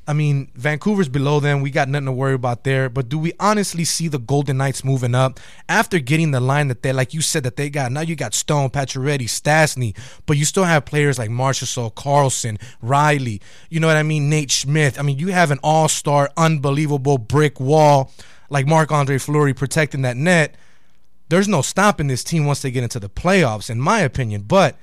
I 0.06 0.12
mean, 0.12 0.50
Vancouver's 0.54 1.08
below 1.08 1.40
them. 1.40 1.62
We 1.62 1.70
got 1.70 1.88
nothing 1.88 2.06
to 2.06 2.12
worry 2.12 2.34
about 2.34 2.64
there. 2.64 2.90
But 2.90 3.08
do 3.08 3.18
we 3.18 3.32
honestly 3.40 3.84
see 3.84 4.08
the 4.08 4.18
Golden 4.18 4.58
Knights 4.58 4.84
moving 4.84 5.14
up 5.14 5.40
after 5.68 5.98
getting 5.98 6.30
the 6.30 6.40
line 6.40 6.68
that 6.68 6.82
they, 6.82 6.92
like 6.92 7.14
you 7.14 7.22
said, 7.22 7.42
that 7.44 7.56
they 7.56 7.70
got? 7.70 7.90
Now 7.90 8.02
you 8.02 8.14
got 8.14 8.34
Stone, 8.34 8.70
Pacioretty, 8.70 9.22
Stastny, 9.22 9.96
but 10.26 10.36
you 10.36 10.44
still 10.44 10.64
have 10.64 10.84
players 10.84 11.18
like 11.18 11.30
Marchessault, 11.30 11.94
Karlsson, 11.94 12.60
Reilly. 12.82 13.40
You 13.70 13.80
know 13.80 13.86
what 13.86 13.96
I 13.96 14.02
mean? 14.02 14.28
Nate 14.28 14.50
Schmidt. 14.50 14.98
I 14.98 15.02
mean, 15.02 15.18
you 15.18 15.28
have 15.28 15.50
an 15.50 15.58
all-star, 15.62 16.30
unbelievable 16.36 17.16
brick 17.16 17.58
wall 17.58 18.12
like 18.50 18.66
Marc 18.66 18.92
Andre 18.92 19.16
Fleury 19.16 19.54
protecting 19.54 20.02
that 20.02 20.18
net. 20.18 20.54
There's 21.30 21.48
no 21.48 21.62
stopping 21.62 22.08
this 22.08 22.22
team 22.22 22.44
once 22.44 22.60
they 22.60 22.70
get 22.70 22.82
into 22.82 23.00
the 23.00 23.08
playoffs, 23.08 23.70
in 23.70 23.80
my 23.80 24.00
opinion. 24.00 24.42
But 24.42 24.76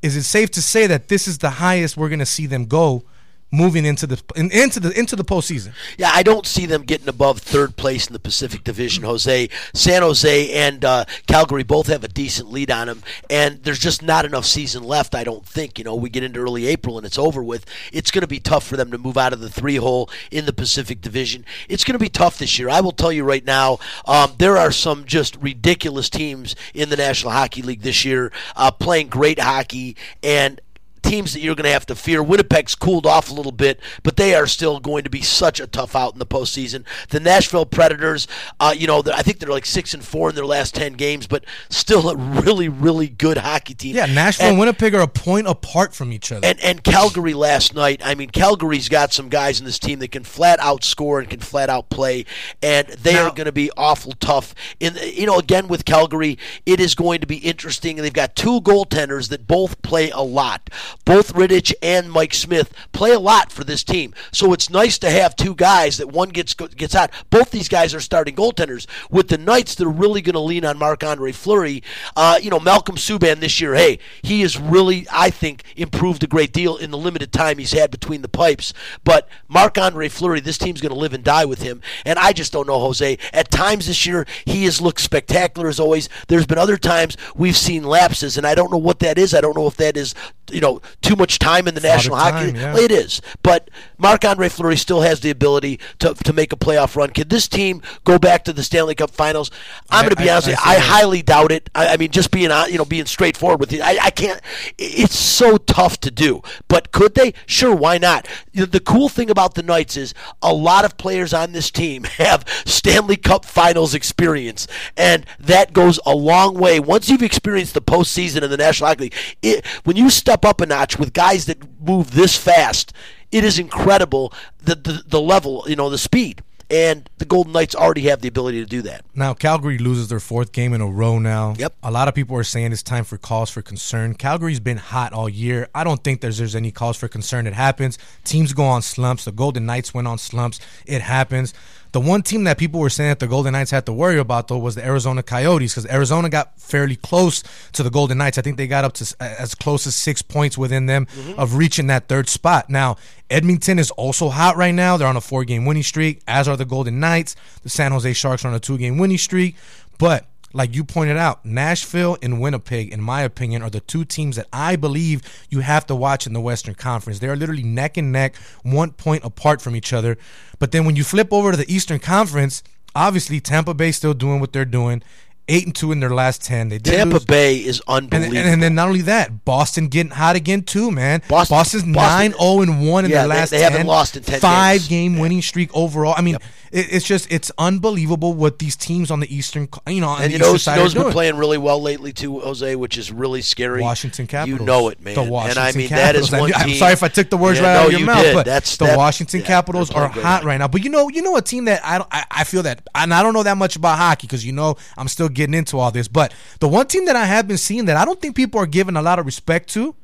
is 0.00 0.16
it 0.16 0.22
safe 0.22 0.50
to 0.52 0.62
say 0.62 0.86
that 0.86 1.08
this 1.08 1.28
is 1.28 1.38
the 1.38 1.50
highest 1.50 1.98
we're 1.98 2.08
going 2.08 2.18
to 2.20 2.26
see 2.26 2.46
them 2.46 2.64
go? 2.64 3.04
Moving 3.50 3.84
into 3.84 4.06
the 4.06 4.22
in, 4.36 4.50
into 4.50 4.80
the 4.80 4.98
into 4.98 5.16
the 5.16 5.24
postseason. 5.24 5.72
Yeah, 5.96 6.10
I 6.12 6.22
don't 6.22 6.46
see 6.46 6.66
them 6.66 6.82
getting 6.82 7.08
above 7.08 7.38
third 7.38 7.76
place 7.76 8.06
in 8.06 8.12
the 8.12 8.18
Pacific 8.18 8.64
Division. 8.64 9.04
Jose, 9.04 9.48
San 9.74 10.02
Jose, 10.02 10.52
and 10.52 10.84
uh, 10.84 11.04
Calgary 11.26 11.62
both 11.62 11.86
have 11.86 12.04
a 12.04 12.08
decent 12.08 12.50
lead 12.50 12.70
on 12.70 12.86
them, 12.86 13.02
and 13.30 13.62
there's 13.62 13.78
just 13.78 14.02
not 14.02 14.24
enough 14.24 14.44
season 14.44 14.82
left. 14.82 15.14
I 15.14 15.24
don't 15.24 15.46
think. 15.46 15.78
You 15.78 15.84
know, 15.84 15.94
we 15.94 16.10
get 16.10 16.22
into 16.22 16.40
early 16.40 16.66
April 16.66 16.96
and 16.96 17.06
it's 17.06 17.18
over 17.18 17.42
with. 17.42 17.64
It's 17.92 18.10
going 18.10 18.22
to 18.22 18.28
be 18.28 18.40
tough 18.40 18.66
for 18.66 18.76
them 18.76 18.90
to 18.90 18.98
move 18.98 19.16
out 19.16 19.32
of 19.32 19.40
the 19.40 19.50
three 19.50 19.76
hole 19.76 20.10
in 20.30 20.46
the 20.46 20.52
Pacific 20.52 21.00
Division. 21.00 21.44
It's 21.68 21.84
going 21.84 21.94
to 21.94 21.98
be 21.98 22.08
tough 22.08 22.38
this 22.38 22.58
year. 22.58 22.68
I 22.68 22.80
will 22.80 22.92
tell 22.92 23.12
you 23.12 23.24
right 23.24 23.44
now, 23.44 23.78
um, 24.06 24.32
there 24.38 24.56
are 24.56 24.72
some 24.72 25.04
just 25.04 25.36
ridiculous 25.36 26.10
teams 26.10 26.54
in 26.74 26.88
the 26.88 26.96
National 26.96 27.32
Hockey 27.32 27.62
League 27.62 27.82
this 27.82 28.04
year 28.04 28.32
uh, 28.56 28.70
playing 28.70 29.08
great 29.08 29.38
hockey 29.38 29.96
and 30.22 30.60
teams 31.02 31.32
that 31.32 31.40
you're 31.40 31.54
going 31.54 31.64
to 31.64 31.72
have 31.72 31.86
to 31.86 31.94
fear. 31.94 32.22
Winnipeg's 32.22 32.74
cooled 32.74 33.06
off 33.06 33.30
a 33.30 33.34
little 33.34 33.52
bit, 33.52 33.80
but 34.02 34.16
they 34.16 34.34
are 34.34 34.46
still 34.46 34.80
going 34.80 35.04
to 35.04 35.10
be 35.10 35.22
such 35.22 35.60
a 35.60 35.66
tough 35.66 35.96
out 35.96 36.12
in 36.12 36.18
the 36.18 36.26
postseason. 36.26 36.84
The 37.08 37.20
Nashville 37.20 37.66
Predators, 37.66 38.28
uh, 38.60 38.74
you 38.76 38.86
know, 38.86 39.02
I 39.12 39.22
think 39.22 39.38
they're 39.38 39.48
like 39.48 39.66
six 39.66 39.94
and 39.94 40.04
four 40.04 40.30
in 40.30 40.34
their 40.34 40.46
last 40.46 40.74
ten 40.74 40.94
games, 40.94 41.26
but 41.26 41.44
still 41.68 42.08
a 42.08 42.16
really, 42.16 42.68
really 42.68 43.08
good 43.08 43.38
hockey 43.38 43.74
team. 43.74 43.96
Yeah, 43.96 44.06
Nashville 44.06 44.46
and, 44.46 44.52
and 44.52 44.60
Winnipeg 44.60 44.94
are 44.94 45.02
a 45.02 45.08
point 45.08 45.46
apart 45.46 45.94
from 45.94 46.12
each 46.12 46.32
other. 46.32 46.46
And 46.46 46.60
and 46.60 46.82
Calgary 46.82 47.34
last 47.34 47.74
night. 47.74 48.00
I 48.04 48.14
mean, 48.14 48.30
Calgary's 48.30 48.88
got 48.88 49.12
some 49.12 49.28
guys 49.28 49.60
in 49.60 49.66
this 49.66 49.78
team 49.78 49.98
that 50.00 50.12
can 50.12 50.24
flat 50.24 50.58
out 50.60 50.84
score 50.84 51.20
and 51.20 51.28
can 51.28 51.40
flat 51.40 51.70
out 51.70 51.90
play, 51.90 52.24
and 52.62 52.88
they 52.88 53.14
now, 53.14 53.28
are 53.28 53.34
going 53.34 53.46
to 53.46 53.52
be 53.52 53.70
awful 53.76 54.12
tough. 54.12 54.54
In 54.80 54.96
you 55.02 55.26
know, 55.26 55.38
again 55.38 55.68
with 55.68 55.84
Calgary, 55.84 56.38
it 56.66 56.80
is 56.80 56.94
going 56.94 57.20
to 57.20 57.26
be 57.26 57.38
interesting, 57.38 57.98
and 57.98 58.04
they've 58.04 58.12
got 58.12 58.36
two 58.36 58.60
goaltenders 58.60 59.28
that 59.30 59.46
both 59.46 59.80
play 59.82 60.10
a 60.10 60.22
lot. 60.22 60.70
Both 61.04 61.34
Rittich 61.34 61.72
and 61.82 62.10
Mike 62.10 62.34
Smith 62.34 62.72
play 62.92 63.12
a 63.12 63.18
lot 63.18 63.52
for 63.52 63.64
this 63.64 63.84
team. 63.84 64.14
So 64.32 64.52
it's 64.52 64.70
nice 64.70 64.98
to 64.98 65.10
have 65.10 65.36
two 65.36 65.54
guys 65.54 65.96
that 65.98 66.08
one 66.08 66.30
gets 66.30 66.54
gets 66.54 66.94
out. 66.94 67.10
Both 67.30 67.50
these 67.50 67.68
guys 67.68 67.94
are 67.94 68.00
starting 68.00 68.34
goaltenders. 68.34 68.86
With 69.10 69.28
the 69.28 69.38
Knights, 69.38 69.74
they're 69.74 69.88
really 69.88 70.20
going 70.20 70.34
to 70.34 70.40
lean 70.40 70.64
on 70.64 70.78
Marc 70.78 71.02
Andre 71.04 71.32
Fleury. 71.32 71.82
Uh, 72.16 72.38
you 72.42 72.50
know, 72.50 72.60
Malcolm 72.60 72.96
Subban 72.96 73.40
this 73.40 73.60
year, 73.60 73.74
hey, 73.74 73.98
he 74.22 74.42
has 74.42 74.58
really, 74.58 75.06
I 75.12 75.30
think, 75.30 75.62
improved 75.76 76.22
a 76.24 76.26
great 76.26 76.52
deal 76.52 76.76
in 76.76 76.90
the 76.90 76.98
limited 76.98 77.32
time 77.32 77.58
he's 77.58 77.72
had 77.72 77.90
between 77.90 78.22
the 78.22 78.28
pipes. 78.28 78.72
But 79.04 79.28
Marc 79.48 79.78
Andre 79.78 80.08
Fleury, 80.08 80.40
this 80.40 80.58
team's 80.58 80.80
going 80.80 80.92
to 80.92 80.98
live 80.98 81.12
and 81.12 81.24
die 81.24 81.44
with 81.44 81.62
him. 81.62 81.80
And 82.04 82.18
I 82.18 82.32
just 82.32 82.52
don't 82.52 82.66
know, 82.66 82.80
Jose. 82.80 83.18
At 83.32 83.50
times 83.50 83.86
this 83.86 84.06
year, 84.06 84.26
he 84.44 84.64
has 84.64 84.80
looked 84.80 85.00
spectacular 85.00 85.68
as 85.68 85.80
always. 85.80 86.08
There's 86.28 86.46
been 86.46 86.58
other 86.58 86.76
times 86.76 87.16
we've 87.34 87.56
seen 87.56 87.84
lapses, 87.84 88.36
and 88.36 88.46
I 88.46 88.54
don't 88.54 88.70
know 88.70 88.78
what 88.78 89.00
that 89.00 89.18
is. 89.18 89.34
I 89.34 89.40
don't 89.40 89.56
know 89.56 89.66
if 89.66 89.76
that 89.76 89.96
is, 89.96 90.14
you 90.50 90.60
know, 90.60 90.80
too 91.02 91.16
much 91.16 91.38
time 91.38 91.68
in 91.68 91.74
the 91.74 91.80
National 91.80 92.16
Hockey. 92.16 92.52
yeah. 92.52 92.76
It 92.76 92.90
is, 92.90 93.20
but 93.42 93.70
Marc 93.98 94.24
Andre 94.24 94.48
Fleury 94.48 94.76
still 94.76 95.02
has 95.02 95.20
the 95.20 95.30
ability 95.30 95.80
to, 95.98 96.14
to 96.14 96.32
make 96.32 96.52
a 96.52 96.56
playoff 96.56 96.96
run. 96.96 97.10
Can 97.10 97.28
this 97.28 97.48
team 97.48 97.82
go 98.04 98.18
back 98.18 98.44
to 98.44 98.52
the 98.52 98.62
Stanley 98.62 98.94
Cup 98.94 99.10
Finals? 99.10 99.50
I'm 99.90 100.04
going 100.04 100.14
to 100.14 100.22
be 100.22 100.30
I, 100.30 100.36
honest. 100.36 100.66
I, 100.66 100.74
I, 100.74 100.76
I 100.76 100.78
highly 100.78 101.22
doubt 101.22 101.52
it. 101.52 101.68
I, 101.74 101.88
I, 101.88 101.96
mean, 101.96 102.10
just 102.10 102.30
being 102.30 102.50
you 102.68 102.78
know 102.78 102.84
being 102.84 103.06
straightforward 103.06 103.60
with 103.60 103.72
you, 103.72 103.82
I, 103.82 103.98
I 104.02 104.10
can't. 104.10 104.40
It's 104.78 105.18
so 105.18 105.56
tough 105.56 106.00
to 106.00 106.10
do. 106.10 106.42
But 106.68 106.92
could 106.92 107.14
they? 107.14 107.34
Sure, 107.46 107.74
why 107.74 107.98
not? 107.98 108.26
The 108.54 108.80
cool 108.80 109.08
thing 109.08 109.30
about 109.30 109.54
the 109.54 109.62
Knights 109.62 109.96
is 109.96 110.14
a 110.42 110.52
lot 110.52 110.84
of 110.84 110.96
players 110.96 111.34
on 111.34 111.52
this 111.52 111.70
team 111.70 112.04
have 112.18 112.44
Stanley 112.64 113.16
Cup 113.16 113.44
Finals 113.44 113.94
experience, 113.94 114.66
and 114.96 115.26
that 115.38 115.72
goes 115.72 115.98
a 116.06 116.14
long 116.14 116.54
way. 116.54 116.80
Once 116.80 117.08
you've 117.08 117.22
experienced 117.22 117.74
the 117.74 117.82
postseason 117.82 118.42
in 118.42 118.50
the 118.50 118.56
National 118.56 118.88
Hockey 118.88 119.04
League, 119.04 119.14
it, 119.42 119.66
when 119.84 119.96
you 119.96 120.10
step 120.10 120.44
up 120.44 120.60
a 120.60 120.66
notch 120.66 120.98
with 120.98 121.12
guys 121.12 121.46
that 121.46 121.58
move 121.80 122.12
this 122.12 122.36
fast, 122.36 122.92
it 123.32 123.44
is 123.44 123.58
incredible 123.58 124.32
the, 124.62 124.74
the, 124.74 125.02
the 125.06 125.20
level, 125.20 125.64
you 125.66 125.76
know, 125.76 125.90
the 125.90 125.98
speed. 125.98 126.42
And 126.70 127.08
the 127.16 127.24
Golden 127.24 127.54
Knights 127.54 127.74
already 127.74 128.02
have 128.02 128.20
the 128.20 128.28
ability 128.28 128.60
to 128.60 128.66
do 128.66 128.82
that. 128.82 129.02
Now, 129.14 129.32
Calgary 129.32 129.78
loses 129.78 130.08
their 130.08 130.20
fourth 130.20 130.52
game 130.52 130.74
in 130.74 130.82
a 130.82 130.86
row 130.86 131.18
now. 131.18 131.54
Yep. 131.56 131.72
A 131.82 131.90
lot 131.90 132.08
of 132.08 132.14
people 132.14 132.36
are 132.36 132.44
saying 132.44 132.72
it's 132.72 132.82
time 132.82 133.04
for 133.04 133.16
cause 133.16 133.48
for 133.48 133.62
concern. 133.62 134.12
Calgary's 134.12 134.60
been 134.60 134.76
hot 134.76 135.14
all 135.14 135.30
year. 135.30 135.68
I 135.74 135.82
don't 135.82 136.04
think 136.04 136.20
there's, 136.20 136.36
there's 136.36 136.54
any 136.54 136.70
cause 136.70 136.98
for 136.98 137.08
concern. 137.08 137.46
It 137.46 137.54
happens. 137.54 137.98
Teams 138.22 138.52
go 138.52 138.64
on 138.64 138.82
slumps. 138.82 139.24
The 139.24 139.32
Golden 139.32 139.64
Knights 139.64 139.94
went 139.94 140.08
on 140.08 140.18
slumps. 140.18 140.60
It 140.84 141.00
happens. 141.00 141.54
The 141.92 142.00
one 142.00 142.22
team 142.22 142.44
that 142.44 142.58
people 142.58 142.80
were 142.80 142.90
saying 142.90 143.10
that 143.10 143.18
the 143.18 143.26
Golden 143.26 143.52
Knights 143.52 143.70
had 143.70 143.86
to 143.86 143.92
worry 143.92 144.18
about 144.18 144.48
though 144.48 144.58
was 144.58 144.74
the 144.74 144.84
Arizona 144.84 145.22
Coyotes 145.22 145.72
because 145.74 145.86
Arizona 145.90 146.28
got 146.28 146.58
fairly 146.60 146.96
close 146.96 147.42
to 147.72 147.82
the 147.82 147.90
Golden 147.90 148.18
Knights. 148.18 148.36
I 148.38 148.42
think 148.42 148.56
they 148.58 148.66
got 148.66 148.84
up 148.84 148.92
to 148.94 149.16
as 149.20 149.54
close 149.54 149.86
as 149.86 149.96
six 149.96 150.20
points 150.22 150.58
within 150.58 150.86
them 150.86 151.06
Mm-hmm. 151.06 151.38
of 151.40 151.54
reaching 151.54 151.86
that 151.88 152.06
third 152.08 152.28
spot. 152.28 152.68
Now 152.68 152.96
Edmonton 153.30 153.78
is 153.78 153.90
also 153.92 154.28
hot 154.28 154.56
right 154.56 154.74
now. 154.74 154.96
They're 154.96 155.08
on 155.08 155.16
a 155.16 155.20
four-game 155.20 155.64
winning 155.64 155.82
streak, 155.82 156.20
as 156.28 156.46
are 156.48 156.56
the 156.56 156.64
Golden 156.64 157.00
Knights. 157.00 157.36
The 157.62 157.70
San 157.70 157.92
Jose 157.92 158.12
Sharks 158.12 158.44
are 158.44 158.48
on 158.48 158.54
a 158.54 158.60
two-game 158.60 158.98
winning 158.98 159.18
streak, 159.18 159.56
but 159.98 160.26
like 160.52 160.74
you 160.74 160.84
pointed 160.84 161.16
out, 161.16 161.44
Nashville 161.44 162.16
and 162.22 162.40
Winnipeg, 162.40 162.92
in 162.92 163.02
my 163.02 163.22
opinion, 163.22 163.62
are 163.62 163.70
the 163.70 163.80
two 163.80 164.04
teams 164.04 164.36
that 164.36 164.48
I 164.52 164.76
believe 164.76 165.22
you 165.50 165.60
have 165.60 165.86
to 165.86 165.94
watch 165.94 166.26
in 166.26 166.32
the 166.32 166.40
Western 166.40 166.74
Conference. 166.74 167.18
They 167.18 167.28
are 167.28 167.36
literally 167.36 167.62
neck 167.62 167.96
and 167.96 168.10
neck, 168.10 168.36
one 168.62 168.92
point 168.92 169.24
apart 169.24 169.60
from 169.60 169.76
each 169.76 169.92
other. 169.92 170.16
But 170.58 170.72
then 170.72 170.84
when 170.84 170.96
you 170.96 171.04
flip 171.04 171.32
over 171.32 171.50
to 171.50 171.56
the 171.56 171.72
Eastern 171.72 171.98
Conference, 171.98 172.62
obviously 172.94 173.40
Tampa 173.40 173.74
Bay 173.74 173.92
still 173.92 174.14
doing 174.14 174.40
what 174.40 174.52
they're 174.52 174.64
doing. 174.64 175.02
Eight 175.50 175.64
and 175.64 175.74
two 175.74 175.92
in 175.92 176.00
their 176.00 176.10
last 176.14 176.44
ten. 176.44 176.68
They 176.68 176.76
did 176.78 176.92
Tampa 176.94 177.14
lose- 177.14 177.24
Bay 177.24 177.56
is 177.56 177.80
and, 177.88 178.04
unbelievable. 178.12 178.36
and, 178.38 178.48
and 178.48 178.62
then 178.62 178.74
not 178.74 178.88
only 178.88 179.00
that, 179.02 179.44
Boston 179.46 179.88
getting 179.88 180.12
hot 180.12 180.36
again 180.36 180.62
too, 180.62 180.90
man. 180.90 181.22
Boston- 181.28 181.54
Boston's 181.56 181.82
Boston- 181.84 181.94
nine 181.94 182.30
zero 182.32 182.60
and 182.60 182.86
one 182.86 183.04
in 183.06 183.10
Yeah, 183.10 183.18
their 183.20 183.28
they- 183.28 183.34
last. 183.34 183.50
they 183.50 183.60
haven't 183.62 183.86
lost 183.86 184.16
in 184.16 184.22
10 184.24 184.40
Five 184.40 184.80
games. 184.80 184.88
game 184.88 185.18
winning 185.18 185.40
streak 185.40 185.70
overall. 185.74 186.14
I 186.16 186.20
mean, 186.20 186.36
it, 186.70 186.92
it's 186.92 187.06
just 187.06 187.32
it's 187.32 187.50
unbelievable 187.56 188.34
what 188.34 188.58
these 188.58 188.76
teams 188.76 189.10
on 189.10 189.20
the 189.20 189.34
Eastern, 189.34 189.68
you 189.86 190.02
know, 190.02 190.14
and 190.16 190.24
the 190.24 190.32
you 190.32 190.38
know, 190.38 190.54
Eastern 190.54 190.74
who's 190.80 190.92
side 190.92 191.00
are 191.00 191.04
been 191.04 191.12
playing 191.12 191.36
really 191.36 191.56
well 191.56 191.80
lately 191.80 192.12
too, 192.12 192.40
Jose, 192.40 192.76
which 192.76 192.98
is 192.98 193.10
really 193.10 193.40
scary. 193.40 193.80
Washington 193.80 194.26
Capitals. 194.26 194.60
You 194.60 194.66
know 194.66 194.88
it, 194.88 195.00
man. 195.02 195.14
The 195.14 195.22
Washington 195.22 195.62
and 195.64 195.74
I 195.74 195.78
mean 195.78 195.88
Capitals. 195.88 196.28
that 196.30 196.36
is 196.36 196.40
one 196.42 196.52
I- 196.52 196.58
I'm 196.58 196.66
team. 196.68 196.76
sorry 196.78 196.92
if 196.92 197.02
I 197.02 197.08
took 197.08 197.30
the 197.30 197.38
words 197.38 197.58
Yeah, 197.58 197.66
right 197.68 197.72
no, 197.74 197.80
out 197.80 197.86
of 197.86 197.92
your 197.92 198.00
you 198.00 198.06
mouth, 198.06 198.22
did. 198.22 198.34
but 198.34 198.44
That's 198.44 198.76
the 198.76 198.84
that- 198.84 198.98
Washington 198.98 199.42
Capitals 199.42 199.90
are 199.90 200.08
hot 200.08 200.44
right 200.44 200.58
now. 200.58 200.68
But 200.68 200.84
you 200.84 200.90
know, 200.90 201.08
you 201.08 201.22
know 201.22 201.36
a 201.36 201.42
team 201.42 201.64
that 201.64 201.82
I 201.84 201.96
don't, 201.96 202.08
I, 202.12 202.24
I 202.30 202.44
feel 202.44 202.62
that, 202.64 202.82
and 202.94 203.14
I 203.14 203.22
don't 203.22 203.32
know 203.32 203.44
that 203.44 203.56
much 203.56 203.76
about 203.76 203.96
hockey 203.96 204.26
because 204.26 204.44
you 204.44 204.52
know 204.52 204.76
I'm 204.98 205.08
still 205.08 205.30
getting 205.38 205.54
into 205.54 205.78
all 205.78 205.90
this. 205.90 206.08
But 206.08 206.34
the 206.60 206.68
one 206.68 206.86
team 206.86 207.06
that 207.06 207.16
I 207.16 207.24
have 207.24 207.48
been 207.48 207.56
seeing 207.56 207.86
that 207.86 207.96
I 207.96 208.04
don't 208.04 208.20
think 208.20 208.36
people 208.36 208.60
are 208.60 208.66
giving 208.66 208.96
a 208.96 209.02
lot 209.02 209.18
of 209.18 209.24
respect 209.24 209.70
to 209.70 209.96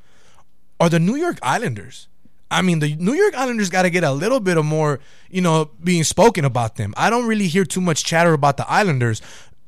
are 0.81 0.89
the 0.89 0.99
New 0.99 1.17
York 1.17 1.39
Islanders. 1.43 2.09
I 2.51 2.63
mean, 2.63 2.79
the 2.79 2.95
New 2.97 3.15
York 3.15 3.35
Islanders 3.35 3.69
got 3.69 3.83
to 3.83 3.91
get 3.91 4.05
a 4.05 4.13
little 4.13 4.41
bit 4.41 4.57
of 4.57 4.65
more, 4.65 5.01
you 5.29 5.41
know, 5.41 5.71
being 5.83 6.05
spoken 6.05 6.45
about 6.45 6.77
them. 6.77 6.95
I 6.97 7.11
don't 7.11 7.27
really 7.27 7.49
hear 7.49 7.65
too 7.65 7.81
much 7.81 8.05
chatter 8.05 8.33
about 8.33 8.57
the 8.57 8.71
Islanders. 8.71 9.21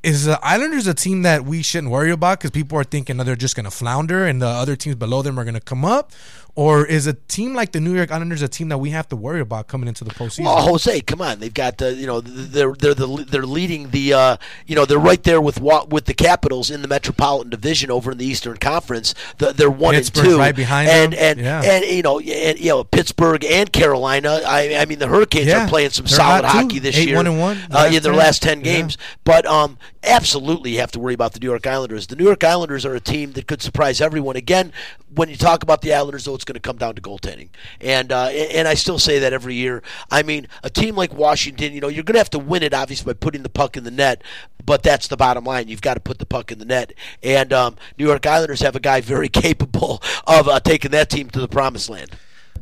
Is 0.03 0.25
the 0.25 0.39
Islanders 0.41 0.87
a 0.87 0.95
team 0.95 1.23
that 1.23 1.45
we 1.45 1.63
shouldn't 1.63 1.91
worry 1.91 2.13
about 2.13 2.39
because 2.39 2.53
people 2.53 2.79
are 2.79 2.85
thinking 2.85 3.17
that 3.17 3.25
they're 3.25 3.35
just 3.35 3.57
going 3.57 3.65
to 3.65 3.73
flounder 3.73 4.25
and 4.25 4.41
the 4.41 4.47
other 4.47 4.77
teams 4.77 4.95
below 4.95 5.23
them 5.23 5.39
are 5.39 5.45
going 5.45 5.55
to 5.55 5.61
come 5.61 5.85
up? 5.85 6.13
Or 6.57 6.87
is 6.87 7.07
a 7.07 7.13
team 7.13 7.53
like 7.53 7.73
the 7.73 7.81
New 7.81 7.95
York 7.95 8.11
Islanders 8.11 8.41
a 8.41 8.49
team 8.49 8.71
that 8.71 8.79
we 8.79 8.89
have 8.89 9.07
to 9.11 9.17
worry 9.17 9.41
about 9.41 9.67
coming 9.69 9.89
into 9.89 10.05
the 10.05 10.11
postseason? 10.15 10.45
Well, 10.45 10.63
Jose, 10.63 11.03
come 11.03 11.21
on! 11.21 11.39
They've 11.39 11.53
got 11.53 11.83
uh, 11.83 11.89
you 11.89 12.07
know 12.07 12.23
they're 12.23 12.73
they're 12.73 12.95
the 12.95 13.27
they're 13.29 13.45
leading 13.45 13.91
the 13.91 14.15
uh, 14.15 14.37
you 14.67 14.75
know 14.75 14.87
they're 14.87 14.99
right 14.99 15.23
there 15.23 15.39
with 15.39 15.61
with 15.61 16.07
the 16.07 16.15
Capitals 16.15 16.71
in 16.71 16.81
the 16.81 16.89
Metropolitan 16.89 17.51
Division 17.51 17.91
over 17.91 18.11
in 18.11 18.17
the 18.17 18.25
Eastern 18.25 18.57
Conference. 18.57 19.15
The, 19.37 19.53
they're 19.53 19.71
one 19.71 19.97
and 19.97 20.15
two, 20.15 20.39
right 20.39 20.57
behind 20.57 20.89
and 20.89 21.13
them. 21.13 21.21
and 21.21 21.41
Yeah. 21.41 21.61
and 21.63 21.85
you 21.85 22.01
know 22.01 22.21
and 22.21 22.59
you 22.59 22.71
know 22.71 22.85
Pittsburgh 22.85 23.45
and 23.45 23.71
Carolina. 23.71 24.41
I 24.47 24.77
I 24.77 24.87
mean 24.87 24.99
the 24.99 25.09
Hurricanes 25.09 25.49
Yeah, 25.49 25.67
are 25.67 25.69
playing 25.69 25.91
some 25.91 26.07
they're 26.07 26.17
solid 26.17 26.47
hockey 26.47 26.79
this 26.79 26.97
Eight, 26.97 27.09
year. 27.09 27.17
one, 27.19 27.27
and 27.27 27.39
one, 27.39 27.59
uh, 27.71 27.91
in 27.93 28.03
their 28.03 28.15
last 28.15 28.43
ten 28.43 28.61
Yeah. 28.61 28.65
games. 28.73 28.97
But 29.25 29.45
um, 29.45 29.77
absolutely 30.03 30.71
you 30.71 30.81
have 30.81 30.93
to 30.93 31.01
worry 31.01 31.13
about 31.13 31.35
the 31.35 31.41
New 31.41 31.49
York 31.49 31.67
Islanders. 31.67 32.07
The 32.07 32.17
New 32.17 32.25
York 32.25 32.45
Islanders 32.45 32.87
are 32.87 32.95
a 32.95 33.01
team 33.01 33.33
that 33.33 33.47
could 33.47 33.61
surprise 33.61 34.01
everyone. 34.01 34.37
Again, 34.37 34.73
when 35.15 35.29
you 35.29 35.37
talk 35.37 35.63
about 35.63 35.83
the 35.83 35.93
Islanders, 35.95 36.25
though, 36.25 36.35
it's 36.35 36.45
going 36.47 36.55
to 36.55 36.61
come 36.61 36.77
down 36.77 36.95
to 36.95 37.03
goaltending, 37.03 37.51
and 37.81 38.11
uh, 38.11 38.27
and 38.27 38.67
I 38.67 38.75
still 38.75 38.99
say 38.99 39.19
that 39.19 39.33
every 39.33 39.55
year. 39.55 39.83
I 40.11 40.23
mean, 40.23 40.49
a 40.63 40.71
team 40.71 40.97
like 40.97 41.13
Washington, 41.13 41.73
you 41.73 41.81
know, 41.81 41.89
you're 41.89 42.05
going 42.05 42.15
to 42.15 42.21
have 42.21 42.31
to 42.31 42.39
win 42.39 42.63
it 42.63 42.73
obviously 42.73 43.13
by 43.13 43.19
putting 43.19 43.43
the 43.43 43.49
puck 43.49 43.77
in 43.77 43.85
the 43.85 43.91
net, 43.91 44.23
but 44.65 44.83
that's 44.83 45.09
the 45.09 45.17
bottom 45.17 45.45
line. 45.45 45.69
You've 45.69 45.83
got 45.83 45.95
to 45.95 46.01
put 46.01 46.19
the 46.19 46.27
puck 46.27 46.51
in 46.51 46.59
the 46.59 46.65
net, 46.65 46.93
and 47.23 47.53
um, 47.53 47.77
New 47.99 48.07
York 48.07 48.27
Islanders 48.27 48.61
have 48.61 48.77
a 48.77 48.81
guy 48.81 49.01
very 49.01 49.29
capable 49.47 50.03
of 50.27 50.49
uh, 50.49 50.61
taking 50.61 50.93
that 50.93 51.11
team 51.11 51.29
to 51.31 51.41
the 51.41 51.49
promised 51.49 51.91
land. 51.91 52.11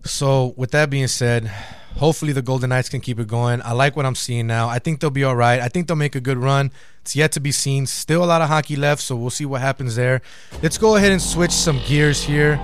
So, 0.05 0.53
with 0.57 0.71
that 0.73 0.91
being 0.91 1.07
said, 1.07 1.51
hopefully 1.97 2.33
the 2.33 2.43
Golden 2.43 2.71
Knights 2.71 2.89
can 2.89 3.01
keep 3.01 3.19
it 3.19 3.27
going. 3.27 3.63
I 3.63 3.73
like 3.73 3.97
what 3.97 4.05
I'm 4.05 4.15
seeing 4.15 4.47
now. 4.47 4.69
I 4.69 4.79
think 4.79 5.01
they'll 5.01 5.11
be 5.11 5.25
all 5.25 5.37
right. 5.37 5.61
I 5.61 5.69
think 5.69 5.87
they'll 5.87 5.97
make 5.97 6.15
a 6.15 6.21
good 6.21 6.39
run. 6.39 6.71
It's 7.01 7.17
yet 7.17 7.33
to 7.33 7.41
be 7.41 7.53
seen. 7.53 7.87
Still 7.87 8.25
a 8.25 8.27
lot 8.27 8.43
of 8.43 8.49
hockey 8.49 8.77
left, 8.77 9.03
so 9.03 9.17
we'll 9.17 9.31
see 9.31 9.47
what 9.47 9.61
happens 9.61 9.97
there. 9.97 10.23
Let's 10.63 10.79
go 10.79 10.97
ahead 10.97 11.13
and 11.13 11.21
switch 11.21 11.53
some 11.53 11.81
gears 11.87 12.23
here 12.23 12.59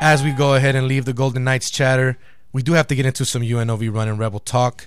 as 0.00 0.22
we 0.22 0.30
go 0.30 0.54
ahead 0.54 0.76
and 0.76 0.86
leave 0.86 1.04
the 1.04 1.12
Golden 1.12 1.44
Knights 1.44 1.70
chatter. 1.70 2.16
We 2.52 2.62
do 2.62 2.72
have 2.72 2.86
to 2.86 2.94
get 2.94 3.04
into 3.04 3.24
some 3.24 3.42
UNLV 3.42 3.92
Runnin' 3.92 4.16
Rebel 4.16 4.38
talk. 4.38 4.86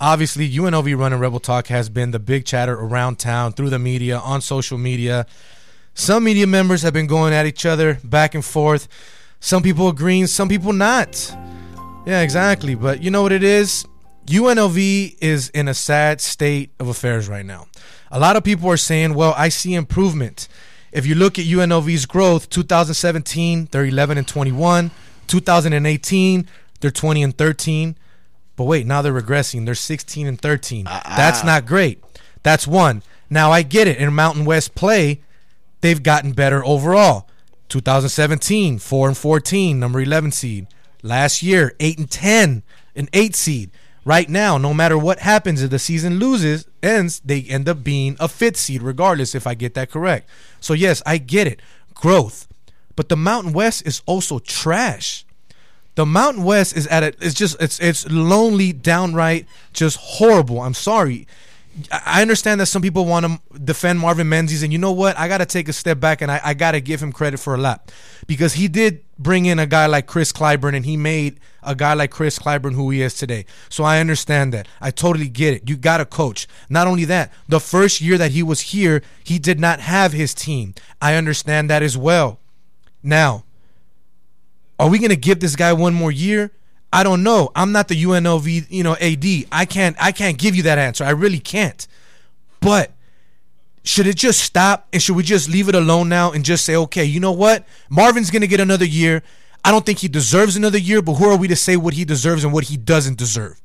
Obviously, 0.00 0.50
UNLV 0.50 0.98
Runnin' 0.98 1.20
Rebel 1.20 1.40
talk 1.40 1.66
has 1.66 1.90
been 1.90 2.10
the 2.10 2.18
big 2.18 2.46
chatter 2.46 2.72
around 2.72 3.18
town 3.18 3.52
through 3.52 3.68
the 3.68 3.78
media, 3.78 4.18
on 4.18 4.40
social 4.40 4.78
media. 4.78 5.26
Some 5.92 6.24
media 6.24 6.46
members 6.46 6.80
have 6.82 6.94
been 6.94 7.06
going 7.06 7.34
at 7.34 7.44
each 7.44 7.66
other 7.66 7.98
back 8.02 8.34
and 8.34 8.44
forth. 8.44 8.88
Some 9.40 9.62
people 9.62 9.88
agreeing, 9.88 10.26
some 10.26 10.48
people 10.48 10.72
not. 10.72 11.36
Yeah, 12.06 12.22
exactly. 12.22 12.74
But 12.74 13.02
you 13.02 13.10
know 13.10 13.22
what 13.22 13.32
it 13.32 13.42
is? 13.42 13.84
UNLV 14.24 15.18
is 15.20 15.50
in 15.50 15.68
a 15.68 15.74
sad 15.74 16.20
state 16.20 16.70
of 16.80 16.88
affairs 16.88 17.28
right 17.28 17.44
now. 17.44 17.66
A 18.10 18.18
lot 18.18 18.36
of 18.36 18.44
people 18.44 18.70
are 18.70 18.78
saying, 18.78 19.14
well, 19.14 19.34
I 19.36 19.50
see 19.50 19.74
improvement. 19.74 20.48
If 20.92 21.06
you 21.06 21.14
look 21.14 21.38
at 21.38 21.44
UNLV's 21.44 22.06
growth, 22.06 22.50
2017, 22.50 23.68
they're 23.70 23.84
11 23.84 24.18
and 24.18 24.26
21. 24.26 24.90
2018, 25.26 26.48
they're 26.80 26.90
20 26.90 27.22
and 27.22 27.36
13. 27.36 27.96
But 28.56 28.64
wait, 28.64 28.86
now 28.86 29.00
they're 29.00 29.12
regressing. 29.12 29.64
They're 29.64 29.74
16 29.74 30.26
and 30.26 30.40
13. 30.40 30.86
Ah, 30.88 31.02
ah. 31.04 31.14
That's 31.16 31.44
not 31.44 31.66
great. 31.66 32.02
That's 32.42 32.66
one. 32.66 33.02
Now 33.28 33.52
I 33.52 33.62
get 33.62 33.86
it. 33.86 33.98
In 33.98 34.12
Mountain 34.12 34.44
West 34.44 34.74
play, 34.74 35.20
they've 35.80 36.02
gotten 36.02 36.32
better 36.32 36.64
overall. 36.64 37.28
2017, 37.68 38.78
4 38.78 39.08
and 39.08 39.16
14, 39.16 39.78
number 39.78 40.00
11 40.00 40.32
seed. 40.32 40.66
Last 41.02 41.42
year, 41.42 41.74
8 41.78 41.98
and 41.98 42.10
10, 42.10 42.62
an 42.96 43.08
8 43.12 43.36
seed. 43.36 43.70
Right 44.10 44.28
now, 44.28 44.58
no 44.58 44.74
matter 44.74 44.98
what 44.98 45.20
happens, 45.20 45.62
if 45.62 45.70
the 45.70 45.78
season 45.78 46.18
loses, 46.18 46.66
ends, 46.82 47.20
they 47.24 47.42
end 47.42 47.68
up 47.68 47.84
being 47.84 48.16
a 48.18 48.26
fifth 48.26 48.56
seed, 48.56 48.82
regardless 48.82 49.36
if 49.36 49.46
I 49.46 49.54
get 49.54 49.74
that 49.74 49.88
correct. 49.88 50.28
So, 50.58 50.74
yes, 50.74 51.00
I 51.06 51.18
get 51.18 51.46
it. 51.46 51.60
Growth. 51.94 52.48
But 52.96 53.08
the 53.08 53.16
Mountain 53.16 53.52
West 53.52 53.86
is 53.86 54.02
also 54.06 54.40
trash. 54.40 55.24
The 55.94 56.04
Mountain 56.04 56.42
West 56.42 56.76
is 56.76 56.88
at 56.88 57.04
a 57.04 57.14
it's 57.24 57.34
just 57.34 57.62
it's 57.62 57.78
it's 57.78 58.04
lonely, 58.10 58.72
downright 58.72 59.46
just 59.72 59.96
horrible. 59.96 60.60
I'm 60.60 60.74
sorry. 60.74 61.28
I 61.90 62.22
understand 62.22 62.60
that 62.60 62.66
some 62.66 62.82
people 62.82 63.04
want 63.04 63.26
to 63.26 63.58
defend 63.58 64.00
Marvin 64.00 64.28
Menzies, 64.28 64.62
and 64.62 64.72
you 64.72 64.78
know 64.78 64.92
what? 64.92 65.18
I 65.18 65.28
got 65.28 65.38
to 65.38 65.46
take 65.46 65.68
a 65.68 65.72
step 65.72 66.00
back 66.00 66.22
and 66.22 66.30
I, 66.30 66.40
I 66.42 66.54
got 66.54 66.72
to 66.72 66.80
give 66.80 67.02
him 67.02 67.12
credit 67.12 67.38
for 67.38 67.54
a 67.54 67.58
lot 67.58 67.92
because 68.26 68.54
he 68.54 68.68
did 68.68 69.04
bring 69.18 69.46
in 69.46 69.58
a 69.58 69.66
guy 69.66 69.86
like 69.86 70.06
Kris 70.06 70.32
Clyburn, 70.32 70.74
and 70.74 70.84
he 70.84 70.96
made 70.96 71.38
a 71.62 71.74
guy 71.74 71.94
like 71.94 72.10
Kris 72.10 72.38
Clyburn 72.38 72.74
who 72.74 72.90
he 72.90 73.02
is 73.02 73.14
today. 73.14 73.44
So 73.68 73.84
I 73.84 74.00
understand 74.00 74.52
that. 74.54 74.66
I 74.80 74.90
totally 74.90 75.28
get 75.28 75.54
it. 75.54 75.68
You 75.68 75.76
got 75.76 75.98
to 75.98 76.06
coach. 76.06 76.46
Not 76.68 76.86
only 76.86 77.04
that, 77.06 77.32
the 77.48 77.60
first 77.60 78.00
year 78.00 78.16
that 78.18 78.30
he 78.30 78.42
was 78.42 78.60
here, 78.60 79.02
he 79.22 79.38
did 79.38 79.60
not 79.60 79.80
have 79.80 80.12
his 80.12 80.34
team. 80.34 80.74
I 81.00 81.14
understand 81.14 81.70
that 81.70 81.82
as 81.82 81.96
well. 81.96 82.38
Now, 83.02 83.44
are 84.78 84.88
we 84.88 84.98
going 84.98 85.10
to 85.10 85.16
give 85.16 85.40
this 85.40 85.56
guy 85.56 85.72
one 85.72 85.94
more 85.94 86.10
year? 86.12 86.50
I 86.92 87.02
don't 87.02 87.22
know. 87.22 87.50
I'm 87.54 87.72
not 87.72 87.88
the 87.88 88.02
UNLV, 88.02 88.66
you 88.68 88.82
know, 88.82 88.96
AD. 88.96 89.24
I 89.52 89.64
can't 89.64 89.96
I 90.00 90.12
can't 90.12 90.38
give 90.38 90.56
you 90.56 90.64
that 90.64 90.78
answer. 90.78 91.04
I 91.04 91.10
really 91.10 91.38
can't. 91.38 91.86
But 92.60 92.92
should 93.84 94.06
it 94.06 94.16
just 94.16 94.40
stop 94.40 94.88
and 94.92 95.02
should 95.02 95.16
we 95.16 95.22
just 95.22 95.48
leave 95.48 95.68
it 95.68 95.74
alone 95.74 96.08
now 96.08 96.32
and 96.32 96.44
just 96.44 96.64
say, 96.64 96.76
okay, 96.76 97.04
you 97.04 97.20
know 97.20 97.32
what? 97.32 97.66
Marvin's 97.88 98.30
to 98.30 98.46
get 98.46 98.60
another 98.60 98.84
year. 98.84 99.22
I 99.64 99.70
don't 99.70 99.84
think 99.84 99.98
he 99.98 100.08
deserves 100.08 100.56
another 100.56 100.78
year, 100.78 101.02
but 101.02 101.14
who 101.14 101.26
are 101.26 101.36
we 101.36 101.48
to 101.48 101.56
say 101.56 101.76
what 101.76 101.94
he 101.94 102.04
deserves 102.04 102.44
and 102.44 102.52
what 102.52 102.64
he 102.64 102.76
doesn't 102.76 103.18
deserve? 103.18 103.60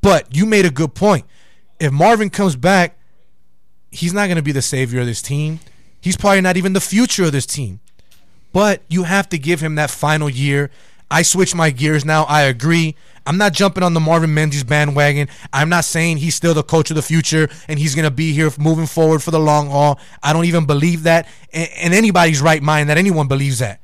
But 0.00 0.34
you 0.34 0.46
made 0.46 0.66
a 0.66 0.70
good 0.70 0.94
point. 0.94 1.26
If 1.80 1.92
Marvin 1.92 2.30
comes 2.30 2.56
back, 2.56 2.96
he's 3.90 4.12
not 4.12 4.28
to 4.28 4.42
be 4.42 4.52
the 4.52 4.62
savior 4.62 5.00
of 5.00 5.06
this 5.06 5.22
team. 5.22 5.60
He's 6.00 6.16
probably 6.16 6.40
not 6.40 6.56
even 6.56 6.72
the 6.72 6.80
future 6.80 7.24
of 7.24 7.32
this 7.32 7.46
team. 7.46 7.80
But 8.52 8.82
you 8.88 9.04
have 9.04 9.28
to 9.30 9.38
give 9.38 9.60
him 9.60 9.76
that 9.76 9.90
final 9.90 10.28
year. 10.28 10.70
I 11.12 11.22
switch 11.22 11.54
my 11.54 11.70
gears 11.70 12.04
now. 12.04 12.24
I 12.24 12.42
agree. 12.42 12.96
I'm 13.26 13.36
not 13.36 13.52
jumping 13.52 13.84
on 13.84 13.94
the 13.94 14.00
Marvin 14.00 14.34
Menzies 14.34 14.64
bandwagon. 14.64 15.28
I'm 15.52 15.68
not 15.68 15.84
saying 15.84 16.16
he's 16.16 16.34
still 16.34 16.54
the 16.54 16.62
coach 16.62 16.90
of 16.90 16.96
the 16.96 17.02
future 17.02 17.48
and 17.68 17.78
he's 17.78 17.94
going 17.94 18.06
to 18.06 18.10
be 18.10 18.32
here 18.32 18.50
moving 18.58 18.86
forward 18.86 19.22
for 19.22 19.30
the 19.30 19.38
long 19.38 19.68
haul. 19.68 20.00
I 20.22 20.32
don't 20.32 20.46
even 20.46 20.64
believe 20.64 21.04
that 21.04 21.28
in 21.52 21.68
in 21.80 21.92
anybody's 21.92 22.40
right 22.40 22.62
mind 22.62 22.88
that 22.88 22.98
anyone 22.98 23.28
believes 23.28 23.58
that. 23.58 23.80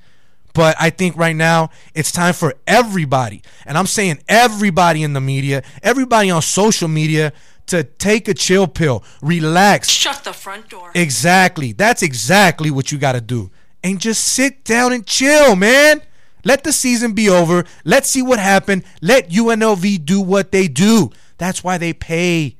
But 0.54 0.74
I 0.80 0.90
think 0.90 1.16
right 1.16 1.36
now 1.36 1.70
it's 1.94 2.10
time 2.10 2.34
for 2.34 2.54
everybody, 2.66 3.42
and 3.64 3.78
I'm 3.78 3.86
saying 3.86 4.20
everybody 4.28 5.04
in 5.04 5.12
the 5.12 5.20
media, 5.20 5.62
everybody 5.82 6.30
on 6.30 6.42
social 6.42 6.88
media, 6.88 7.32
to 7.66 7.84
take 7.84 8.26
a 8.26 8.34
chill 8.34 8.66
pill, 8.66 9.04
relax. 9.22 9.88
Shut 9.88 10.24
the 10.24 10.32
front 10.32 10.68
door. 10.68 10.90
Exactly. 10.94 11.72
That's 11.72 12.02
exactly 12.02 12.70
what 12.70 12.90
you 12.90 12.98
got 12.98 13.12
to 13.12 13.20
do. 13.20 13.50
And 13.84 14.00
just 14.00 14.24
sit 14.24 14.64
down 14.64 14.92
and 14.92 15.06
chill, 15.06 15.54
man. 15.54 16.02
Let 16.44 16.64
the 16.64 16.72
season 16.72 17.12
be 17.12 17.28
over. 17.28 17.64
Let's 17.84 18.08
see 18.08 18.22
what 18.22 18.38
happened. 18.38 18.84
Let 19.00 19.30
UNLV 19.30 20.04
do 20.04 20.20
what 20.20 20.52
they 20.52 20.68
do. 20.68 21.10
That's 21.36 21.62
why 21.62 21.78
they 21.78 21.92
pay 21.92 22.56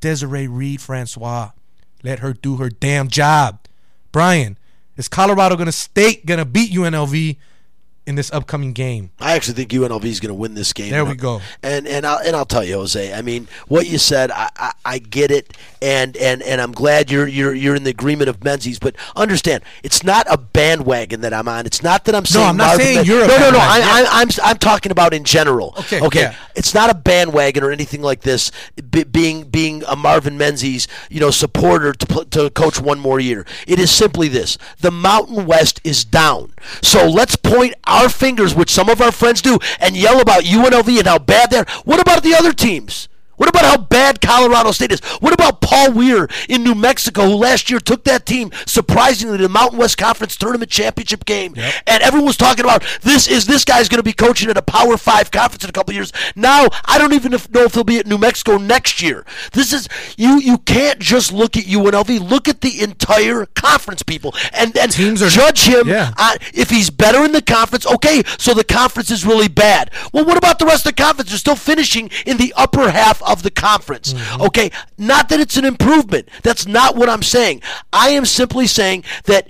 Desiree 0.00 0.48
Reed 0.48 0.80
Francois. 0.80 1.50
Let 2.02 2.18
her 2.20 2.32
do 2.32 2.56
her 2.56 2.68
damn 2.68 3.08
job. 3.08 3.60
Brian, 4.12 4.58
is 4.96 5.08
Colorado 5.08 5.56
gonna 5.56 5.72
state 5.72 6.26
gonna 6.26 6.44
beat 6.44 6.72
UNLV 6.72 7.36
in 8.06 8.14
this 8.14 8.32
upcoming 8.32 8.72
game? 8.72 9.10
I 9.18 9.32
actually 9.34 9.54
think 9.54 9.70
UNLV 9.70 10.04
is 10.04 10.20
going 10.20 10.28
to 10.28 10.34
win 10.34 10.54
this 10.54 10.72
game. 10.72 10.90
There 10.90 11.04
we 11.04 11.14
go. 11.14 11.40
And 11.62 11.86
and 11.86 12.06
I'll, 12.06 12.18
and 12.18 12.36
I'll 12.36 12.44
tell 12.44 12.64
you, 12.64 12.74
Jose. 12.74 13.12
I 13.12 13.22
mean, 13.22 13.48
what 13.68 13.86
you 13.86 13.98
said, 13.98 14.30
I, 14.30 14.50
I, 14.56 14.72
I 14.84 14.98
get 14.98 15.30
it, 15.30 15.56
and, 15.80 16.16
and 16.16 16.42
and 16.42 16.60
I'm 16.60 16.72
glad 16.72 17.10
you're 17.10 17.26
you're 17.26 17.54
you're 17.54 17.74
in 17.74 17.84
the 17.84 17.90
agreement 17.90 18.28
of 18.28 18.44
Menzies. 18.44 18.78
But 18.78 18.96
understand, 19.16 19.64
it's 19.82 20.02
not 20.02 20.26
a 20.30 20.36
bandwagon 20.36 21.20
that 21.22 21.32
I'm 21.32 21.48
on. 21.48 21.66
It's 21.66 21.82
not 21.82 22.04
that 22.04 22.14
I'm 22.14 22.26
saying. 22.26 22.44
No, 22.44 22.50
I'm 22.50 22.56
not 22.56 22.66
Marvin 22.66 22.86
saying 22.86 23.06
you're 23.06 23.24
a 23.24 23.26
no, 23.26 23.38
no, 23.38 23.50
no. 23.50 23.58
I. 23.58 23.80
I, 23.84 24.20
I'm 24.20 24.28
I'm 24.42 24.58
talking 24.58 24.92
about 24.92 25.14
in 25.14 25.24
general. 25.24 25.74
Okay, 25.78 26.00
okay. 26.00 26.20
yeah. 26.20 26.36
It's 26.54 26.74
not 26.74 26.90
a 26.90 26.94
bandwagon 26.94 27.64
or 27.64 27.70
anything 27.70 28.02
like 28.02 28.20
this. 28.20 28.50
Be, 28.90 29.04
being 29.04 29.44
being 29.44 29.82
a 29.86 29.96
Marvin 29.96 30.38
Menzies, 30.38 30.88
you 31.10 31.20
know, 31.20 31.30
supporter 31.30 31.92
to 31.92 32.24
to 32.26 32.50
coach 32.50 32.80
one 32.80 32.98
more 32.98 33.20
year. 33.20 33.46
It 33.66 33.78
is 33.78 33.90
simply 33.90 34.28
this: 34.28 34.58
the 34.80 34.90
Mountain 34.90 35.46
West 35.46 35.80
is 35.84 36.04
down. 36.04 36.52
So 36.82 37.08
let's 37.08 37.36
point 37.36 37.74
our 37.94 38.08
fingers, 38.08 38.54
which 38.54 38.70
some 38.70 38.88
of 38.88 39.00
our 39.00 39.12
friends 39.12 39.40
do, 39.40 39.58
and 39.80 39.96
yell 39.96 40.20
about 40.20 40.42
UNLV 40.42 40.98
and 40.98 41.06
how 41.06 41.18
bad 41.18 41.50
they're. 41.50 41.66
What 41.84 42.00
about 42.00 42.22
the 42.22 42.34
other 42.34 42.52
teams? 42.52 43.08
What 43.36 43.48
about 43.48 43.64
how 43.64 43.76
bad 43.76 44.20
Colorado 44.20 44.72
State 44.72 44.92
is? 44.92 45.00
What 45.20 45.32
about 45.32 45.60
Paul 45.60 45.92
Weir 45.92 46.28
in 46.48 46.62
New 46.62 46.74
Mexico, 46.74 47.24
who 47.26 47.34
last 47.34 47.70
year 47.70 47.80
took 47.80 48.04
that 48.04 48.26
team 48.26 48.50
surprisingly 48.66 49.36
to 49.38 49.42
the 49.42 49.48
Mountain 49.48 49.78
West 49.78 49.98
Conference 49.98 50.36
tournament 50.36 50.70
championship 50.70 51.24
game? 51.24 51.54
And 51.86 52.02
everyone 52.02 52.26
was 52.26 52.36
talking 52.36 52.64
about 52.64 52.84
this 53.02 53.26
is 53.28 53.46
this 53.46 53.64
guy's 53.64 53.88
going 53.88 53.98
to 53.98 54.04
be 54.04 54.12
coaching 54.12 54.50
at 54.50 54.56
a 54.56 54.62
Power 54.62 54.96
Five 54.96 55.30
conference 55.30 55.64
in 55.64 55.70
a 55.70 55.72
couple 55.72 55.92
of 55.92 55.96
years. 55.96 56.12
Now 56.36 56.68
I 56.84 56.98
don't 56.98 57.12
even 57.12 57.32
know 57.32 57.64
if 57.64 57.74
he'll 57.74 57.84
be 57.84 57.98
at 57.98 58.06
New 58.06 58.18
Mexico 58.18 58.58
next 58.58 59.02
year. 59.02 59.24
This 59.52 59.72
is 59.72 59.88
you. 60.16 60.40
You 60.40 60.58
can't 60.58 60.98
just 60.98 61.32
look 61.32 61.56
at 61.56 61.64
UNLV. 61.64 62.28
Look 62.28 62.48
at 62.48 62.60
the 62.60 62.80
entire 62.82 63.46
conference, 63.46 64.02
people, 64.02 64.34
and 64.52 64.76
and 64.76 64.92
judge 64.92 65.66
him 65.66 65.88
yeah. 65.88 66.12
uh, 66.16 66.36
if 66.52 66.70
he's 66.70 66.90
better 66.90 67.24
in 67.24 67.32
the 67.32 67.42
conference. 67.42 67.86
Okay, 67.86 68.22
so 68.38 68.54
the 68.54 68.64
conference 68.64 69.10
is 69.10 69.26
really 69.26 69.48
bad. 69.48 69.90
Well, 70.12 70.24
what 70.24 70.36
about 70.36 70.58
the 70.58 70.66
rest 70.66 70.86
of 70.86 70.94
the 70.94 71.02
conference? 71.02 71.30
They're 71.30 71.38
still 71.38 71.56
finishing 71.56 72.10
in 72.26 72.36
the 72.36 72.52
upper 72.56 72.90
half 72.90 73.22
of 73.26 73.42
the 73.42 73.50
conference. 73.50 74.12
Mm-hmm. 74.12 74.42
Okay, 74.42 74.70
not 74.98 75.28
that 75.28 75.40
it's 75.40 75.56
an 75.56 75.64
improvement. 75.64 76.28
That's 76.42 76.66
not 76.66 76.96
what 76.96 77.08
I'm 77.08 77.22
saying. 77.22 77.62
I 77.92 78.10
am 78.10 78.24
simply 78.24 78.66
saying 78.66 79.04
that. 79.24 79.48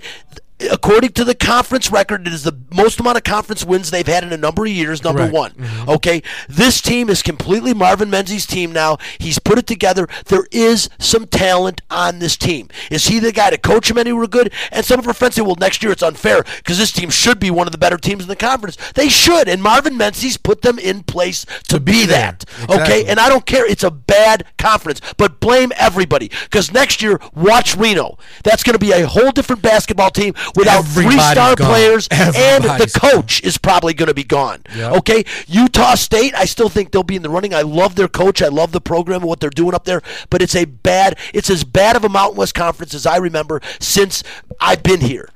According 0.71 1.11
to 1.13 1.25
the 1.25 1.35
conference 1.35 1.91
record, 1.91 2.25
it 2.27 2.33
is 2.33 2.43
the 2.43 2.57
most 2.73 2.99
amount 2.99 3.17
of 3.17 3.23
conference 3.23 3.65
wins 3.65 3.91
they've 3.91 4.07
had 4.07 4.23
in 4.23 4.31
a 4.31 4.37
number 4.37 4.63
of 4.63 4.71
years. 4.71 5.03
Number 5.03 5.29
Correct. 5.29 5.33
one, 5.33 5.51
mm-hmm. 5.51 5.89
okay. 5.89 6.23
This 6.47 6.81
team 6.81 7.09
is 7.09 7.21
completely 7.21 7.73
Marvin 7.73 8.09
Menzies' 8.09 8.45
team 8.45 8.71
now. 8.71 8.97
He's 9.17 9.37
put 9.37 9.57
it 9.57 9.67
together. 9.67 10.07
There 10.27 10.47
is 10.51 10.89
some 10.97 11.27
talent 11.27 11.81
on 11.91 12.19
this 12.19 12.37
team. 12.37 12.69
Is 12.89 13.07
he 13.07 13.19
the 13.19 13.33
guy 13.33 13.49
to 13.49 13.57
coach 13.57 13.89
them 13.89 13.97
anywhere 13.97 14.27
good? 14.27 14.53
And 14.71 14.85
some 14.85 14.97
of 14.97 15.07
our 15.07 15.13
friends 15.13 15.35
say, 15.35 15.41
well, 15.41 15.57
next 15.59 15.83
year 15.83 15.91
it's 15.91 16.03
unfair 16.03 16.45
because 16.57 16.77
this 16.77 16.93
team 16.93 17.09
should 17.09 17.39
be 17.39 17.51
one 17.51 17.67
of 17.67 17.73
the 17.73 17.77
better 17.77 17.97
teams 17.97 18.23
in 18.23 18.29
the 18.29 18.35
conference. 18.35 18.77
They 18.93 19.09
should, 19.09 19.49
and 19.49 19.61
Marvin 19.61 19.97
Menzies 19.97 20.37
put 20.37 20.61
them 20.61 20.79
in 20.79 21.03
place 21.03 21.45
to, 21.67 21.79
be, 21.79 22.05
that. 22.05 22.45
Okay, 22.69 23.05
and 23.05 23.19
I 23.19 23.29
don't 23.29 23.45
care. 23.45 23.69
It's 23.69 23.83
a 23.83 23.91
bad 23.91 24.45
conference, 24.57 25.01
but 25.17 25.39
blame 25.39 25.71
everybody 25.75 26.29
because 26.43 26.71
next 26.71 27.01
year, 27.01 27.19
watch 27.33 27.75
Reno. 27.75 28.17
That's 28.43 28.63
going 28.63 28.73
to 28.73 28.79
be 28.79 28.91
a 28.91 29.07
whole 29.07 29.31
different 29.31 29.61
basketball 29.61 30.11
team 30.11 30.33
without 30.55 30.79
Everybody's 30.79 31.21
three-star 31.21 31.55
gone. 31.55 31.67
players, 31.67 32.07
and 32.11 32.33
the 32.33 32.39
Everybody's 32.39 32.93
coach 32.93 33.43
is 33.43 33.57
probably 33.57 33.93
going 33.93 34.07
to 34.07 34.13
be 34.13 34.23
gone. 34.23 34.61
Yep. 34.75 34.93
Okay, 34.97 35.23
Utah 35.47 35.95
State, 35.95 36.33
I 36.35 36.45
still 36.45 36.69
think 36.69 36.91
they'll 36.91 37.03
be 37.03 37.15
in 37.15 37.21
the 37.21 37.29
running. 37.29 37.53
I 37.53 37.61
love 37.61 37.95
their 37.95 38.07
coach. 38.07 38.41
I 38.41 38.47
love 38.47 38.71
the 38.71 38.81
program 38.81 39.21
and 39.21 39.29
what 39.29 39.39
they're 39.39 39.49
doing 39.49 39.73
up 39.73 39.85
there. 39.85 40.01
But 40.29 40.41
it's 40.41 40.55
a 40.55 40.65
bad. 40.65 41.17
It's 41.33 41.49
as 41.49 41.63
bad 41.63 41.95
of 41.95 42.03
a 42.03 42.09
Mountain 42.09 42.37
West 42.37 42.53
Conference 42.55 42.93
as 42.93 43.05
I 43.05 43.17
remember 43.17 43.61
since 43.79 44.23
I've 44.59 44.83
been 44.83 45.01
here. 45.01 45.29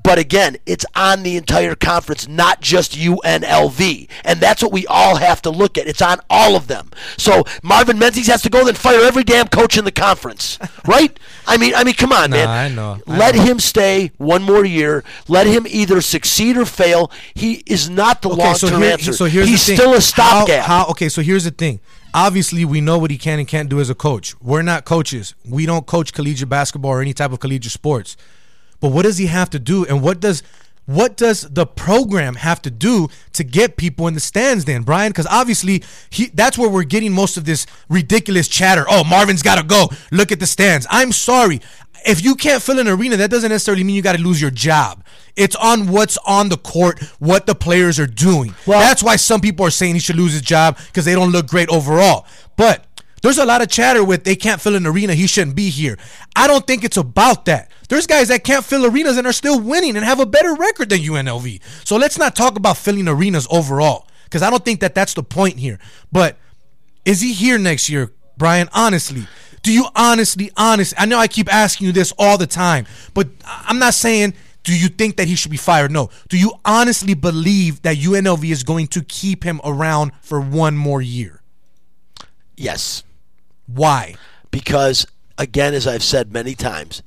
But 0.00 0.18
again, 0.18 0.56
it's 0.66 0.84
on 0.96 1.22
the 1.22 1.36
entire 1.36 1.74
conference, 1.74 2.26
not 2.26 2.60
just 2.60 2.92
UNLV. 2.92 4.08
And 4.24 4.40
that's 4.40 4.62
what 4.62 4.72
we 4.72 4.86
all 4.86 5.16
have 5.16 5.42
to 5.42 5.50
look 5.50 5.78
at. 5.78 5.86
It's 5.86 6.02
on 6.02 6.18
all 6.28 6.56
of 6.56 6.66
them. 6.66 6.90
So 7.16 7.44
Marvin 7.62 7.98
Menzies 7.98 8.26
has 8.26 8.42
to 8.42 8.50
go 8.50 8.64
then 8.64 8.74
fire 8.74 9.00
every 9.02 9.22
damn 9.24 9.48
coach 9.48 9.76
in 9.78 9.84
the 9.84 9.92
conference. 9.92 10.58
right? 10.86 11.16
I 11.46 11.56
mean 11.56 11.74
I 11.74 11.84
mean 11.84 11.94
come 11.94 12.12
on, 12.12 12.30
Nah, 12.30 12.36
man. 12.36 12.48
I 12.48 12.68
know. 12.68 12.98
I 13.06 13.16
Let 13.18 13.34
know. 13.36 13.42
him 13.42 13.60
stay 13.60 14.10
one 14.18 14.42
more 14.42 14.64
year. 14.64 15.04
Let 15.28 15.46
him 15.46 15.66
either 15.68 16.00
succeed 16.00 16.56
or 16.56 16.64
fail. 16.64 17.10
He 17.34 17.62
is 17.66 17.88
not 17.88 18.22
the 18.22 18.28
long 18.28 18.54
term 18.56 18.82
here- 18.82 18.92
answer. 18.92 19.12
so 19.12 19.26
here's 19.26 19.48
He's 19.48 19.60
the 19.66 19.72
thing. 19.72 19.76
still 19.76 19.90
a 19.92 19.94
How- 19.94 20.00
stopgap. 20.00 20.64
How, 20.66 20.86
okay, 20.86 21.08
so 21.08 21.22
here's 21.22 21.44
the 21.44 21.50
thing. 21.50 21.80
Obviously, 22.14 22.64
we 22.66 22.80
know 22.82 22.98
what 22.98 23.10
he 23.10 23.16
can 23.16 23.38
and 23.38 23.48
can't 23.48 23.70
do 23.70 23.80
as 23.80 23.88
a 23.88 23.94
coach. 23.94 24.34
We're 24.42 24.60
not 24.62 24.84
coaches. 24.84 25.34
We 25.48 25.64
don't 25.64 25.86
coach 25.86 26.12
collegiate 26.12 26.48
basketball 26.48 26.90
or 26.90 27.00
any 27.00 27.14
type 27.14 27.32
of 27.32 27.40
collegiate 27.40 27.72
sports. 27.72 28.16
But 28.82 28.88
what 28.88 29.04
does 29.04 29.16
he 29.16 29.26
have 29.26 29.48
to 29.50 29.60
do, 29.60 29.86
and 29.86 30.02
what 30.02 30.18
does 30.18 30.42
what 30.86 31.16
does 31.16 31.42
the 31.42 31.64
program 31.64 32.34
have 32.34 32.60
to 32.62 32.70
do 32.70 33.08
to 33.34 33.44
get 33.44 33.76
people 33.76 34.08
in 34.08 34.14
the 34.14 34.20
stands 34.20 34.64
then, 34.64 34.82
Brian? 34.82 35.10
Because 35.10 35.28
obviously 35.28 35.84
he 36.10 36.26
that's 36.34 36.58
where 36.58 36.68
we're 36.68 36.82
getting 36.82 37.12
most 37.12 37.36
of 37.36 37.44
this 37.44 37.64
ridiculous 37.88 38.48
chatter. 38.48 38.84
Oh, 38.88 39.04
Marvin's 39.04 39.42
gotta 39.42 39.62
go. 39.62 39.88
Look 40.10 40.32
at 40.32 40.40
the 40.40 40.46
stands. 40.46 40.84
I'm 40.90 41.12
sorry. 41.12 41.60
If 42.04 42.24
you 42.24 42.34
can't 42.34 42.60
fill 42.60 42.80
an 42.80 42.88
arena, 42.88 43.16
that 43.18 43.30
doesn't 43.30 43.50
necessarily 43.50 43.84
mean 43.84 43.94
you 43.94 44.02
gotta 44.02 44.20
lose 44.20 44.40
your 44.42 44.50
job. 44.50 45.04
It's 45.36 45.54
on 45.54 45.86
what's 45.86 46.18
on 46.26 46.48
the 46.48 46.56
court, 46.56 47.00
what 47.20 47.46
the 47.46 47.54
players 47.54 48.00
are 48.00 48.08
doing. 48.08 48.52
that's 48.66 49.04
why 49.04 49.14
some 49.14 49.40
people 49.40 49.64
are 49.64 49.70
saying 49.70 49.94
he 49.94 50.00
should 50.00 50.16
lose 50.16 50.32
his 50.32 50.42
job 50.42 50.76
because 50.88 51.04
they 51.04 51.14
don't 51.14 51.30
look 51.30 51.46
great 51.46 51.68
overall. 51.68 52.26
But 52.56 52.84
there's 53.22 53.38
a 53.38 53.44
lot 53.46 53.62
of 53.62 53.68
chatter 53.68 54.04
with 54.04 54.24
they 54.24 54.36
can't 54.36 54.60
fill 54.60 54.74
an 54.74 54.86
arena, 54.86 55.14
he 55.14 55.26
shouldn't 55.26 55.56
be 55.56 55.70
here. 55.70 55.96
I 56.36 56.46
don't 56.46 56.66
think 56.66 56.84
it's 56.84 56.96
about 56.96 57.46
that. 57.46 57.70
There's 57.88 58.06
guys 58.06 58.28
that 58.28 58.44
can't 58.44 58.64
fill 58.64 58.84
arenas 58.84 59.16
and 59.16 59.26
are 59.26 59.32
still 59.32 59.60
winning 59.60 59.96
and 59.96 60.04
have 60.04 60.20
a 60.20 60.26
better 60.26 60.54
record 60.54 60.90
than 60.90 61.00
UNLV. 61.00 61.60
So 61.86 61.96
let's 61.96 62.18
not 62.18 62.34
talk 62.34 62.56
about 62.56 62.76
filling 62.76 63.08
arenas 63.08 63.46
overall 63.50 64.08
because 64.24 64.42
I 64.42 64.50
don't 64.50 64.64
think 64.64 64.80
that 64.80 64.94
that's 64.94 65.14
the 65.14 65.22
point 65.22 65.58
here. 65.58 65.78
But 66.10 66.36
is 67.04 67.20
he 67.20 67.32
here 67.32 67.58
next 67.58 67.88
year, 67.88 68.12
Brian? 68.36 68.68
Honestly, 68.72 69.26
do 69.62 69.72
you 69.72 69.86
honestly, 69.94 70.50
honest? 70.56 70.94
I 70.98 71.06
know 71.06 71.18
I 71.18 71.28
keep 71.28 71.52
asking 71.52 71.86
you 71.86 71.92
this 71.92 72.12
all 72.18 72.38
the 72.38 72.46
time, 72.46 72.86
but 73.14 73.28
I'm 73.44 73.78
not 73.78 73.94
saying. 73.94 74.34
Do 74.64 74.78
you 74.78 74.86
think 74.86 75.16
that 75.16 75.26
he 75.26 75.34
should 75.34 75.50
be 75.50 75.56
fired? 75.56 75.90
No. 75.90 76.08
Do 76.28 76.38
you 76.38 76.52
honestly 76.64 77.14
believe 77.14 77.82
that 77.82 77.96
UNLV 77.96 78.44
is 78.48 78.62
going 78.62 78.86
to 78.88 79.02
keep 79.02 79.42
him 79.42 79.60
around 79.64 80.12
for 80.20 80.40
one 80.40 80.76
more 80.76 81.02
year? 81.02 81.42
yes. 82.56 83.02
Why? 83.66 84.14
Because 84.50 85.06
again, 85.38 85.74
as 85.74 85.86
I've 85.86 86.02
said 86.02 86.32
many 86.32 86.54
times, 86.54 87.02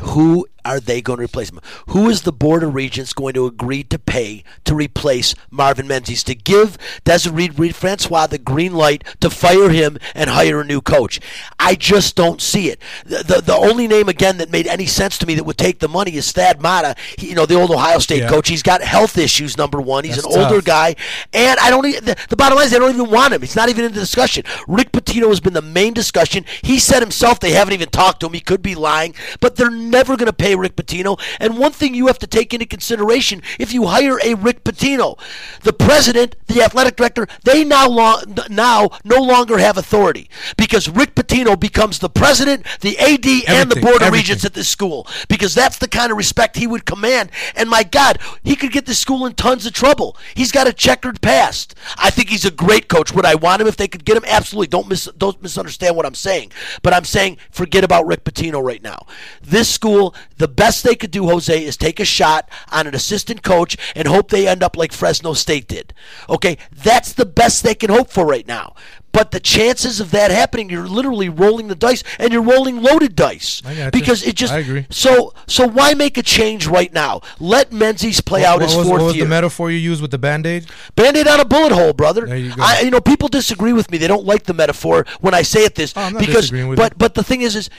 who 0.00 0.46
are 0.64 0.80
they 0.80 1.00
going 1.00 1.18
to 1.18 1.24
replace 1.24 1.50
him? 1.50 1.60
Who 1.88 2.08
is 2.08 2.22
the 2.22 2.32
Board 2.32 2.62
of 2.62 2.74
Regents 2.74 3.12
going 3.12 3.34
to 3.34 3.46
agree 3.46 3.82
to 3.84 3.98
pay 3.98 4.44
to 4.64 4.74
replace 4.74 5.34
Marvin 5.50 5.86
Menzies 5.88 6.22
to 6.24 6.34
give 6.34 6.76
Desiree 7.04 7.50
Reed 7.50 7.74
Francois 7.74 8.26
the 8.26 8.38
green 8.38 8.74
light 8.74 9.04
to 9.20 9.30
fire 9.30 9.70
him 9.70 9.98
and 10.14 10.30
hire 10.30 10.60
a 10.60 10.64
new 10.64 10.80
coach? 10.80 11.20
I 11.58 11.74
just 11.74 12.16
don't 12.16 12.40
see 12.40 12.68
it. 12.70 12.80
The, 13.04 13.22
the, 13.22 13.40
the 13.42 13.54
only 13.56 13.86
name 13.86 14.08
again 14.08 14.38
that 14.38 14.50
made 14.50 14.66
any 14.66 14.86
sense 14.86 15.16
to 15.18 15.26
me 15.26 15.34
that 15.36 15.44
would 15.44 15.58
take 15.58 15.78
the 15.78 15.88
money 15.88 16.14
is 16.16 16.30
Thad 16.32 16.60
Matta. 16.60 16.94
He, 17.16 17.28
you 17.30 17.34
know, 17.34 17.46
the 17.46 17.54
old 17.54 17.70
Ohio 17.70 17.98
State 17.98 18.20
Yeah. 18.22 18.28
coach. 18.28 18.48
He's 18.48 18.62
got 18.62 18.82
health 18.82 19.16
issues. 19.18 19.56
Number 19.56 19.80
one, 19.80 20.04
he's 20.04 20.16
That's 20.22 20.34
an 20.34 20.42
older 20.42 20.56
tough. 20.56 20.64
guy, 20.64 20.96
and 21.32 21.58
I 21.60 21.70
don't. 21.70 21.82
The, 21.82 22.16
the 22.28 22.36
bottom 22.36 22.56
line 22.56 22.66
is 22.66 22.72
they 22.72 22.78
don't 22.78 22.92
even 22.94 23.10
want 23.10 23.32
him. 23.32 23.42
It's 23.42 23.56
not 23.56 23.68
even 23.68 23.84
in 23.84 23.92
the 23.92 24.00
discussion. 24.00 24.44
Rick 24.66 24.92
Pitino 24.92 25.28
has 25.28 25.40
been 25.40 25.52
the 25.54 25.62
main 25.62 25.94
discussion. 25.94 26.44
He 26.62 26.78
said 26.78 27.00
himself 27.00 27.40
they 27.40 27.52
haven't 27.52 27.74
even 27.74 27.88
talked 27.88 28.20
to 28.20 28.26
him. 28.26 28.32
He 28.34 28.40
could 28.40 28.62
be 28.62 28.74
lying, 28.74 29.14
but 29.40 29.56
they're 29.56 29.70
never 29.70 30.16
going 30.16 30.26
to 30.26 30.32
pay 30.32 30.54
Rick 30.58 30.76
Pitino. 30.76 31.20
And 31.40 31.58
one 31.58 31.72
thing 31.72 31.94
you 31.94 32.06
have 32.06 32.18
to 32.20 32.26
take 32.26 32.52
into 32.52 32.66
consideration: 32.66 33.42
if 33.58 33.72
you 33.72 33.86
hire 33.86 34.18
a 34.24 34.34
Rick 34.34 34.64
Pitino, 34.64 35.18
the 35.62 35.72
president, 35.72 36.36
the 36.46 36.62
athletic 36.62 36.96
director, 36.96 37.26
they 37.44 37.64
now 37.64 37.88
long, 37.88 38.36
now 38.50 38.90
no 39.04 39.20
longer 39.22 39.58
have 39.58 39.76
authority 39.76 40.28
because 40.56 40.88
Rick 40.88 41.14
Pitino 41.14 41.58
becomes 41.58 41.98
the 41.98 42.08
president, 42.08 42.66
the 42.80 42.98
AD, 42.98 43.26
and 43.48 43.70
the 43.70 43.80
board 43.80 43.96
of 43.96 44.02
everything. 44.02 44.12
regents 44.12 44.44
at 44.44 44.54
this 44.54 44.68
school 44.68 45.06
because 45.28 45.54
that's 45.54 45.78
the 45.78 45.88
kind 45.88 46.10
of 46.10 46.18
respect 46.18 46.56
he 46.56 46.66
would 46.66 46.84
command. 46.84 47.30
And 47.54 47.68
my 47.68 47.82
God, 47.82 48.18
he 48.42 48.56
could 48.56 48.72
get 48.72 48.86
this 48.86 48.98
school 48.98 49.26
in 49.26 49.34
tons 49.34 49.66
of 49.66 49.72
trouble. 49.72 50.16
He's 50.34 50.52
got 50.52 50.66
a 50.66 50.72
checkered 50.72 51.20
past. 51.20 51.74
I 51.96 52.10
think 52.10 52.28
he's 52.28 52.44
a 52.44 52.50
great 52.50 52.88
coach. 52.88 53.12
Would 53.12 53.24
I 53.24 53.34
want 53.34 53.62
him 53.62 53.68
if 53.68 53.76
they 53.76 53.88
could 53.88 54.04
get 54.04 54.16
him? 54.16 54.24
Absolutely. 54.26 54.68
Don't 54.68 54.88
mis- 54.88 55.10
don't 55.16 55.42
misunderstand 55.42 55.96
what 55.96 56.06
I'm 56.06 56.14
saying. 56.14 56.52
But 56.82 56.94
I'm 56.94 57.04
saying 57.04 57.38
forget 57.50 57.84
about 57.84 58.06
Rick 58.06 58.24
Pitino 58.24 58.62
right 58.62 58.82
now. 58.82 59.06
This 59.42 59.68
school, 59.68 60.14
the 60.38 60.48
best 60.48 60.84
they 60.84 60.94
could 60.94 61.10
do, 61.10 61.26
Jose, 61.28 61.64
is 61.64 61.76
take 61.76 62.00
a 62.00 62.04
shot 62.04 62.48
on 62.72 62.86
an 62.86 62.94
assistant 62.94 63.42
coach 63.42 63.76
and 63.94 64.08
hope 64.08 64.30
they 64.30 64.48
end 64.48 64.62
up 64.62 64.76
like 64.76 64.92
Fresno 64.92 65.34
State 65.34 65.68
did. 65.68 65.92
Okay, 66.28 66.58
that's 66.72 67.12
the 67.12 67.26
best 67.26 67.62
they 67.62 67.74
can 67.74 67.90
hope 67.90 68.10
for 68.10 68.24
right 68.26 68.46
now. 68.46 68.74
But 69.10 69.30
the 69.30 69.40
chances 69.40 70.00
of 70.00 70.10
that 70.10 70.30
happening, 70.30 70.68
you're 70.68 70.86
literally 70.86 71.28
rolling 71.30 71.68
the 71.68 71.74
dice, 71.74 72.04
and 72.18 72.30
you're 72.30 72.42
rolling 72.42 72.82
loaded 72.82 73.16
dice 73.16 73.62
got 73.62 73.76
you. 73.76 73.90
because 73.90 74.22
it 74.22 74.36
just. 74.36 74.52
I 74.52 74.58
agree. 74.58 74.86
So, 74.90 75.32
so 75.46 75.66
why 75.66 75.94
make 75.94 76.18
a 76.18 76.22
change 76.22 76.66
right 76.66 76.92
now? 76.92 77.22
Let 77.40 77.72
Menzies 77.72 78.20
play 78.20 78.44
out 78.44 78.60
what, 78.60 78.68
his 78.68 78.76
was, 78.76 78.86
fourth 78.86 79.00
what 79.00 79.06
was 79.06 79.16
year. 79.16 79.24
the 79.24 79.30
metaphor 79.30 79.70
you 79.70 79.78
used 79.78 80.02
with 80.02 80.10
the 80.10 80.18
band 80.18 80.46
aid? 80.46 80.66
Band-aid 80.94 81.26
on 81.26 81.40
a 81.40 81.44
bullet 81.46 81.72
hole, 81.72 81.94
brother. 81.94 82.26
There 82.26 82.36
you 82.36 82.54
go. 82.54 82.62
I, 82.62 82.80
you 82.82 82.90
know, 82.90 83.00
people 83.00 83.28
disagree 83.28 83.72
with 83.72 83.90
me. 83.90 83.96
They 83.98 84.08
don't 84.08 84.26
like 84.26 84.44
the 84.44 84.54
metaphor 84.54 85.06
when 85.20 85.32
I 85.34 85.42
say 85.42 85.64
it 85.64 85.74
this 85.74 85.94
Oh, 85.96 86.02
I'm 86.02 86.12
not 86.12 86.20
because, 86.20 86.42
disagreeing 86.42 86.68
with 86.68 86.76
but 86.76 86.92
you. 86.92 86.96
but 86.98 87.14
the 87.14 87.24
thing 87.24 87.40
is, 87.40 87.56
is 87.56 87.70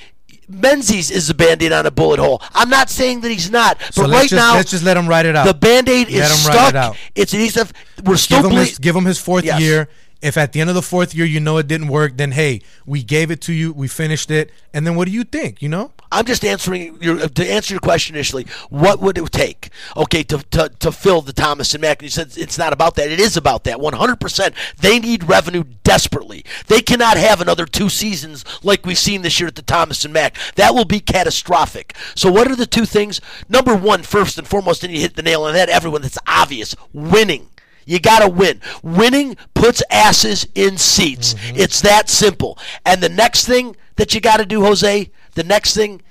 Menzies 0.50 1.12
is 1.12 1.30
a 1.30 1.34
band-aid 1.36 1.72
on 1.72 1.86
a 1.86 1.92
bullet 1.92 2.20
hole. 2.20 2.42
I'm 2.56 2.70
not 2.70 2.90
saying 2.90 3.22
that 3.22 3.30
he's 3.30 3.52
not, 3.52 3.78
but 3.96 4.10
let's 4.10 4.12
right 4.12 4.22
just, 4.30 4.34
now 4.34 4.56
let's 4.56 4.72
just 4.72 4.84
let 4.84 4.98
him 4.98 5.08
write 5.08 5.26
it 5.28 5.36
out. 5.36 5.46
the 5.46 5.54
band-aid 5.54 6.08
Let 6.10 6.16
is 6.32 6.32
him 6.32 6.52
stuck. 6.52 6.70
it 6.70 6.76
out. 6.76 6.98
It's 7.16 7.34
an 7.34 7.42
easy. 7.42 7.62
We're 8.04 8.18
still 8.18 8.40
give 8.40 8.46
him, 8.46 8.52
ble- 8.52 8.60
his, 8.66 8.80
give 8.80 8.96
him 8.96 9.06
his 9.06 9.20
fourth 9.20 9.44
Yes. 9.46 9.62
year. 9.62 9.88
If 10.22 10.38
at 10.38 10.52
the 10.52 10.60
end 10.60 10.70
of 10.70 10.76
the 10.76 10.82
fourth 10.82 11.16
year 11.16 11.26
you 11.26 11.40
know 11.40 11.58
it 11.58 11.68
didn't 11.68 11.88
work, 11.88 12.18
then 12.18 12.32
hey, 12.32 12.62
we 12.86 13.04
gave 13.04 13.32
it 13.32 13.40
to 13.42 13.54
you, 13.54 13.72
we 13.72 13.88
finished 13.88 14.30
it, 14.30 14.52
and 14.74 14.86
then 14.86 14.96
what 14.96 15.08
do 15.08 15.14
you 15.14 15.24
think? 15.24 15.62
You 15.62 15.70
know, 15.70 15.94
I'm 16.12 16.26
just 16.26 16.44
answering 16.44 16.98
your 17.02 17.20
uh, 17.20 17.28
to 17.28 17.50
answer 17.50 17.74
your 17.74 17.80
question 17.80 18.16
initially. 18.16 18.46
What 18.70 19.00
would 19.00 19.18
it 19.18 19.32
take, 19.32 19.70
okay, 19.96 20.24
to, 20.24 20.40
to, 20.52 20.70
to 20.80 20.92
fill 20.92 21.22
the 21.22 21.34
Thomas 21.34 21.74
and 21.74 21.82
Mack? 21.82 22.00
And 22.00 22.08
you 22.08 22.10
said 22.10 22.34
it's 22.36 22.58
not 22.58 22.74
about 22.74 22.96
that. 22.96 23.12
It 23.12 23.20
is 23.20 23.38
about 23.38 23.64
that. 23.66 23.80
100. 23.80 24.20
percent 24.20 24.56
They 24.80 25.00
need 25.00 25.30
revenue 25.30 25.64
desperately. 25.84 26.44
They 26.68 26.82
cannot 26.82 27.18
have 27.18 27.40
another 27.42 27.66
two 27.66 27.90
seasons 27.90 28.44
like 28.64 28.86
we've 28.86 28.98
seen 28.98 29.22
this 29.22 29.40
year 29.40 29.48
at 29.48 29.56
the 29.56 29.62
Thomas 29.62 30.04
and 30.04 30.14
Mack. 30.14 30.36
That 30.56 30.74
will 30.74 30.86
be 30.86 31.00
catastrophic. 31.00 31.96
So 32.16 32.32
what 32.32 32.50
are 32.50 32.56
the 32.56 32.66
two 32.66 32.86
things? 32.86 33.22
Number 33.48 33.76
one, 33.76 34.04
first 34.04 34.38
and 34.38 34.48
foremost, 34.48 34.84
and 34.84 34.94
you 34.94 35.00
hit 35.00 35.16
the 35.16 35.24
nail 35.24 35.44
on 35.44 35.54
that. 35.54 35.70
Everyone, 35.70 36.02
that's 36.02 36.18
obvious. 36.28 36.76
Winning. 36.92 37.50
You 37.90 38.00
got 38.00 38.20
to 38.20 38.30
win. 38.30 38.62
Winning 38.84 39.36
puts 39.56 39.82
asses 39.90 40.48
in 40.54 40.78
seats. 40.78 41.34
Mm-hmm. 41.34 41.56
It's 41.58 41.82
that 41.82 42.08
simple. 42.08 42.60
And 42.86 43.02
the 43.02 43.10
next 43.10 43.48
thing 43.48 43.76
that 43.96 44.14
you 44.14 44.22
got 44.22 44.38
to 44.38 44.46
do, 44.46 44.62
Jose, 44.62 45.10
the 45.34 45.44
next 45.44 45.74
thing, 45.74 46.04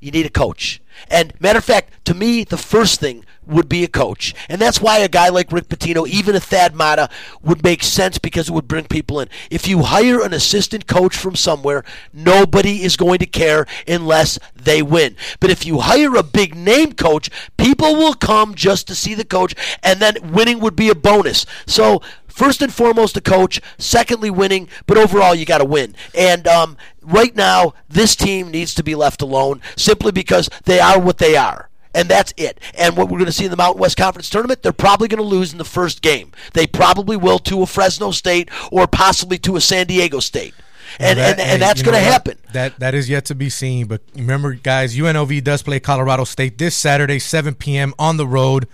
you 0.00 0.10
need 0.10 0.24
a 0.24 0.30
coach. 0.30 0.80
And 1.10 1.38
matter 1.40 1.58
of 1.58 1.64
fact, 1.64 2.06
to 2.06 2.14
me, 2.14 2.44
the 2.44 2.56
first 2.56 3.00
thing 3.00 3.26
would 3.46 3.68
be 3.68 3.84
a 3.84 3.88
coach. 3.88 4.34
And 4.48 4.60
that's 4.60 4.80
why 4.80 4.98
a 4.98 5.08
guy 5.08 5.28
like 5.28 5.52
Rick 5.52 5.68
Pitino, 5.68 6.06
even 6.06 6.34
a 6.34 6.40
Thad 6.40 6.74
Matta, 6.74 7.08
would 7.42 7.62
make 7.62 7.82
sense 7.82 8.18
because 8.18 8.48
it 8.48 8.52
would 8.52 8.68
bring 8.68 8.84
people 8.86 9.20
in. 9.20 9.28
If 9.50 9.68
you 9.68 9.82
hire 9.82 10.22
an 10.22 10.32
assistant 10.32 10.86
coach 10.86 11.16
from 11.16 11.36
somewhere, 11.36 11.84
nobody 12.12 12.82
is 12.82 12.96
going 12.96 13.18
to 13.18 13.26
care 13.26 13.66
unless 13.86 14.38
they 14.54 14.82
win. 14.82 15.16
But 15.40 15.50
if 15.50 15.66
you 15.66 15.80
hire 15.80 16.14
a 16.16 16.22
big 16.22 16.54
name 16.54 16.92
coach, 16.92 17.30
people 17.56 17.94
will 17.94 18.14
come 18.14 18.54
just 18.54 18.86
to 18.88 18.94
see 18.94 19.14
the 19.14 19.24
coach, 19.24 19.54
and 19.82 20.00
then 20.00 20.32
winning 20.32 20.60
would 20.60 20.76
be 20.76 20.88
a 20.88 20.94
bonus. 20.94 21.46
So 21.66 22.02
First 22.34 22.62
and 22.62 22.74
foremost, 22.74 23.16
a 23.16 23.20
coach. 23.20 23.60
Secondly, 23.78 24.28
winning. 24.28 24.68
But 24.88 24.98
overall, 24.98 25.36
you 25.36 25.46
got 25.46 25.58
to 25.58 25.64
win. 25.64 25.94
And 26.16 26.48
um, 26.48 26.76
right 27.00 27.34
now, 27.36 27.74
this 27.88 28.16
team 28.16 28.50
needs 28.50 28.74
to 28.74 28.82
be 28.82 28.96
left 28.96 29.22
alone 29.22 29.62
simply 29.76 30.10
because 30.10 30.50
they 30.64 30.80
are 30.80 30.98
what 30.98 31.18
they 31.18 31.36
are. 31.36 31.70
And 31.94 32.08
that's 32.08 32.34
it. 32.36 32.58
And 32.76 32.96
what 32.96 33.08
we're 33.08 33.18
going 33.18 33.26
to 33.26 33.32
see 33.32 33.44
in 33.44 33.50
the 33.50 33.56
Mountain 33.56 33.80
West 33.80 33.96
Conference 33.96 34.28
tournament, 34.28 34.62
they're 34.62 34.72
probably 34.72 35.06
going 35.08 35.22
to 35.22 35.28
lose 35.28 35.52
in 35.52 35.58
the 35.58 35.64
first 35.64 36.02
game. 36.02 36.32
They 36.52 36.66
probably 36.66 37.16
will 37.16 37.38
to 37.40 37.62
a 37.62 37.66
Fresno 37.66 38.10
State 38.10 38.48
or 38.72 38.86
possibly 38.86 39.38
to 39.38 39.56
a 39.56 39.60
San 39.60 39.86
Diego 39.86 40.18
State. 40.20 40.54
And, 40.98 41.18
Well, 41.18 41.30
and, 41.30 41.38
that- 41.38 41.46
and 41.46 41.62
that's 41.62 41.82
going 41.82 41.94
to 41.94 42.00
happen. 42.00 42.38
That 42.52 42.78
that 42.80 42.94
is 42.94 43.08
yet 43.08 43.24
to 43.26 43.34
be 43.34 43.48
seen. 43.50 43.86
But 43.86 44.02
remember, 44.14 44.54
guys, 44.54 44.96
UNLV 44.96 45.42
does 45.42 45.62
play 45.62 45.80
Colorado 45.80 46.24
State 46.24 46.58
this 46.58 46.74
Saturday, 46.76 47.18
7 47.18 47.54
p.m. 47.54 47.94
on 47.98 48.16
the 48.16 48.26
road. 48.26 48.66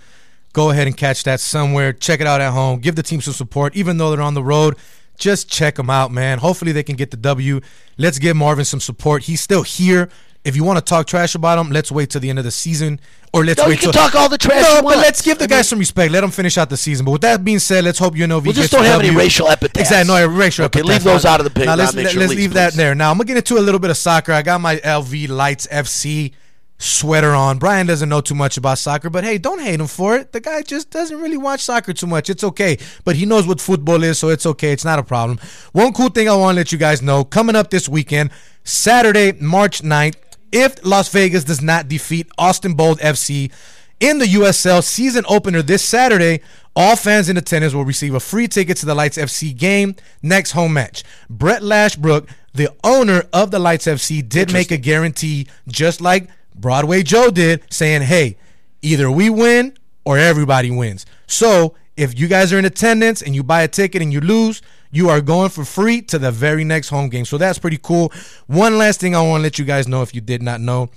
Go 0.53 0.69
ahead 0.71 0.85
and 0.87 0.97
catch 0.97 1.23
that 1.23 1.39
somewhere. 1.39 1.93
Check 1.93 2.19
it 2.21 2.27
out 2.27 2.41
at 2.41 2.51
home. 2.51 2.79
Give 2.79 2.95
the 2.95 3.03
team 3.03 3.21
some 3.21 3.33
support, 3.33 3.75
even 3.75 3.97
though 3.97 4.11
they're 4.11 4.21
on 4.21 4.33
the 4.33 4.43
road. 4.43 4.75
Just 5.17 5.49
check 5.49 5.75
them 5.75 5.89
out, 5.89 6.11
man. 6.11 6.39
Hopefully 6.39 6.71
they 6.71 6.83
can 6.83 6.95
get 6.95 7.11
the 7.11 7.17
W. 7.17 7.61
Let's 7.97 8.19
give 8.19 8.35
Marvin 8.35 8.65
some 8.65 8.79
support. 8.81 9.23
He's 9.23 9.39
still 9.41 9.63
here. 9.63 10.09
If 10.43 10.55
you 10.55 10.63
want 10.63 10.79
to 10.79 10.81
talk 10.83 11.05
trash 11.05 11.35
about 11.35 11.59
him, 11.59 11.71
let's 11.71 11.91
wait 11.91 12.09
till 12.09 12.19
the 12.21 12.29
end 12.29 12.39
of 12.39 12.45
the 12.45 12.49
season, 12.51 12.99
or 13.31 13.45
let's 13.45 13.59
No, 13.59 13.65
you 13.65 13.69
wait 13.71 13.79
can 13.79 13.91
till 13.91 14.01
talk 14.01 14.15
all 14.15 14.27
the 14.27 14.39
trash 14.39 14.63
No, 14.63 14.77
you 14.77 14.81
but 14.81 14.97
let's 14.97 15.21
give 15.21 15.37
the 15.37 15.43
I 15.43 15.47
guys 15.47 15.57
mean- 15.57 15.63
some 15.65 15.79
respect. 15.79 16.11
Let 16.11 16.21
them 16.21 16.31
finish 16.31 16.57
out 16.57 16.69
the 16.71 16.77
season. 16.77 17.05
But 17.05 17.11
with 17.11 17.21
that 17.21 17.43
being 17.45 17.59
said, 17.59 17.83
let's 17.83 17.99
hope 17.99 18.15
UNLV 18.15 18.47
We 18.47 18.53
just 18.53 18.71
don't 18.71 18.83
have 18.85 19.01
any 19.01 19.15
racial 19.15 19.47
epithets. 19.47 19.89
Exactly, 19.91 20.07
no 20.13 20.25
racial 20.27 20.65
Okay, 20.65 20.79
epithets. 20.79 21.05
leave 21.05 21.13
those 21.13 21.25
out 21.25 21.39
of 21.39 21.43
the 21.43 21.51
pig- 21.51 21.67
Now 21.67 21.75
let's, 21.75 21.93
let's 21.93 22.15
leave 22.15 22.53
that 22.53 22.71
please. 22.71 22.77
there. 22.77 22.95
Now 22.95 23.11
I'm 23.11 23.17
gonna 23.17 23.27
get 23.27 23.37
into 23.37 23.57
a 23.57 23.61
little 23.61 23.79
bit 23.79 23.91
of 23.91 23.97
soccer. 23.97 24.31
I 24.33 24.41
got 24.41 24.59
my 24.61 24.77
LV 24.77 25.29
Lights 25.29 25.67
FC 25.67 26.33
sweater 26.79 27.35
on. 27.35 27.59
Brian 27.59 27.85
doesn't 27.85 28.09
know 28.09 28.21
too 28.21 28.33
much 28.33 28.57
about 28.57 28.79
soccer, 28.79 29.11
but 29.11 29.23
hey, 29.23 29.37
don't 29.37 29.61
hate 29.61 29.79
him 29.79 29.85
for 29.85 30.15
it. 30.17 30.31
The 30.31 30.39
guy 30.39 30.63
just 30.63 30.89
doesn't 30.89 31.21
really 31.21 31.37
watch 31.37 31.61
soccer 31.61 31.93
too 31.93 32.07
much. 32.07 32.27
It's 32.31 32.43
okay. 32.43 32.79
But 33.05 33.15
he 33.15 33.27
knows 33.27 33.45
what 33.45 33.61
football 33.61 34.01
is, 34.03 34.17
so 34.17 34.29
it's 34.29 34.47
okay. 34.47 34.71
It's 34.71 34.83
not 34.83 34.97
a 34.97 35.03
problem. 35.03 35.39
One 35.73 35.93
cool 35.93 36.09
thing 36.09 36.27
I 36.27 36.35
want 36.35 36.55
to 36.55 36.59
let 36.59 36.71
you 36.71 36.79
guys 36.79 37.03
know 37.03 37.23
coming 37.23 37.55
up 37.55 37.69
this 37.69 37.87
weekend, 37.87 38.31
Saturday, 38.63 39.33
March 39.33 39.83
9th, 39.83 40.15
if 40.51 40.83
Las 40.85 41.09
Vegas 41.09 41.43
does 41.43 41.61
not 41.61 41.87
defeat 41.87 42.27
Austin 42.37 42.73
Bold 42.73 42.99
FC 42.99 43.51
in 43.99 44.17
the 44.17 44.25
USL 44.25 44.83
season 44.83 45.23
opener 45.27 45.61
this 45.61 45.83
Saturday, 45.83 46.41
all 46.75 46.95
fans 46.95 47.29
in 47.29 47.37
attendance 47.37 47.73
will 47.73 47.85
receive 47.85 48.13
a 48.13 48.19
free 48.19 48.47
ticket 48.47 48.77
to 48.77 48.85
the 48.85 48.95
Lights 48.95 49.17
FC 49.17 49.55
game 49.55 49.95
next 50.21 50.51
home 50.51 50.73
match. 50.73 51.03
Brett 51.29 51.61
Lashbrook, 51.61 52.27
the 52.53 52.73
owner 52.83 53.23
of 53.31 53.51
the 53.51 53.59
Lights 53.59 53.85
FC, 53.85 54.27
did 54.27 54.51
make 54.51 54.71
a 54.71 54.77
guarantee, 54.77 55.47
just 55.67 56.01
like 56.01 56.29
Broadway 56.55 57.03
Joe 57.03 57.29
did, 57.29 57.63
saying, 57.69 58.01
hey, 58.01 58.37
either 58.81 59.11
we 59.11 59.29
win 59.29 59.77
or 60.03 60.17
everybody 60.17 60.71
wins. 60.71 61.05
So 61.27 61.75
if 61.95 62.17
you 62.17 62.27
guys 62.27 62.51
are 62.51 62.59
in 62.59 62.65
attendance 62.65 63.21
and 63.21 63.35
you 63.35 63.43
buy 63.43 63.61
a 63.61 63.67
ticket 63.67 64.01
and 64.01 64.11
you 64.11 64.21
lose, 64.21 64.61
you 64.91 65.09
are 65.09 65.21
going 65.21 65.49
for 65.49 65.65
free 65.65 66.01
to 66.03 66.19
the 66.19 66.31
very 66.31 66.63
next 66.63 66.89
home 66.89 67.09
game. 67.09 67.25
So 67.25 67.37
that's 67.37 67.59
pretty 67.59 67.79
cool. 67.81 68.11
One 68.47 68.77
last 68.77 68.99
thing 68.99 69.15
I 69.15 69.21
want 69.21 69.39
to 69.39 69.43
let 69.43 69.57
you 69.57 69.65
guys 69.65 69.87
know 69.87 70.01
if 70.01 70.13
you 70.13 70.21
did 70.21 70.43
not 70.43 70.61
know. 70.61 70.89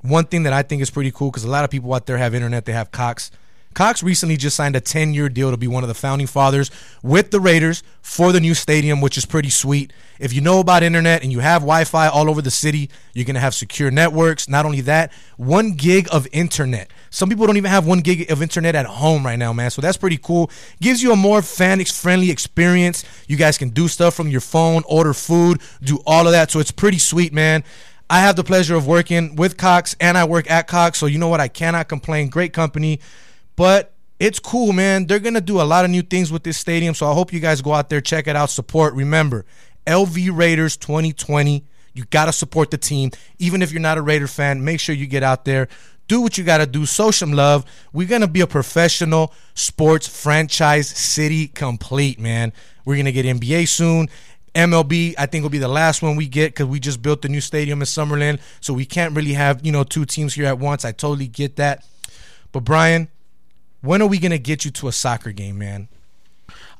One 0.00 0.24
thing 0.24 0.42
that 0.42 0.52
I 0.52 0.62
think 0.62 0.82
is 0.82 0.90
pretty 0.90 1.10
cool 1.10 1.30
because 1.30 1.44
a 1.44 1.50
lot 1.50 1.64
of 1.64 1.70
people 1.70 1.92
out 1.94 2.06
there 2.06 2.18
have 2.18 2.34
internet, 2.34 2.64
they 2.64 2.72
have 2.72 2.90
Cox. 2.90 3.30
Cox 3.74 4.04
recently 4.04 4.36
just 4.36 4.54
signed 4.54 4.76
a 4.76 4.80
10 4.80 5.14
year 5.14 5.28
deal 5.28 5.50
to 5.50 5.56
be 5.56 5.66
one 5.66 5.82
of 5.82 5.88
the 5.88 5.94
founding 5.94 6.28
fathers 6.28 6.70
with 7.02 7.32
the 7.32 7.40
Raiders 7.40 7.82
for 8.02 8.30
the 8.30 8.40
new 8.40 8.54
stadium, 8.54 9.00
which 9.00 9.18
is 9.18 9.26
pretty 9.26 9.50
sweet. 9.50 9.92
If 10.20 10.32
you 10.32 10.40
know 10.40 10.60
about 10.60 10.84
internet 10.84 11.22
and 11.22 11.32
you 11.32 11.40
have 11.40 11.62
Wi 11.62 11.84
Fi 11.84 12.06
all 12.06 12.30
over 12.30 12.40
the 12.40 12.52
city, 12.52 12.88
you're 13.12 13.24
going 13.24 13.34
to 13.34 13.40
have 13.40 13.54
secure 13.54 13.90
networks. 13.90 14.48
Not 14.48 14.64
only 14.64 14.80
that, 14.82 15.12
one 15.36 15.72
gig 15.72 16.06
of 16.12 16.28
internet. 16.32 16.90
Some 17.14 17.28
people 17.28 17.46
don't 17.46 17.56
even 17.56 17.70
have 17.70 17.86
one 17.86 18.00
gig 18.00 18.28
of 18.28 18.42
internet 18.42 18.74
at 18.74 18.86
home 18.86 19.24
right 19.24 19.38
now, 19.38 19.52
man. 19.52 19.70
So 19.70 19.80
that's 19.80 19.96
pretty 19.96 20.18
cool. 20.18 20.50
Gives 20.80 21.00
you 21.00 21.12
a 21.12 21.16
more 21.16 21.42
fan 21.42 21.82
friendly 21.84 22.28
experience. 22.28 23.04
You 23.28 23.36
guys 23.36 23.56
can 23.56 23.68
do 23.68 23.86
stuff 23.86 24.14
from 24.14 24.26
your 24.26 24.40
phone, 24.40 24.82
order 24.88 25.14
food, 25.14 25.60
do 25.80 26.00
all 26.06 26.26
of 26.26 26.32
that. 26.32 26.50
So 26.50 26.58
it's 26.58 26.72
pretty 26.72 26.98
sweet, 26.98 27.32
man. 27.32 27.62
I 28.10 28.18
have 28.18 28.34
the 28.34 28.42
pleasure 28.42 28.74
of 28.74 28.88
working 28.88 29.36
with 29.36 29.56
Cox 29.56 29.94
and 30.00 30.18
I 30.18 30.24
work 30.24 30.50
at 30.50 30.66
Cox. 30.66 30.98
So 30.98 31.06
you 31.06 31.18
know 31.18 31.28
what? 31.28 31.38
I 31.38 31.46
cannot 31.46 31.86
complain. 31.86 32.30
Great 32.30 32.52
company. 32.52 32.98
But 33.54 33.92
it's 34.18 34.40
cool, 34.40 34.72
man. 34.72 35.06
They're 35.06 35.20
going 35.20 35.34
to 35.34 35.40
do 35.40 35.60
a 35.60 35.62
lot 35.62 35.84
of 35.84 35.92
new 35.92 36.02
things 36.02 36.32
with 36.32 36.42
this 36.42 36.58
stadium. 36.58 36.96
So 36.96 37.08
I 37.08 37.14
hope 37.14 37.32
you 37.32 37.38
guys 37.38 37.62
go 37.62 37.74
out 37.74 37.90
there, 37.90 38.00
check 38.00 38.26
it 38.26 38.34
out, 38.34 38.50
support. 38.50 38.92
Remember, 38.94 39.44
LV 39.86 40.36
Raiders 40.36 40.76
2020. 40.76 41.64
You 41.92 42.04
got 42.06 42.24
to 42.24 42.32
support 42.32 42.72
the 42.72 42.78
team. 42.78 43.12
Even 43.38 43.62
if 43.62 43.70
you're 43.70 43.80
not 43.80 43.98
a 43.98 44.02
Raider 44.02 44.26
fan, 44.26 44.64
make 44.64 44.80
sure 44.80 44.96
you 44.96 45.06
get 45.06 45.22
out 45.22 45.44
there. 45.44 45.68
Do 46.06 46.20
what 46.20 46.36
you 46.36 46.44
got 46.44 46.58
to 46.58 46.66
do. 46.66 46.84
Show 46.86 47.10
some 47.10 47.32
love. 47.32 47.64
We're 47.92 48.08
going 48.08 48.20
to 48.20 48.28
be 48.28 48.40
a 48.40 48.46
professional 48.46 49.32
sports 49.54 50.06
franchise 50.06 50.88
city 50.88 51.48
complete, 51.48 52.20
man. 52.20 52.52
We're 52.84 52.96
going 52.96 53.06
to 53.06 53.12
get 53.12 53.24
NBA 53.24 53.68
soon. 53.68 54.08
MLB, 54.54 55.14
I 55.18 55.26
think 55.26 55.42
will 55.42 55.50
be 55.50 55.58
the 55.58 55.68
last 55.68 56.00
one 56.00 56.14
we 56.14 56.28
get 56.28 56.52
because 56.52 56.66
we 56.66 56.78
just 56.78 57.02
built 57.02 57.22
the 57.22 57.28
new 57.28 57.40
stadium 57.40 57.82
in 57.82 57.86
Summerlin, 57.86 58.40
so 58.60 58.72
we 58.72 58.84
can't 58.84 59.14
really 59.14 59.32
have 59.32 59.66
you 59.66 59.72
know 59.72 59.82
two 59.82 60.04
teams 60.04 60.34
here 60.34 60.46
at 60.46 60.58
once. 60.58 60.84
I 60.84 60.92
totally 60.92 61.26
get 61.26 61.56
that, 61.56 61.84
but 62.52 62.60
Brian, 62.60 63.08
when 63.80 64.00
are 64.00 64.06
we 64.06 64.18
gonna 64.18 64.38
get 64.38 64.64
you 64.64 64.70
to 64.70 64.86
a 64.86 64.92
soccer 64.92 65.32
game, 65.32 65.58
man? 65.58 65.88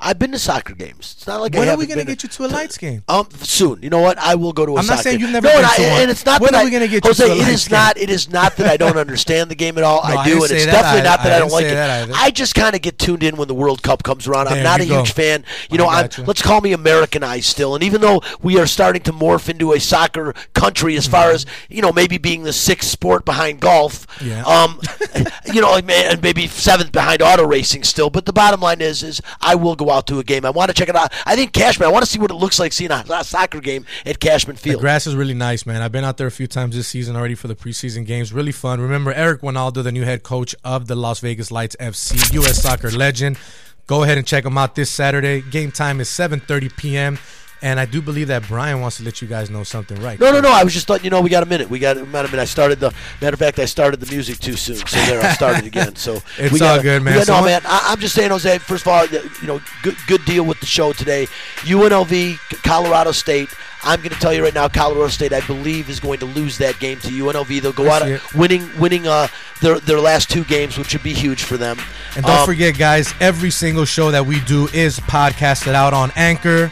I've 0.00 0.18
been 0.18 0.32
to 0.32 0.38
soccer 0.38 0.74
games. 0.74 1.14
It's 1.16 1.26
not 1.26 1.40
like 1.40 1.54
I 1.56 1.60
When 1.60 1.68
are 1.68 1.76
we 1.76 1.86
gonna 1.86 2.04
get 2.04 2.22
you 2.22 2.28
to 2.28 2.44
a 2.44 2.48
lights 2.48 2.76
game? 2.78 3.02
Um, 3.08 3.28
soon. 3.40 3.82
You 3.82 3.90
know 3.90 4.00
what? 4.00 4.18
I 4.18 4.34
will 4.34 4.52
go 4.52 4.66
to 4.66 4.72
a 4.76 4.80
I'm 4.80 4.86
not 4.86 4.98
saying 5.00 5.18
game. 5.18 5.22
you've 5.26 5.32
never 5.32 5.46
no, 5.46 5.54
been 5.54 5.64
and, 5.64 5.74
to 5.76 5.82
I, 5.82 6.00
and 6.02 6.10
it's 6.10 6.26
not 6.26 6.40
When 6.40 6.52
that 6.52 6.58
are 6.58 6.60
I, 6.62 6.64
we 6.64 6.70
gonna 6.70 6.88
get 6.88 7.04
you 7.04 7.08
Jose, 7.10 7.24
to 7.26 7.32
a 7.32 7.34
it 7.34 7.38
lights 7.38 7.50
is 7.64 7.70
not. 7.70 7.96
It 7.96 8.10
is 8.10 8.28
not 8.30 8.56
that 8.56 8.66
I 8.68 8.76
don't 8.76 8.96
understand 8.98 9.50
the 9.50 9.54
game 9.54 9.78
at 9.78 9.84
all. 9.84 10.00
No, 10.04 10.16
I 10.18 10.22
I 10.22 10.24
do, 10.24 10.30
didn't 10.40 10.44
and 10.44 10.52
it's 10.52 10.64
definitely 10.66 11.02
not 11.02 11.22
that 11.22 11.32
I 11.32 11.36
I, 11.36 11.38
don't 11.38 11.52
like 11.52 11.66
it. 11.66 12.10
I 12.14 12.30
just 12.30 12.54
kind 12.54 12.74
of 12.74 12.82
get 12.82 12.98
tuned 12.98 13.22
in 13.22 13.36
when 13.36 13.48
the 13.48 13.54
World 13.54 13.82
Cup 13.82 14.02
comes 14.02 14.26
around. 14.28 14.46
There 14.46 14.56
I'm 14.56 14.62
not 14.62 14.80
a 14.80 14.86
go. 14.86 14.98
huge 14.98 15.12
fan. 15.12 15.44
You 15.70 15.78
know, 15.78 15.86
I 15.86 16.00
I'm. 16.02 16.08
you. 16.18 16.24
Let's 16.24 16.42
call 16.42 16.60
me 16.60 16.72
Americanized 16.72 17.46
still. 17.46 17.74
And 17.74 17.82
even 17.84 18.00
though 18.00 18.20
we 18.42 18.58
are 18.58 18.66
starting 18.66 19.02
to 19.04 19.12
morph 19.12 19.48
into 19.48 19.72
a 19.72 19.80
soccer 19.80 20.34
country, 20.54 20.96
as 20.96 21.04
Mm-hmm. 21.04 21.10
far 21.12 21.30
as 21.30 21.46
you 21.68 21.80
know, 21.82 21.92
maybe 21.92 22.18
being 22.18 22.42
the 22.44 22.52
sixth 22.52 22.90
sport 22.90 23.24
behind 23.24 23.60
golf. 23.60 24.06
Yeah. 24.22 24.42
Um, 24.44 24.80
you 25.52 25.60
know, 25.60 25.76
and 25.76 26.22
maybe 26.22 26.46
seventh 26.48 26.92
behind 26.92 27.22
auto 27.22 27.46
racing 27.46 27.84
still. 27.84 28.10
But 28.10 28.26
the 28.26 28.32
bottom 28.32 28.60
line 28.60 28.80
is, 28.80 29.02
is 29.02 29.20
I 29.40 29.54
will 29.54 29.76
go 29.76 29.83
go 29.84 29.92
out 29.92 30.06
to 30.08 30.18
a 30.18 30.24
game. 30.24 30.44
I 30.44 30.50
want 30.50 30.70
to 30.70 30.74
check 30.74 30.88
it 30.88 30.96
out. 30.96 31.12
I 31.26 31.36
think 31.36 31.52
Cashman. 31.52 31.88
I 31.88 31.92
want 31.92 32.04
to 32.04 32.10
see 32.10 32.18
what 32.18 32.30
it 32.30 32.34
looks 32.34 32.58
like 32.58 32.72
seeing 32.72 32.90
a, 32.90 33.24
soccer 33.24 33.60
game 33.60 33.86
at 34.04 34.18
Cashman 34.18 34.56
The 34.56 34.62
Field. 34.62 34.80
grass 34.80 35.06
is 35.06 35.14
really 35.14 35.34
nice, 35.34 35.66
man. 35.66 35.82
I've 35.82 35.92
been 35.92 36.04
out 36.04 36.16
there 36.16 36.26
a 36.26 36.32
few 36.32 36.46
times 36.46 36.76
this 36.76 36.88
season 36.88 37.16
already 37.16 37.34
for 37.34 37.48
the 37.48 37.54
preseason 37.54 38.06
games. 38.06 38.32
Really 38.32 38.52
fun. 38.52 38.80
Remember 38.80 39.12
Eric 39.12 39.42
Wynalda, 39.42 39.82
the 39.82 39.92
new 39.92 40.04
head 40.04 40.22
coach 40.22 40.54
of 40.64 40.86
the 40.86 40.94
Las 40.94 41.20
Vegas 41.20 41.50
Lights 41.50 41.76
FC, 41.80 42.32
U.S. 42.34 42.62
soccer 42.62 42.90
legend. 42.90 43.38
Go 43.86 44.02
ahead 44.02 44.16
and 44.16 44.26
check 44.26 44.44
him 44.44 44.56
out 44.56 44.74
this 44.74 44.90
Saturday. 44.90 45.42
Game 45.42 45.70
time 45.70 46.00
is 46.00 46.08
7:30 46.08 46.76
p.m. 46.76 47.18
And 47.64 47.80
I 47.80 47.86
do 47.86 48.02
believe 48.02 48.28
that 48.28 48.46
Brian 48.46 48.82
wants 48.82 48.98
to 48.98 49.04
let 49.04 49.22
you 49.22 49.26
guys 49.26 49.48
know 49.48 49.64
something, 49.64 49.98
right? 50.02 50.20
No, 50.20 50.30
no, 50.32 50.40
no. 50.40 50.50
I 50.52 50.64
was 50.64 50.74
just 50.74 50.86
thought, 50.86 51.02
you 51.02 51.08
know, 51.08 51.22
we 51.22 51.30
got 51.30 51.42
a 51.42 51.46
minute. 51.46 51.70
We 51.70 51.78
got 51.78 51.96
a 51.96 52.04
minute. 52.04 52.34
I 52.34 52.44
started 52.44 52.78
the 52.78 52.92
matter 53.22 53.32
of 53.32 53.38
fact, 53.40 53.58
I 53.58 53.64
started 53.64 54.00
the 54.00 54.10
music 54.14 54.38
too 54.38 54.54
soon, 54.54 54.76
so 54.76 54.96
there 55.06 55.22
I 55.22 55.32
started 55.32 55.64
again. 55.64 55.96
So 55.96 56.20
It's 56.38 56.52
we 56.52 56.60
all 56.60 56.76
gotta- 56.76 56.82
good, 56.82 57.02
man. 57.02 57.16
got- 57.24 57.28
no, 57.28 57.42
man. 57.42 57.62
I, 57.64 57.86
I'm 57.88 57.98
just 58.00 58.14
saying, 58.14 58.30
Jose. 58.32 58.58
First 58.58 58.86
of 58.86 58.88
all, 58.92 59.06
you 59.06 59.46
know, 59.46 59.62
good, 59.82 59.96
good 60.06 60.22
deal 60.26 60.44
with 60.44 60.60
the 60.60 60.66
show 60.66 60.92
today. 60.92 61.26
UNLV, 61.62 62.38
Colorado 62.62 63.12
State. 63.12 63.48
I'm 63.82 64.00
going 64.00 64.12
to 64.12 64.18
tell 64.20 64.32
you 64.34 64.42
right 64.42 64.54
now, 64.54 64.68
Colorado 64.68 65.08
State, 65.08 65.32
I 65.32 65.40
believe, 65.46 65.88
is 65.90 66.00
going 66.00 66.18
to 66.20 66.26
lose 66.26 66.56
that 66.58 66.78
game 66.80 66.98
to 67.00 67.08
UNLV. 67.08 67.60
They'll 67.62 67.72
go 67.72 67.90
out 67.90 68.02
of 68.08 68.34
winning, 68.34 68.68
winning 68.78 69.06
uh, 69.06 69.28
their 69.62 69.78
their 69.80 70.00
last 70.00 70.30
two 70.30 70.44
games, 70.44 70.76
which 70.78 70.92
would 70.94 71.02
be 71.02 71.12
huge 71.14 71.42
for 71.44 71.56
them. 71.56 71.78
And 72.16 72.24
don't 72.24 72.40
Um, 72.40 72.46
forget, 72.46 72.76
guys, 72.78 73.12
every 73.20 73.50
single 73.50 73.84
show 73.86 74.10
that 74.10 74.24
we 74.26 74.40
do 74.40 74.68
is 74.74 75.00
podcasted 75.00 75.74
out 75.74 75.92
on 75.94 76.12
Anchor. 76.16 76.70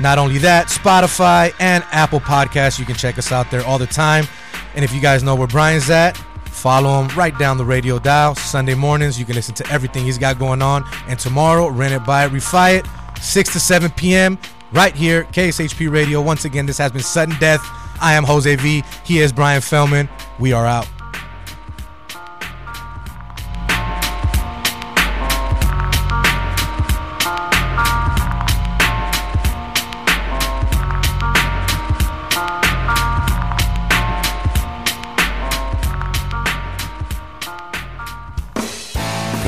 Not 0.00 0.18
only 0.18 0.38
that, 0.38 0.68
Spotify 0.68 1.52
and 1.58 1.84
Apple 1.90 2.20
Podcasts. 2.20 2.78
You 2.78 2.84
can 2.84 2.94
check 2.94 3.18
us 3.18 3.32
out 3.32 3.50
there 3.50 3.64
all 3.64 3.78
the 3.78 3.86
time. 3.86 4.26
And 4.74 4.84
if 4.84 4.94
you 4.94 5.00
guys 5.00 5.22
know 5.22 5.34
where 5.34 5.48
Brian's 5.48 5.90
at, 5.90 6.16
follow 6.46 7.02
him 7.02 7.16
right 7.16 7.36
down 7.38 7.58
the 7.58 7.64
radio 7.64 7.98
dial. 7.98 8.34
Sunday 8.34 8.74
mornings, 8.74 9.18
you 9.18 9.24
can 9.24 9.34
listen 9.34 9.54
to 9.56 9.70
everything 9.70 10.04
he's 10.04 10.18
got 10.18 10.38
going 10.38 10.62
on. 10.62 10.84
And 11.08 11.18
tomorrow, 11.18 11.68
rent 11.68 11.94
it, 11.94 12.04
buy 12.04 12.26
it, 12.26 12.32
refi 12.32 12.78
it, 12.78 12.86
6 13.22 13.52
to 13.52 13.60
7 13.60 13.90
p.m. 13.92 14.38
right 14.72 14.94
here, 14.94 15.24
KSHP 15.24 15.90
Radio. 15.90 16.20
Once 16.20 16.44
again, 16.44 16.66
this 16.66 16.78
has 16.78 16.92
been 16.92 17.02
Sudden 17.02 17.36
Death. 17.38 17.60
I 18.00 18.14
am 18.14 18.24
Jose 18.24 18.54
V. 18.56 18.84
He 19.04 19.18
is 19.18 19.32
Brian 19.32 19.60
Feldman. 19.60 20.08
We 20.38 20.52
are 20.52 20.66
out. 20.66 20.88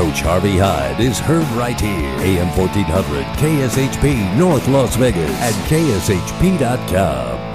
Coach 0.00 0.22
Harvey 0.22 0.56
Hyde 0.56 0.98
is 0.98 1.18
heard 1.18 1.46
right 1.48 1.78
here. 1.78 1.90
AM 2.20 2.48
1400 2.56 3.22
KSHP 3.36 4.34
North 4.38 4.66
Las 4.66 4.96
Vegas 4.96 5.30
and 5.42 5.54
KSHP.com. 5.68 7.50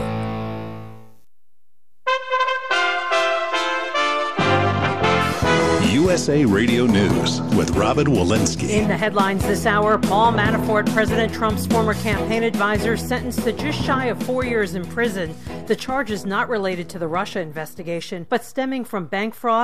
USA 6.16 6.46
Radio 6.46 6.86
News 6.86 7.42
with 7.58 7.72
Robyn 7.72 8.08
Walensky. 8.08 8.70
In 8.70 8.88
the 8.88 8.96
headlines 8.96 9.44
this 9.46 9.66
hour, 9.66 9.98
Paul 9.98 10.32
Manafort, 10.32 10.90
President 10.94 11.34
Trump's 11.34 11.66
former 11.66 11.94
campaign 11.96 12.44
advisor, 12.44 12.96
sentenced 12.96 13.44
to 13.44 13.52
just 13.52 13.82
shy 13.82 14.06
of 14.06 14.22
four 14.24 14.46
years 14.46 14.76
in 14.76 14.86
prison. 14.86 15.36
The 15.68 15.76
charge 15.76 16.12
is 16.12 16.26
not 16.26 16.48
related 16.48 16.90
to 16.90 17.00
the 17.00 17.08
Russia 17.08 17.40
investigation, 17.40 18.28
but 18.30 18.44
stemming 18.44 18.86
from 18.86 19.08
bank 19.08 19.34
fraud 19.34 19.46